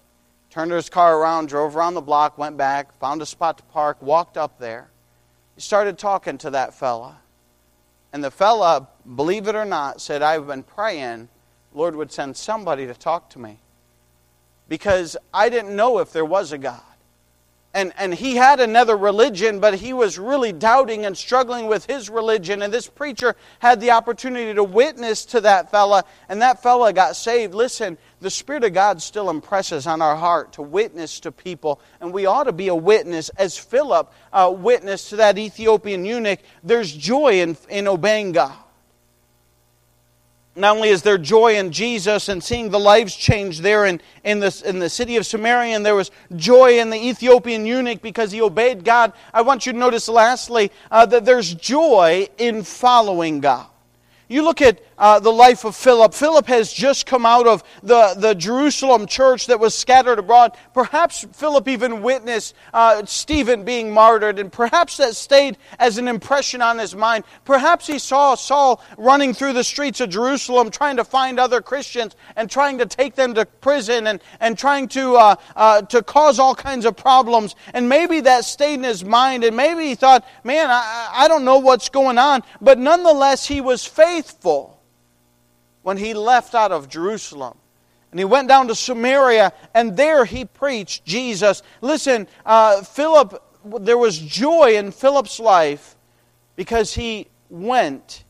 Turned 0.50 0.72
his 0.72 0.90
car 0.90 1.16
around, 1.16 1.48
drove 1.48 1.76
around 1.76 1.94
the 1.94 2.02
block, 2.02 2.36
went 2.36 2.58
back, 2.58 2.98
found 2.98 3.22
a 3.22 3.26
spot 3.26 3.56
to 3.58 3.62
park, 3.64 4.02
walked 4.02 4.36
up 4.36 4.58
there. 4.58 4.90
He 5.54 5.62
started 5.62 5.96
talking 5.96 6.36
to 6.38 6.50
that 6.50 6.74
fella. 6.74 7.21
And 8.12 8.22
the 8.22 8.30
fella, 8.30 8.88
believe 9.16 9.48
it 9.48 9.54
or 9.54 9.64
not, 9.64 10.00
said, 10.00 10.22
I've 10.22 10.46
been 10.46 10.62
praying, 10.62 11.28
Lord 11.72 11.96
would 11.96 12.12
send 12.12 12.36
somebody 12.36 12.86
to 12.86 12.94
talk 12.94 13.30
to 13.30 13.38
me. 13.38 13.58
Because 14.68 15.16
I 15.32 15.48
didn't 15.48 15.74
know 15.74 15.98
if 15.98 16.12
there 16.12 16.24
was 16.24 16.52
a 16.52 16.58
God 16.58 16.91
and, 17.74 17.92
and 17.96 18.12
he 18.12 18.36
had 18.36 18.60
another 18.60 18.96
religion, 18.96 19.58
but 19.58 19.74
he 19.74 19.92
was 19.92 20.18
really 20.18 20.52
doubting 20.52 21.06
and 21.06 21.16
struggling 21.16 21.68
with 21.68 21.86
his 21.86 22.10
religion. 22.10 22.62
And 22.62 22.72
this 22.72 22.86
preacher 22.86 23.34
had 23.60 23.80
the 23.80 23.92
opportunity 23.92 24.52
to 24.52 24.62
witness 24.62 25.24
to 25.26 25.40
that 25.40 25.70
fella, 25.70 26.04
and 26.28 26.42
that 26.42 26.62
fella 26.62 26.92
got 26.92 27.16
saved. 27.16 27.54
Listen, 27.54 27.96
the 28.20 28.30
Spirit 28.30 28.64
of 28.64 28.74
God 28.74 29.00
still 29.00 29.30
impresses 29.30 29.86
on 29.86 30.02
our 30.02 30.16
heart 30.16 30.52
to 30.54 30.62
witness 30.62 31.20
to 31.20 31.32
people, 31.32 31.80
and 32.00 32.12
we 32.12 32.26
ought 32.26 32.44
to 32.44 32.52
be 32.52 32.68
a 32.68 32.74
witness, 32.74 33.30
as 33.30 33.56
Philip 33.56 34.12
uh, 34.32 34.54
witnessed 34.54 35.10
to 35.10 35.16
that 35.16 35.38
Ethiopian 35.38 36.04
eunuch. 36.04 36.40
There's 36.62 36.92
joy 36.92 37.40
in, 37.40 37.56
in 37.70 37.88
obeying 37.88 38.32
God. 38.32 38.56
Not 40.54 40.76
only 40.76 40.90
is 40.90 41.02
there 41.02 41.16
joy 41.16 41.56
in 41.56 41.72
Jesus 41.72 42.28
and 42.28 42.44
seeing 42.44 42.70
the 42.70 42.78
lives 42.78 43.16
change 43.16 43.60
there 43.60 43.86
in, 43.86 44.02
in, 44.22 44.40
the, 44.40 44.62
in 44.66 44.80
the 44.80 44.90
city 44.90 45.16
of 45.16 45.24
Samaria, 45.24 45.74
and 45.74 45.84
there 45.84 45.94
was 45.94 46.10
joy 46.36 46.78
in 46.78 46.90
the 46.90 46.98
Ethiopian 46.98 47.64
eunuch 47.64 48.02
because 48.02 48.32
he 48.32 48.42
obeyed 48.42 48.84
God, 48.84 49.14
I 49.32 49.40
want 49.42 49.64
you 49.64 49.72
to 49.72 49.78
notice 49.78 50.08
lastly 50.08 50.70
uh, 50.90 51.06
that 51.06 51.24
there's 51.24 51.54
joy 51.54 52.28
in 52.36 52.64
following 52.64 53.40
God. 53.40 53.66
You 54.28 54.42
look 54.42 54.60
at 54.60 54.80
uh, 55.02 55.18
the 55.18 55.32
life 55.32 55.64
of 55.64 55.74
Philip. 55.74 56.14
Philip 56.14 56.46
has 56.46 56.72
just 56.72 57.06
come 57.06 57.26
out 57.26 57.48
of 57.48 57.64
the, 57.82 58.14
the 58.16 58.34
Jerusalem 58.34 59.06
church 59.06 59.48
that 59.48 59.58
was 59.58 59.74
scattered 59.74 60.20
abroad. 60.20 60.56
Perhaps 60.72 61.26
Philip 61.32 61.66
even 61.66 62.02
witnessed 62.02 62.54
uh, 62.72 63.04
Stephen 63.04 63.64
being 63.64 63.92
martyred, 63.92 64.38
and 64.38 64.52
perhaps 64.52 64.98
that 64.98 65.16
stayed 65.16 65.58
as 65.80 65.98
an 65.98 66.06
impression 66.06 66.62
on 66.62 66.78
his 66.78 66.94
mind. 66.94 67.24
Perhaps 67.44 67.88
he 67.88 67.98
saw 67.98 68.36
Saul 68.36 68.80
running 68.96 69.34
through 69.34 69.54
the 69.54 69.64
streets 69.64 70.00
of 70.00 70.08
Jerusalem 70.08 70.70
trying 70.70 70.98
to 70.98 71.04
find 71.04 71.40
other 71.40 71.60
Christians 71.60 72.14
and 72.36 72.48
trying 72.48 72.78
to 72.78 72.86
take 72.86 73.16
them 73.16 73.34
to 73.34 73.44
prison 73.44 74.06
and, 74.06 74.22
and 74.38 74.56
trying 74.56 74.86
to, 74.90 75.16
uh, 75.16 75.34
uh 75.56 75.82
to 75.82 76.04
cause 76.04 76.38
all 76.38 76.54
kinds 76.54 76.84
of 76.84 76.96
problems. 76.96 77.56
And 77.74 77.88
maybe 77.88 78.20
that 78.20 78.44
stayed 78.44 78.74
in 78.74 78.84
his 78.84 79.04
mind, 79.04 79.42
and 79.42 79.56
maybe 79.56 79.88
he 79.88 79.96
thought, 79.96 80.24
man, 80.44 80.70
I, 80.70 81.10
I 81.12 81.26
don't 81.26 81.44
know 81.44 81.58
what's 81.58 81.88
going 81.88 82.18
on. 82.18 82.44
But 82.60 82.78
nonetheless, 82.78 83.48
he 83.48 83.60
was 83.60 83.84
faithful 83.84 84.78
when 85.82 85.96
he 85.96 86.14
left 86.14 86.54
out 86.54 86.72
of 86.72 86.88
Jerusalem. 86.88 87.56
And 88.10 88.18
he 88.18 88.24
went 88.24 88.48
down 88.48 88.68
to 88.68 88.74
Samaria, 88.74 89.52
and 89.74 89.96
there 89.96 90.24
he 90.24 90.44
preached 90.44 91.04
Jesus. 91.04 91.62
Listen, 91.80 92.28
uh, 92.44 92.82
Philip, 92.82 93.42
there 93.80 93.96
was 93.96 94.18
joy 94.18 94.76
in 94.76 94.92
Philip's 94.92 95.40
life 95.40 95.96
because 96.56 96.94
he 96.94 97.28
went 97.48 98.24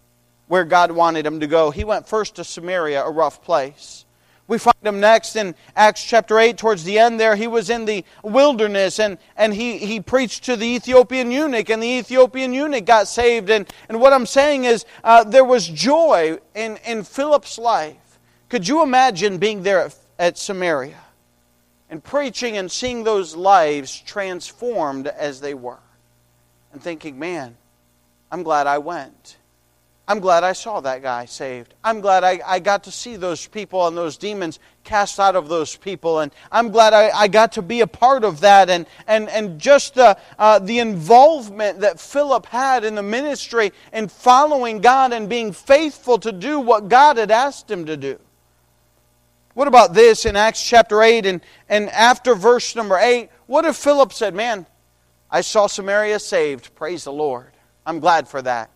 where 0.47 0.65
God 0.65 0.93
wanted 0.93 1.27
him 1.27 1.41
to 1.41 1.47
go. 1.47 1.71
He 1.71 1.83
went 1.83 2.07
first 2.07 2.37
to 2.37 2.45
Samaria, 2.45 3.03
a 3.03 3.11
rough 3.11 3.43
place. 3.43 4.05
We 4.49 4.59
find 4.59 4.77
him 4.83 5.01
next 5.01 5.37
in 5.37 5.55
Acts 5.77 6.03
chapter 6.03 6.39
8, 6.39 6.59
towards 6.59 6.85
the 6.85 6.99
end 6.99 7.19
there. 7.19 7.37
He 7.37 7.47
was 7.47 7.71
in 7.71 7.85
the 7.85 8.05
wilderness 8.23 8.99
and, 8.99 9.19
and 9.37 9.55
he, 9.55 9.79
he 9.79 10.01
preached 10.01 10.45
to 10.45 10.57
the 10.57 10.67
Ethiopian 10.67 11.31
eunuch, 11.31 11.71
and 11.71 11.83
the 11.83 11.99
Ethiopian 11.99 12.53
eunuch 12.53 12.85
got 12.85 13.09
saved. 13.09 13.51
And, 13.51 13.67
and 13.89 14.01
what 14.01 14.13
I'm 14.13 14.27
saying 14.27 14.65
is, 14.65 14.85
uh, 15.05 15.25
there 15.25 15.45
was 15.45 15.69
joy 15.69 16.39
in, 16.55 16.77
in 16.85 17.05
Philip's 17.05 17.57
life. 17.57 17.97
Could 18.49 18.69
you 18.69 18.83
imagine 18.83 19.39
being 19.39 19.63
there 19.63 19.81
at, 19.81 19.97
at 20.19 20.39
Samaria 20.39 20.99
and 21.89 22.03
preaching 22.03 22.57
and 22.57 22.71
seeing 22.71 23.05
those 23.05 23.35
lives 23.35 23.99
transformed 24.01 25.07
as 25.07 25.41
they 25.41 25.55
were? 25.55 25.79
And 26.73 26.83
thinking, 26.83 27.19
man, 27.19 27.57
I'm 28.31 28.43
glad 28.43 28.67
I 28.67 28.79
went. 28.79 29.37
I'm 30.09 30.19
glad 30.19 30.43
I 30.43 30.53
saw 30.53 30.81
that 30.81 31.01
guy 31.01 31.27
saved. 31.27 31.75
I'm 31.85 32.01
glad 32.01 32.25
I, 32.25 32.41
I 32.45 32.59
got 32.59 32.85
to 32.85 32.91
see 32.91 33.15
those 33.15 33.47
people 33.47 33.87
and 33.87 33.97
those 33.97 34.17
demons 34.17 34.59
cast 34.83 35.21
out 35.21 35.37
of 35.37 35.49
those 35.49 35.77
people. 35.77 36.19
And 36.19 36.33
I'm 36.51 36.71
glad 36.71 36.93
I, 36.93 37.11
I 37.11 37.29
got 37.29 37.53
to 37.53 37.63
be 37.63 37.83
a 37.83 37.87
part 37.87 38.25
of 38.25 38.41
that. 38.41 38.69
And, 38.69 38.87
and, 39.07 39.29
and 39.29 39.61
just 39.61 39.95
the, 39.95 40.19
uh, 40.41 40.59
the 40.59 40.81
involvement 40.81 41.81
that 41.81 42.01
Philip 42.01 42.47
had 42.47 42.83
in 42.83 42.97
the 42.97 43.03
ministry 43.03 43.73
and 43.93 44.11
following 44.11 44.81
God 44.81 45.13
and 45.13 45.29
being 45.29 45.53
faithful 45.53 46.19
to 46.19 46.33
do 46.33 46.59
what 46.59 46.89
God 46.89 47.17
had 47.17 47.31
asked 47.31 47.71
him 47.71 47.87
to 47.87 47.97
do. 47.97 48.19
What 49.55 49.69
about 49.69 49.95
this 49.95 50.27
in 50.27 50.35
Acts 50.35 50.65
chapter 50.65 51.03
8 51.03 51.27
and, 51.27 51.41
and 51.69 51.89
after 51.91 52.35
verse 52.35 52.75
number 52.75 52.99
8? 52.99 53.31
What 53.47 53.65
if 53.67 53.77
Philip 53.77 54.13
said, 54.13 54.35
Man, 54.35 54.67
I 55.31 55.43
saw 55.43 55.69
Samaria 55.69 56.19
saved. 56.19 56.75
Praise 56.75 57.05
the 57.05 57.13
Lord. 57.13 57.53
I'm 57.87 58.01
glad 58.01 58.27
for 58.27 58.43
that. 58.43 58.71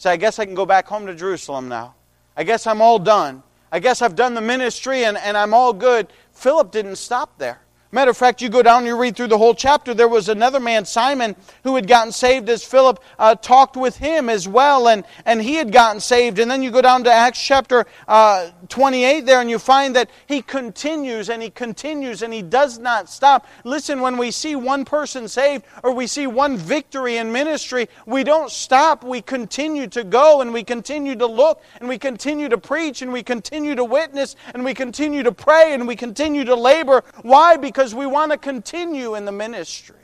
So 0.00 0.08
I 0.08 0.16
guess 0.16 0.38
I 0.38 0.46
can 0.46 0.54
go 0.54 0.64
back 0.64 0.86
home 0.88 1.04
to 1.08 1.14
Jerusalem 1.14 1.68
now. 1.68 1.94
I 2.34 2.42
guess 2.42 2.66
I'm 2.66 2.80
all 2.80 2.98
done. 2.98 3.42
I 3.70 3.80
guess 3.80 4.00
I've 4.00 4.16
done 4.16 4.32
the 4.32 4.40
ministry 4.40 5.04
and, 5.04 5.18
and 5.18 5.36
I'm 5.36 5.52
all 5.52 5.74
good. 5.74 6.10
Philip 6.32 6.72
didn't 6.72 6.96
stop 6.96 7.36
there. 7.36 7.60
Matter 7.92 8.12
of 8.12 8.16
fact, 8.16 8.40
you 8.40 8.48
go 8.48 8.62
down 8.62 8.78
and 8.78 8.86
you 8.86 8.96
read 8.96 9.16
through 9.16 9.26
the 9.26 9.38
whole 9.38 9.52
chapter. 9.54 9.94
There 9.94 10.06
was 10.06 10.28
another 10.28 10.60
man, 10.60 10.84
Simon, 10.84 11.34
who 11.64 11.74
had 11.74 11.88
gotten 11.88 12.12
saved 12.12 12.48
as 12.48 12.62
Philip 12.62 13.02
uh, 13.18 13.34
talked 13.34 13.76
with 13.76 13.96
him 13.96 14.28
as 14.28 14.46
well, 14.46 14.86
and, 14.86 15.04
and 15.24 15.42
he 15.42 15.56
had 15.56 15.72
gotten 15.72 15.98
saved. 15.98 16.38
And 16.38 16.48
then 16.48 16.62
you 16.62 16.70
go 16.70 16.82
down 16.82 17.02
to 17.02 17.10
Acts 17.10 17.44
chapter 17.44 17.86
uh, 18.06 18.50
28 18.68 19.26
there, 19.26 19.40
and 19.40 19.50
you 19.50 19.58
find 19.58 19.96
that 19.96 20.08
he 20.28 20.40
continues 20.40 21.30
and 21.30 21.42
he 21.42 21.50
continues 21.50 22.22
and 22.22 22.32
he 22.32 22.42
does 22.42 22.78
not 22.78 23.08
stop. 23.08 23.48
Listen, 23.64 24.00
when 24.00 24.16
we 24.16 24.30
see 24.30 24.54
one 24.54 24.84
person 24.84 25.26
saved 25.26 25.64
or 25.82 25.92
we 25.92 26.06
see 26.06 26.28
one 26.28 26.56
victory 26.56 27.16
in 27.16 27.32
ministry, 27.32 27.88
we 28.06 28.22
don't 28.22 28.52
stop. 28.52 29.02
We 29.02 29.20
continue 29.20 29.88
to 29.88 30.04
go 30.04 30.42
and 30.42 30.52
we 30.52 30.62
continue 30.62 31.16
to 31.16 31.26
look 31.26 31.60
and 31.80 31.88
we 31.88 31.98
continue 31.98 32.48
to 32.50 32.58
preach 32.58 33.02
and 33.02 33.12
we 33.12 33.24
continue 33.24 33.74
to 33.74 33.84
witness 33.84 34.36
and 34.54 34.64
we 34.64 34.74
continue 34.74 35.24
to 35.24 35.32
pray 35.32 35.74
and 35.74 35.88
we 35.88 35.96
continue 35.96 36.44
to 36.44 36.54
labor. 36.54 37.02
Why? 37.22 37.56
Because 37.56 37.79
because 37.80 37.94
we 37.94 38.04
want 38.04 38.30
to 38.30 38.36
continue 38.36 39.14
in 39.14 39.24
the 39.24 39.32
ministry. 39.32 39.96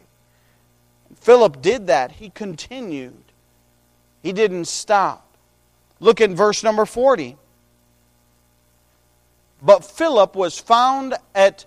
Philip 1.16 1.60
did 1.60 1.88
that. 1.88 2.10
He 2.10 2.30
continued, 2.30 3.22
he 4.22 4.32
didn't 4.32 4.64
stop. 4.64 5.36
Look 6.00 6.22
at 6.22 6.30
verse 6.30 6.62
number 6.62 6.86
40. 6.86 7.36
But 9.60 9.84
Philip 9.84 10.34
was 10.34 10.58
found 10.58 11.16
at 11.34 11.66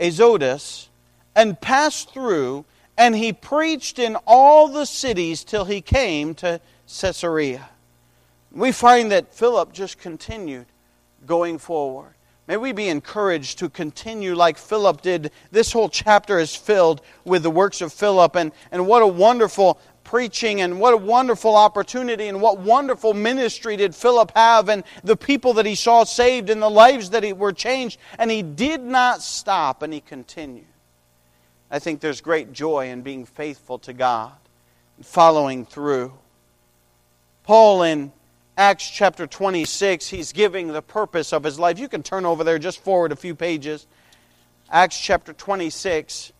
Azotus, 0.00 0.88
and 1.36 1.60
passed 1.60 2.12
through, 2.12 2.64
and 2.98 3.14
he 3.14 3.32
preached 3.32 4.00
in 4.00 4.16
all 4.26 4.66
the 4.66 4.84
cities 4.84 5.44
till 5.44 5.64
he 5.64 5.80
came 5.80 6.34
to 6.34 6.60
Caesarea. 6.88 7.68
We 8.50 8.72
find 8.72 9.12
that 9.12 9.32
Philip 9.32 9.72
just 9.72 10.00
continued 10.00 10.66
going 11.24 11.58
forward. 11.58 12.14
May 12.52 12.58
we 12.58 12.72
be 12.72 12.90
encouraged 12.90 13.60
to 13.60 13.70
continue 13.70 14.34
like 14.34 14.58
Philip 14.58 15.00
did. 15.00 15.30
This 15.52 15.72
whole 15.72 15.88
chapter 15.88 16.38
is 16.38 16.54
filled 16.54 17.00
with 17.24 17.42
the 17.42 17.50
works 17.50 17.80
of 17.80 17.94
Philip, 17.94 18.36
and, 18.36 18.52
and 18.70 18.86
what 18.86 19.00
a 19.00 19.06
wonderful 19.06 19.80
preaching 20.04 20.60
and 20.60 20.78
what 20.78 20.92
a 20.92 20.98
wonderful 20.98 21.56
opportunity 21.56 22.28
and 22.28 22.42
what 22.42 22.58
wonderful 22.58 23.14
ministry 23.14 23.78
did 23.78 23.94
Philip 23.94 24.32
have 24.36 24.68
and 24.68 24.84
the 25.02 25.16
people 25.16 25.54
that 25.54 25.64
he 25.64 25.74
saw 25.74 26.04
saved 26.04 26.50
and 26.50 26.60
the 26.60 26.68
lives 26.68 27.08
that 27.08 27.22
he 27.22 27.32
were 27.32 27.54
changed. 27.54 27.98
And 28.18 28.30
he 28.30 28.42
did 28.42 28.82
not 28.82 29.22
stop 29.22 29.80
and 29.80 29.90
he 29.90 30.02
continued. 30.02 30.66
I 31.70 31.78
think 31.78 32.00
there's 32.00 32.20
great 32.20 32.52
joy 32.52 32.90
in 32.90 33.00
being 33.00 33.24
faithful 33.24 33.78
to 33.78 33.94
God 33.94 34.34
and 34.98 35.06
following 35.06 35.64
through. 35.64 36.12
Paul 37.44 37.82
in 37.82 38.12
Acts 38.56 38.88
chapter 38.88 39.26
26, 39.26 40.08
he's 40.08 40.32
giving 40.32 40.68
the 40.68 40.82
purpose 40.82 41.32
of 41.32 41.42
his 41.42 41.58
life. 41.58 41.78
You 41.78 41.88
can 41.88 42.02
turn 42.02 42.26
over 42.26 42.44
there 42.44 42.58
just 42.58 42.82
forward 42.84 43.10
a 43.10 43.16
few 43.16 43.34
pages. 43.34 43.86
Acts 44.70 45.00
chapter 45.00 45.32
26 45.32 46.32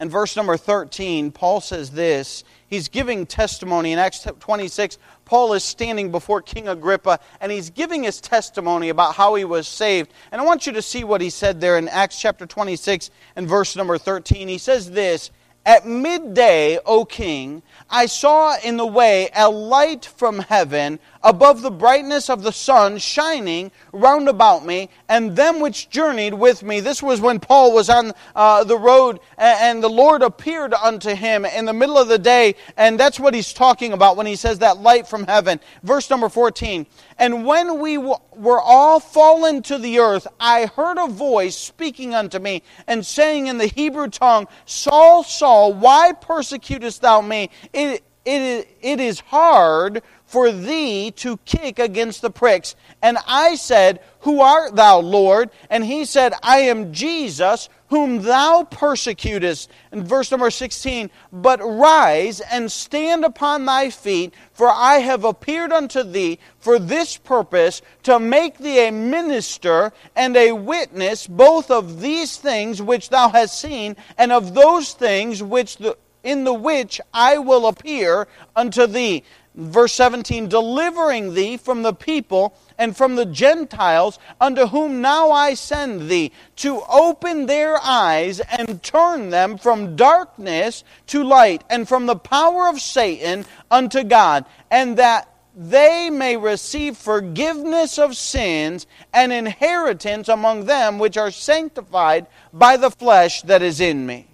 and 0.00 0.10
verse 0.10 0.36
number 0.36 0.56
13, 0.56 1.30
Paul 1.30 1.60
says 1.60 1.90
this. 1.90 2.42
He's 2.66 2.88
giving 2.88 3.24
testimony 3.24 3.92
in 3.92 4.00
Acts 4.00 4.26
26. 4.40 4.98
Paul 5.24 5.52
is 5.52 5.62
standing 5.62 6.10
before 6.10 6.42
King 6.42 6.66
Agrippa 6.66 7.20
and 7.40 7.52
he's 7.52 7.70
giving 7.70 8.02
his 8.02 8.20
testimony 8.20 8.88
about 8.88 9.14
how 9.14 9.36
he 9.36 9.44
was 9.44 9.68
saved. 9.68 10.12
And 10.32 10.40
I 10.40 10.44
want 10.44 10.66
you 10.66 10.72
to 10.72 10.82
see 10.82 11.04
what 11.04 11.20
he 11.20 11.30
said 11.30 11.60
there 11.60 11.78
in 11.78 11.86
Acts 11.86 12.20
chapter 12.20 12.46
26 12.46 13.10
and 13.36 13.48
verse 13.48 13.76
number 13.76 13.96
13. 13.96 14.48
He 14.48 14.58
says 14.58 14.90
this 14.90 15.30
At 15.64 15.86
midday, 15.86 16.78
O 16.84 17.04
king, 17.04 17.62
I 17.88 18.06
saw 18.06 18.56
in 18.64 18.78
the 18.78 18.86
way 18.86 19.30
a 19.32 19.48
light 19.48 20.04
from 20.04 20.40
heaven 20.40 20.98
above 21.22 21.62
the 21.62 21.70
brightness 21.70 22.28
of 22.28 22.42
the 22.42 22.50
sun 22.50 22.98
shining 22.98 23.70
round 23.92 24.28
about 24.28 24.66
me, 24.66 24.88
and 25.08 25.36
them 25.36 25.60
which 25.60 25.88
journeyed 25.88 26.34
with 26.34 26.64
me. 26.64 26.80
This 26.80 27.00
was 27.00 27.20
when 27.20 27.38
Paul 27.38 27.72
was 27.72 27.88
on 27.88 28.12
uh, 28.34 28.64
the 28.64 28.76
road, 28.76 29.20
and, 29.38 29.58
and 29.60 29.82
the 29.84 29.88
Lord 29.88 30.22
appeared 30.22 30.74
unto 30.74 31.14
him 31.14 31.44
in 31.44 31.64
the 31.64 31.72
middle 31.72 31.96
of 31.96 32.08
the 32.08 32.18
day, 32.18 32.56
and 32.76 32.98
that's 32.98 33.20
what 33.20 33.32
he's 33.32 33.52
talking 33.52 33.92
about 33.92 34.16
when 34.16 34.26
he 34.26 34.34
says 34.34 34.58
that 34.58 34.78
light 34.78 35.06
from 35.06 35.26
heaven. 35.28 35.60
Verse 35.84 36.10
number 36.10 36.28
14. 36.28 36.86
And 37.18 37.46
when 37.46 37.80
we 37.80 37.98
were 37.98 38.60
all 38.60 39.00
fallen 39.00 39.62
to 39.62 39.78
the 39.78 39.98
earth, 39.98 40.26
I 40.40 40.66
heard 40.66 40.98
a 40.98 41.08
voice 41.08 41.56
speaking 41.56 42.14
unto 42.14 42.38
me, 42.38 42.62
and 42.86 43.04
saying 43.04 43.46
in 43.46 43.58
the 43.58 43.66
Hebrew 43.66 44.08
tongue, 44.08 44.48
Saul, 44.64 45.24
Saul, 45.24 45.72
why 45.72 46.12
persecutest 46.12 47.02
thou 47.02 47.20
me? 47.20 47.50
It, 47.72 48.02
it, 48.24 48.68
it 48.80 49.00
is 49.00 49.20
hard 49.20 50.02
for 50.24 50.50
thee 50.50 51.10
to 51.10 51.36
kick 51.44 51.78
against 51.78 52.22
the 52.22 52.30
pricks. 52.30 52.74
And 53.02 53.18
I 53.26 53.56
said, 53.56 54.00
Who 54.20 54.40
art 54.40 54.76
thou, 54.76 55.00
Lord? 55.00 55.50
And 55.68 55.84
he 55.84 56.04
said, 56.04 56.32
I 56.42 56.58
am 56.60 56.92
Jesus, 56.92 57.68
whom 57.92 58.22
thou 58.22 58.66
persecutest. 58.70 59.68
In 59.92 60.02
verse 60.02 60.30
number 60.30 60.50
16, 60.50 61.10
But 61.30 61.60
rise 61.62 62.40
and 62.40 62.72
stand 62.72 63.22
upon 63.22 63.66
thy 63.66 63.90
feet, 63.90 64.32
for 64.54 64.70
I 64.70 65.00
have 65.00 65.24
appeared 65.24 65.72
unto 65.72 66.02
thee 66.02 66.38
for 66.58 66.78
this 66.78 67.18
purpose, 67.18 67.82
to 68.04 68.18
make 68.18 68.56
thee 68.56 68.88
a 68.88 68.90
minister 68.90 69.92
and 70.16 70.34
a 70.38 70.52
witness 70.52 71.26
both 71.26 71.70
of 71.70 72.00
these 72.00 72.38
things 72.38 72.80
which 72.80 73.10
thou 73.10 73.28
hast 73.28 73.60
seen, 73.60 73.96
and 74.16 74.32
of 74.32 74.54
those 74.54 74.94
things 74.94 75.42
which 75.42 75.76
the 75.76 75.98
in 76.22 76.44
the 76.44 76.54
which 76.54 76.98
I 77.12 77.38
will 77.38 77.66
appear 77.66 78.26
unto 78.54 78.86
thee 78.86 79.24
verse 79.54 79.92
17, 79.92 80.48
delivering 80.48 81.34
thee 81.34 81.56
from 81.56 81.82
the 81.82 81.92
people 81.92 82.54
and 82.78 82.96
from 82.96 83.16
the 83.16 83.26
Gentiles 83.26 84.18
unto 84.40 84.66
whom 84.66 85.00
now 85.00 85.30
I 85.30 85.54
send 85.54 86.08
thee, 86.08 86.32
to 86.56 86.82
open 86.88 87.46
their 87.46 87.78
eyes 87.82 88.40
and 88.40 88.82
turn 88.82 89.30
them 89.30 89.58
from 89.58 89.96
darkness 89.96 90.84
to 91.08 91.22
light, 91.22 91.64
and 91.68 91.86
from 91.86 92.06
the 92.06 92.16
power 92.16 92.68
of 92.68 92.80
Satan 92.80 93.44
unto 93.70 94.02
God, 94.02 94.44
and 94.70 94.96
that 94.96 95.28
they 95.54 96.08
may 96.08 96.36
receive 96.36 96.96
forgiveness 96.96 97.98
of 97.98 98.16
sins 98.16 98.86
and 99.12 99.32
inheritance 99.32 100.28
among 100.28 100.64
them 100.64 100.98
which 100.98 101.18
are 101.18 101.30
sanctified 101.30 102.26
by 102.54 102.78
the 102.78 102.90
flesh 102.90 103.42
that 103.42 103.60
is 103.60 103.80
in 103.80 104.06
me. 104.06 104.31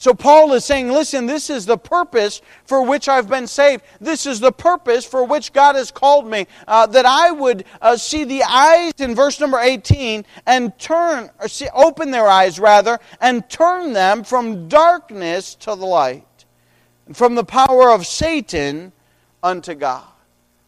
So 0.00 0.14
Paul 0.14 0.54
is 0.54 0.64
saying, 0.64 0.88
listen, 0.88 1.26
this 1.26 1.50
is 1.50 1.66
the 1.66 1.76
purpose 1.76 2.40
for 2.64 2.82
which 2.82 3.06
I've 3.06 3.28
been 3.28 3.46
saved. 3.46 3.84
This 4.00 4.24
is 4.24 4.40
the 4.40 4.50
purpose 4.50 5.04
for 5.04 5.24
which 5.24 5.52
God 5.52 5.76
has 5.76 5.90
called 5.90 6.26
me. 6.26 6.46
Uh, 6.66 6.86
that 6.86 7.04
I 7.04 7.30
would 7.30 7.66
uh, 7.82 7.98
see 7.98 8.24
the 8.24 8.42
eyes 8.42 8.94
in 8.96 9.14
verse 9.14 9.38
number 9.38 9.58
18 9.58 10.24
and 10.46 10.76
turn, 10.78 11.28
or 11.38 11.48
see, 11.48 11.68
open 11.74 12.12
their 12.12 12.26
eyes 12.26 12.58
rather, 12.58 12.98
and 13.20 13.46
turn 13.50 13.92
them 13.92 14.24
from 14.24 14.68
darkness 14.68 15.54
to 15.56 15.76
the 15.76 15.84
light, 15.84 16.46
from 17.12 17.34
the 17.34 17.44
power 17.44 17.90
of 17.90 18.06
Satan 18.06 18.92
unto 19.42 19.74
God. 19.74 20.08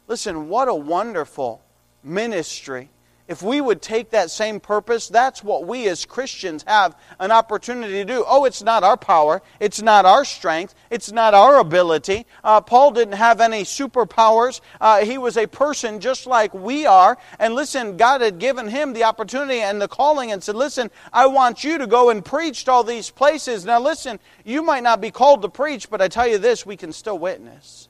Listen, 0.08 0.50
what 0.50 0.68
a 0.68 0.74
wonderful 0.74 1.62
ministry 2.04 2.90
if 3.28 3.40
we 3.40 3.60
would 3.60 3.80
take 3.80 4.10
that 4.10 4.30
same 4.30 4.58
purpose, 4.58 5.08
that's 5.08 5.44
what 5.44 5.64
we 5.64 5.88
as 5.88 6.04
Christians 6.04 6.64
have 6.66 6.96
an 7.20 7.30
opportunity 7.30 7.92
to 7.94 8.04
do. 8.04 8.24
Oh, 8.26 8.44
it's 8.44 8.62
not 8.62 8.82
our 8.82 8.96
power. 8.96 9.42
It's 9.60 9.80
not 9.80 10.04
our 10.04 10.24
strength. 10.24 10.74
It's 10.90 11.12
not 11.12 11.32
our 11.32 11.60
ability. 11.60 12.26
Uh, 12.42 12.60
Paul 12.60 12.90
didn't 12.90 13.14
have 13.14 13.40
any 13.40 13.62
superpowers. 13.62 14.60
Uh, 14.80 15.04
he 15.04 15.18
was 15.18 15.36
a 15.36 15.46
person 15.46 16.00
just 16.00 16.26
like 16.26 16.52
we 16.52 16.84
are. 16.84 17.16
And 17.38 17.54
listen, 17.54 17.96
God 17.96 18.22
had 18.22 18.40
given 18.40 18.66
him 18.66 18.92
the 18.92 19.04
opportunity 19.04 19.60
and 19.60 19.80
the 19.80 19.88
calling 19.88 20.32
and 20.32 20.42
said, 20.42 20.56
Listen, 20.56 20.90
I 21.12 21.26
want 21.28 21.62
you 21.62 21.78
to 21.78 21.86
go 21.86 22.10
and 22.10 22.24
preach 22.24 22.64
to 22.64 22.72
all 22.72 22.84
these 22.84 23.10
places. 23.10 23.64
Now, 23.64 23.78
listen, 23.78 24.18
you 24.44 24.62
might 24.62 24.82
not 24.82 25.00
be 25.00 25.12
called 25.12 25.42
to 25.42 25.48
preach, 25.48 25.88
but 25.88 26.02
I 26.02 26.08
tell 26.08 26.26
you 26.26 26.38
this, 26.38 26.66
we 26.66 26.76
can 26.76 26.92
still 26.92 27.20
witness. 27.20 27.88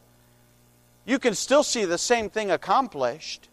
You 1.07 1.19
can 1.19 1.35
still 1.35 1.63
see 1.63 1.87
the 1.87 1.99
same 1.99 2.29
thing 2.29 2.51
accomplished 2.51 3.49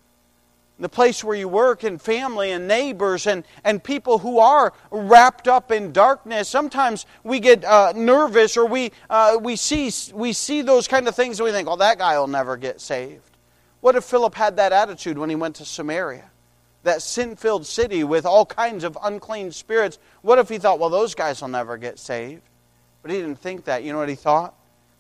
the 0.80 0.89
place 0.89 1.23
where 1.23 1.36
you 1.36 1.47
work 1.47 1.84
and 1.84 2.01
family 2.01 2.51
and 2.51 2.67
neighbors 2.67 3.27
and, 3.27 3.43
and 3.63 3.84
people 3.84 4.19
who 4.19 4.39
are 4.39 4.73
wrapped 4.91 5.47
up 5.47 5.71
in 5.71 5.91
darkness. 5.91 6.47
Sometimes 6.47 7.05
we 7.23 7.39
get 7.39 7.65
uh, 7.65 7.93
nervous 7.95 8.55
or 8.55 8.65
we, 8.65 8.91
uh, 9.09 9.38
we, 9.41 9.55
see, 9.55 9.91
we 10.13 10.32
see 10.32 10.61
those 10.61 10.88
kind 10.88 11.07
of 11.07 11.15
things 11.15 11.39
and 11.39 11.45
we 11.45 11.51
think, 11.51 11.67
oh, 11.67 11.75
that 11.75 11.97
guy 11.97 12.17
will 12.17 12.27
never 12.27 12.55
get 12.55 12.80
saved. 12.80 13.38
What 13.82 13.95
if 13.95 14.05
Philip 14.05 14.36
had 14.36 14.57
that 14.57 14.71
attitude 14.71 15.17
when 15.17 15.30
he 15.30 15.36
went 15.36 15.57
to 15.57 15.65
Samaria? 15.65 16.32
That 16.84 17.01
sin 17.01 17.36
filled 17.36 17.65
city 17.65 18.05
with 18.05 18.25
all 18.25 18.45
kinds 18.45 18.86
of 18.86 18.97
unclean 19.03 19.51
spirits. 19.51 19.99
What 20.21 20.39
if 20.39 20.47
he 20.47 20.57
thought, 20.57 20.80
well, 20.80 20.89
those 20.89 21.13
guys 21.13 21.41
will 21.41 21.49
never 21.49 21.77
get 21.77 21.99
saved? 21.99 22.41
But 23.01 23.11
he 23.11 23.17
didn't 23.17 23.39
think 23.39 23.65
that. 23.65 23.84
You 23.84 23.91
know 23.91 23.99
what 23.99 24.09
he 24.09 24.15
thought? 24.15 24.53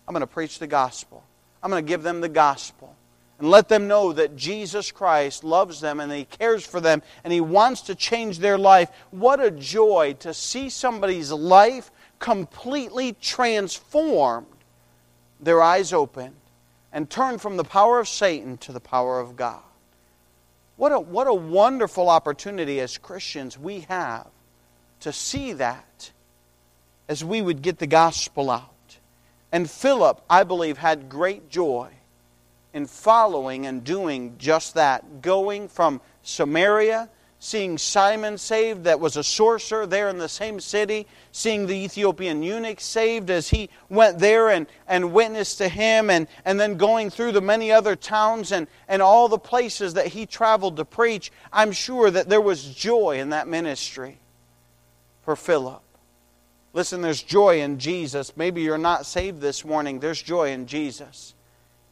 I'm 0.07 0.13
going 0.13 0.21
to 0.21 0.27
preach 0.27 0.59
the 0.59 0.67
gospel, 0.67 1.23
I'm 1.63 1.69
going 1.69 1.85
to 1.85 1.87
give 1.87 2.03
them 2.03 2.19
the 2.19 2.29
gospel 2.29 2.95
and 3.39 3.49
let 3.49 3.69
them 3.69 3.87
know 3.87 4.11
that 4.11 4.35
Jesus 4.35 4.91
Christ 4.91 5.45
loves 5.45 5.79
them 5.79 6.01
and 6.01 6.11
He 6.11 6.25
cares 6.25 6.65
for 6.65 6.81
them 6.81 7.01
and 7.23 7.31
He 7.31 7.41
wants 7.41 7.81
to 7.83 7.95
change 7.95 8.39
their 8.39 8.57
life. 8.57 8.89
What 9.11 9.43
a 9.43 9.49
joy 9.49 10.17
to 10.19 10.33
see 10.33 10.69
somebody's 10.69 11.31
life 11.31 11.89
completely 12.19 13.13
transformed, 13.13 14.45
their 15.39 15.61
eyes 15.61 15.93
opened, 15.93 16.35
and 16.91 17.09
turned 17.09 17.41
from 17.41 17.55
the 17.55 17.63
power 17.63 17.99
of 17.99 18.09
Satan 18.09 18.57
to 18.57 18.73
the 18.73 18.81
power 18.81 19.21
of 19.21 19.37
God. 19.37 19.61
What 20.75 20.91
a, 20.91 20.99
what 20.99 21.27
a 21.27 21.33
wonderful 21.33 22.09
opportunity 22.09 22.81
as 22.81 22.97
Christians 22.97 23.57
we 23.57 23.81
have 23.81 24.27
to 25.01 25.13
see 25.13 25.53
that 25.53 26.11
as 27.07 27.23
we 27.23 27.41
would 27.41 27.61
get 27.61 27.79
the 27.79 27.87
gospel 27.87 28.49
out. 28.49 28.69
And 29.51 29.69
Philip, 29.69 30.21
I 30.29 30.43
believe, 30.43 30.77
had 30.77 31.09
great 31.09 31.49
joy 31.49 31.89
in 32.73 32.85
following 32.85 33.65
and 33.65 33.83
doing 33.83 34.35
just 34.37 34.75
that. 34.75 35.21
Going 35.21 35.67
from 35.67 36.01
Samaria, 36.23 37.09
seeing 37.39 37.77
Simon 37.77 38.37
saved, 38.37 38.83
that 38.83 38.99
was 38.99 39.15
a 39.15 39.23
sorcerer 39.23 39.87
there 39.87 40.09
in 40.09 40.17
the 40.17 40.29
same 40.29 40.59
city, 40.59 41.07
seeing 41.31 41.65
the 41.65 41.75
Ethiopian 41.75 42.43
eunuch 42.43 42.79
saved 42.79 43.29
as 43.29 43.49
he 43.49 43.69
went 43.89 44.19
there 44.19 44.49
and, 44.49 44.67
and 44.87 45.13
witnessed 45.13 45.57
to 45.59 45.69
him, 45.69 46.09
and, 46.09 46.27
and 46.45 46.59
then 46.59 46.77
going 46.77 47.09
through 47.09 47.31
the 47.31 47.41
many 47.41 47.71
other 47.71 47.95
towns 47.95 48.51
and, 48.51 48.67
and 48.87 49.01
all 49.01 49.29
the 49.29 49.39
places 49.39 49.93
that 49.93 50.07
he 50.07 50.25
traveled 50.25 50.77
to 50.77 50.85
preach. 50.85 51.31
I'm 51.51 51.71
sure 51.71 52.11
that 52.11 52.29
there 52.29 52.41
was 52.41 52.75
joy 52.75 53.19
in 53.19 53.29
that 53.29 53.47
ministry 53.47 54.17
for 55.23 55.35
Philip. 55.35 55.81
Listen, 56.73 57.01
there's 57.01 57.23
joy 57.23 57.61
in 57.61 57.79
Jesus. 57.79 58.35
Maybe 58.35 58.61
you're 58.61 58.77
not 58.77 59.05
saved 59.05 59.41
this 59.41 59.65
morning. 59.65 59.99
There's 59.99 60.21
joy 60.21 60.51
in 60.51 60.67
Jesus. 60.67 61.33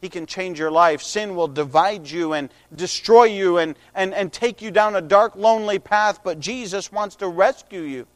He 0.00 0.08
can 0.08 0.26
change 0.26 0.58
your 0.58 0.70
life. 0.70 1.02
Sin 1.02 1.34
will 1.34 1.48
divide 1.48 2.08
you 2.08 2.32
and 2.32 2.50
destroy 2.74 3.24
you 3.24 3.58
and, 3.58 3.76
and, 3.94 4.14
and 4.14 4.32
take 4.32 4.62
you 4.62 4.70
down 4.70 4.94
a 4.94 5.00
dark, 5.00 5.34
lonely 5.34 5.78
path, 5.78 6.20
but 6.22 6.38
Jesus 6.38 6.92
wants 6.92 7.16
to 7.16 7.28
rescue 7.28 7.80
you 7.80 8.06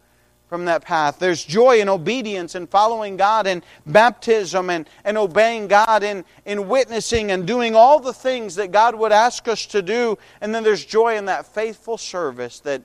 from 0.52 0.66
that 0.66 0.82
path. 0.82 1.18
There's 1.18 1.42
joy 1.42 1.80
in 1.80 1.88
obedience 1.88 2.54
and 2.54 2.68
following 2.68 3.16
God 3.16 3.46
and 3.46 3.64
baptism 3.86 4.68
and, 4.68 4.86
and 5.02 5.16
obeying 5.16 5.66
God 5.66 6.02
in, 6.02 6.26
in 6.44 6.68
witnessing 6.68 7.32
and 7.32 7.46
doing 7.46 7.74
all 7.74 8.00
the 8.00 8.12
things 8.12 8.56
that 8.56 8.70
God 8.70 8.94
would 8.94 9.12
ask 9.12 9.48
us 9.48 9.64
to 9.66 9.80
do. 9.80 10.18
And 10.42 10.54
then 10.54 10.62
there's 10.62 10.84
joy 10.84 11.16
in 11.16 11.24
that 11.24 11.46
faithful 11.46 11.96
service 11.96 12.60
that 12.60 12.82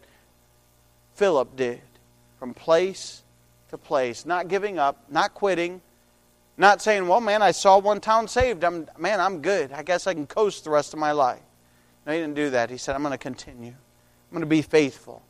Philip 1.15 1.55
did 1.57 1.81
from 2.39 2.53
place 2.53 3.21
to 3.69 3.77
place, 3.77 4.25
not 4.25 4.47
giving 4.47 4.79
up, 4.79 5.03
not 5.09 5.33
quitting, 5.33 5.81
not 6.57 6.81
saying, 6.81 7.07
well, 7.07 7.21
man, 7.21 7.41
I 7.41 7.51
saw 7.51 7.77
one 7.77 7.99
town 7.99 8.27
saved. 8.27 8.63
I'm, 8.63 8.87
man, 8.97 9.19
I'm 9.19 9.41
good. 9.41 9.71
I 9.71 9.83
guess 9.83 10.07
I 10.07 10.13
can 10.13 10.25
coast 10.25 10.63
the 10.63 10.71
rest 10.71 10.93
of 10.93 10.99
my 10.99 11.11
life. 11.11 11.41
No, 12.05 12.13
he 12.13 12.19
didn't 12.19 12.35
do 12.35 12.49
that. 12.51 12.69
He 12.69 12.77
said, 12.77 12.95
I'm 12.95 13.03
going 13.03 13.11
to 13.11 13.17
continue. 13.17 13.71
I'm 13.71 14.31
going 14.31 14.41
to 14.41 14.47
be 14.47 14.61
faithful 14.61 15.21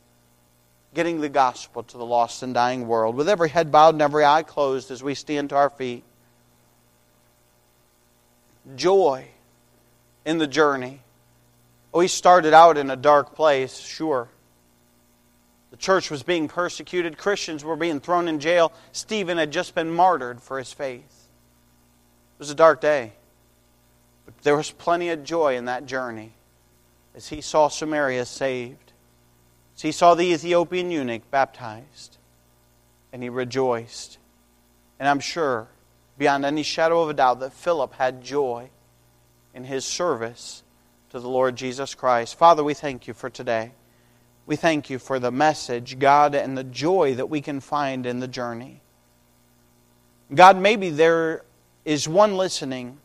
getting 0.94 1.20
the 1.20 1.28
gospel 1.28 1.82
to 1.82 1.98
the 1.98 2.04
lost 2.04 2.42
and 2.42 2.54
dying 2.54 2.88
world. 2.88 3.14
With 3.14 3.28
every 3.28 3.48
head 3.48 3.70
bowed 3.70 3.94
and 3.94 4.02
every 4.02 4.24
eye 4.24 4.42
closed 4.42 4.90
as 4.90 5.02
we 5.02 5.14
stand 5.14 5.50
to 5.50 5.56
our 5.56 5.70
feet. 5.70 6.02
Joy 8.74 9.28
in 10.24 10.38
the 10.38 10.46
journey. 10.46 11.00
Oh, 11.92 12.00
he 12.00 12.08
started 12.08 12.52
out 12.52 12.76
in 12.76 12.90
a 12.90 12.96
dark 12.96 13.34
place, 13.34 13.78
sure. 13.78 14.28
The 15.70 15.76
church 15.76 16.10
was 16.10 16.22
being 16.22 16.48
persecuted, 16.48 17.18
Christians 17.18 17.62
were 17.62 17.76
being 17.76 18.00
thrown 18.00 18.26
in 18.26 18.40
jail. 18.40 18.72
Stephen 18.92 19.36
had 19.36 19.50
just 19.50 19.74
been 19.74 19.90
martyred 19.90 20.40
for 20.40 20.58
his 20.58 20.72
faith. 20.72 21.02
It 21.04 22.38
was 22.38 22.50
a 22.50 22.54
dark 22.54 22.80
day. 22.80 23.12
But 24.24 24.38
there 24.42 24.56
was 24.56 24.70
plenty 24.70 25.10
of 25.10 25.24
joy 25.24 25.56
in 25.56 25.66
that 25.66 25.86
journey 25.86 26.32
as 27.14 27.28
he 27.28 27.40
saw 27.40 27.68
Samaria 27.68 28.24
saved. 28.24 28.92
as 29.74 29.82
he 29.82 29.92
saw 29.92 30.14
the 30.14 30.32
Ethiopian 30.32 30.90
eunuch 30.90 31.30
baptized, 31.30 32.16
and 33.12 33.22
he 33.22 33.28
rejoiced. 33.28 34.18
And 34.98 35.08
I'm 35.08 35.20
sure, 35.20 35.68
beyond 36.16 36.44
any 36.44 36.62
shadow 36.62 37.02
of 37.02 37.10
a 37.10 37.14
doubt, 37.14 37.40
that 37.40 37.52
Philip 37.52 37.92
had 37.94 38.22
joy 38.22 38.70
in 39.54 39.64
his 39.64 39.84
service 39.84 40.62
to 41.10 41.20
the 41.20 41.28
Lord 41.28 41.56
Jesus 41.56 41.94
Christ. 41.94 42.36
Father, 42.36 42.62
we 42.62 42.74
thank 42.74 43.06
you 43.06 43.14
for 43.14 43.30
today. 43.30 43.72
We 44.48 44.56
thank 44.56 44.90
you 44.90 44.98
for 44.98 45.20
the 45.20 45.30
message, 45.30 46.00
God, 46.00 46.34
and 46.34 46.58
the 46.58 46.64
joy 46.64 47.14
that 47.14 47.30
we 47.30 47.40
can 47.40 47.60
find 47.60 48.06
in 48.06 48.18
the 48.18 48.26
journey. 48.26 48.80
God, 50.34 50.56
maybe 50.56 50.90
there 50.90 51.44
is 51.84 52.08
one 52.08 52.36
listening 52.36 52.98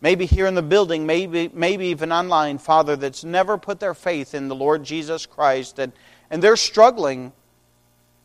maybe 0.00 0.26
here 0.26 0.46
in 0.46 0.54
the 0.54 0.62
building, 0.62 1.04
maybe, 1.04 1.50
maybe 1.52 1.86
even 1.86 2.12
online, 2.12 2.58
Father, 2.58 2.94
that's 2.94 3.24
never 3.24 3.58
put 3.58 3.80
their 3.80 3.94
faith 3.94 4.34
in 4.34 4.46
the 4.46 4.54
Lord 4.54 4.84
Jesus 4.84 5.26
Christ, 5.26 5.80
and, 5.80 5.92
and 6.30 6.40
they're 6.40 6.54
struggling 6.54 7.32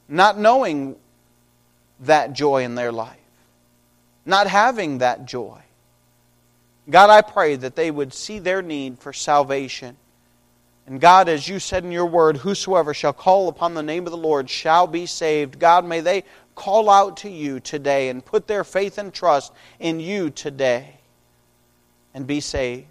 not 0.08 0.38
knowing 0.38 0.96
that 2.02 2.34
joy 2.34 2.64
in 2.64 2.76
their 2.76 2.92
life, 2.92 3.18
not 4.28 4.46
having 4.46 5.00
that 5.00 5.26
joy. 5.26 5.60
God, 6.88 7.10
I 7.10 7.22
pray 7.22 7.56
that 7.56 7.76
they 7.76 7.90
would 7.90 8.14
see 8.14 8.38
their 8.38 8.62
need 8.62 9.00
for 9.00 9.12
salvation. 9.12 9.98
And 10.88 11.00
God, 11.00 11.30
as 11.30 11.48
you 11.48 11.60
said 11.60 11.84
in 11.84 11.92
your 11.92 12.06
word, 12.06 12.38
whosoever 12.38 12.94
shall 12.94 13.14
call 13.14 13.48
upon 13.48 13.74
the 13.74 13.84
name 13.84 14.06
of 14.08 14.12
the 14.12 14.18
Lord 14.18 14.50
shall 14.50 14.88
be 14.88 15.06
saved. 15.06 15.60
God, 15.60 15.86
may 15.86 16.02
they 16.02 16.24
call 16.56 16.90
out 16.90 17.18
to 17.18 17.30
you 17.30 17.60
today 17.60 18.10
and 18.10 18.26
put 18.26 18.48
their 18.48 18.64
faith 18.64 18.98
and 18.98 19.14
trust 19.14 19.54
in 19.80 20.00
you 20.00 20.30
today 20.30 20.96
and 22.14 22.28
be 22.28 22.40
saved. 22.40 22.88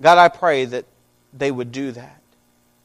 God, 0.00 0.18
I 0.18 0.28
pray 0.28 0.66
that 0.66 0.84
they 1.32 1.50
would 1.50 1.72
do 1.72 1.92
that. 1.92 2.20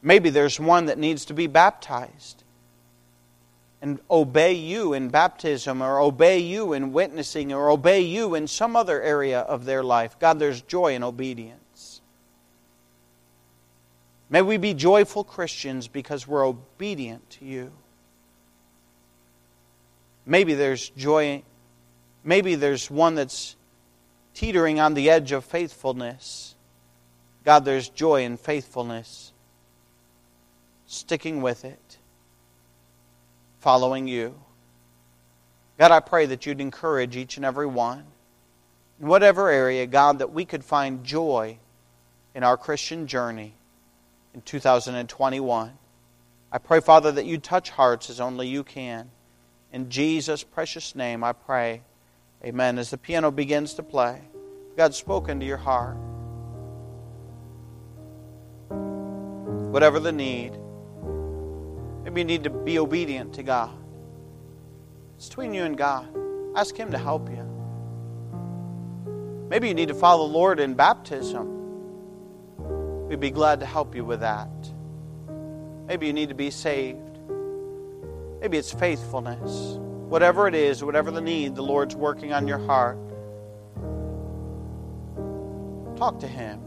Maybe 0.01 0.29
there's 0.29 0.59
one 0.59 0.85
that 0.85 0.97
needs 0.97 1.25
to 1.25 1.33
be 1.33 1.47
baptized 1.47 2.43
and 3.81 3.99
obey 4.09 4.53
you 4.53 4.93
in 4.93 5.09
baptism 5.09 5.81
or 5.81 5.99
obey 5.99 6.39
you 6.39 6.73
in 6.73 6.93
witnessing 6.93 7.51
or 7.51 7.69
obey 7.69 8.01
you 8.01 8.35
in 8.35 8.47
some 8.47 8.75
other 8.75 9.01
area 9.01 9.39
of 9.39 9.65
their 9.65 9.83
life. 9.83 10.17
God, 10.19 10.39
there's 10.39 10.61
joy 10.61 10.93
in 10.93 11.03
obedience. 11.03 12.01
May 14.29 14.41
we 14.41 14.57
be 14.57 14.73
joyful 14.73 15.23
Christians 15.23 15.87
because 15.87 16.27
we're 16.27 16.47
obedient 16.47 17.29
to 17.31 17.45
you. 17.45 17.71
Maybe 20.25 20.53
there's 20.53 20.89
joy 20.89 21.43
Maybe 22.23 22.55
there's 22.55 22.89
one 22.89 23.15
that's 23.15 23.55
teetering 24.33 24.79
on 24.79 24.93
the 24.93 25.09
edge 25.09 25.31
of 25.31 25.43
faithfulness. 25.43 26.55
God, 27.43 27.65
there's 27.65 27.89
joy 27.89 28.23
in 28.23 28.37
faithfulness, 28.37 29.33
sticking 30.85 31.41
with 31.41 31.65
it, 31.65 31.97
following 33.61 34.07
you. 34.07 34.35
God, 35.77 35.91
I 35.91 35.99
pray 35.99 36.25
that 36.25 36.45
you'd 36.45 36.59
encourage 36.59 37.15
each 37.15 37.37
and 37.37 37.45
every 37.45 37.67
one, 37.67 38.03
in 38.99 39.07
whatever 39.07 39.49
area, 39.49 39.85
God, 39.85 40.19
that 40.19 40.33
we 40.33 40.45
could 40.45 40.65
find 40.65 41.03
joy 41.03 41.57
in 42.35 42.43
our 42.43 42.57
Christian 42.57 43.07
journey 43.07 43.53
in 44.33 44.41
2021. 44.41 45.71
I 46.51 46.57
pray, 46.57 46.79
Father, 46.81 47.11
that 47.13 47.25
you'd 47.25 47.43
touch 47.43 47.69
hearts 47.69 48.09
as 48.09 48.19
only 48.19 48.47
you 48.47 48.63
can. 48.63 49.09
In 49.71 49.89
Jesus' 49.89 50.43
precious 50.43 50.95
name, 50.95 51.23
I 51.23 51.33
pray. 51.33 51.81
Amen. 52.43 52.77
As 52.79 52.89
the 52.89 52.97
piano 52.97 53.31
begins 53.31 53.75
to 53.75 53.83
play, 53.83 54.21
God's 54.75 54.97
spoken 54.97 55.39
to 55.39 55.45
your 55.45 55.57
heart. 55.57 55.97
Whatever 58.69 59.99
the 59.99 60.11
need, 60.11 60.57
maybe 62.11 62.21
you 62.21 62.25
need 62.25 62.43
to 62.43 62.49
be 62.49 62.77
obedient 62.77 63.35
to 63.35 63.43
God. 63.43 63.71
It's 65.15 65.29
between 65.29 65.53
you 65.53 65.63
and 65.63 65.77
God. 65.77 66.09
Ask 66.57 66.75
Him 66.75 66.91
to 66.91 66.97
help 66.97 67.29
you. 67.29 67.47
Maybe 69.49 69.69
you 69.69 69.73
need 69.73 69.87
to 69.87 69.93
follow 69.93 70.27
the 70.27 70.33
Lord 70.33 70.59
in 70.59 70.73
baptism. 70.73 71.47
We'd 73.07 73.21
be 73.21 73.31
glad 73.31 73.61
to 73.61 73.65
help 73.65 73.95
you 73.95 74.03
with 74.03 74.19
that. 74.19 74.49
Maybe 75.87 76.07
you 76.07 76.11
need 76.11 76.27
to 76.29 76.35
be 76.35 76.51
saved. 76.51 77.17
Maybe 78.41 78.57
it's 78.57 78.73
faithfulness. 78.73 79.77
Whatever 80.09 80.49
it 80.49 80.55
is, 80.55 80.83
whatever 80.83 81.11
the 81.11 81.21
need, 81.21 81.55
the 81.55 81.63
Lord's 81.63 81.95
working 81.95 82.33
on 82.33 82.45
your 82.45 82.59
heart. 82.59 82.97
Talk 85.95 86.19
to 86.19 86.27
Him. 86.27 86.59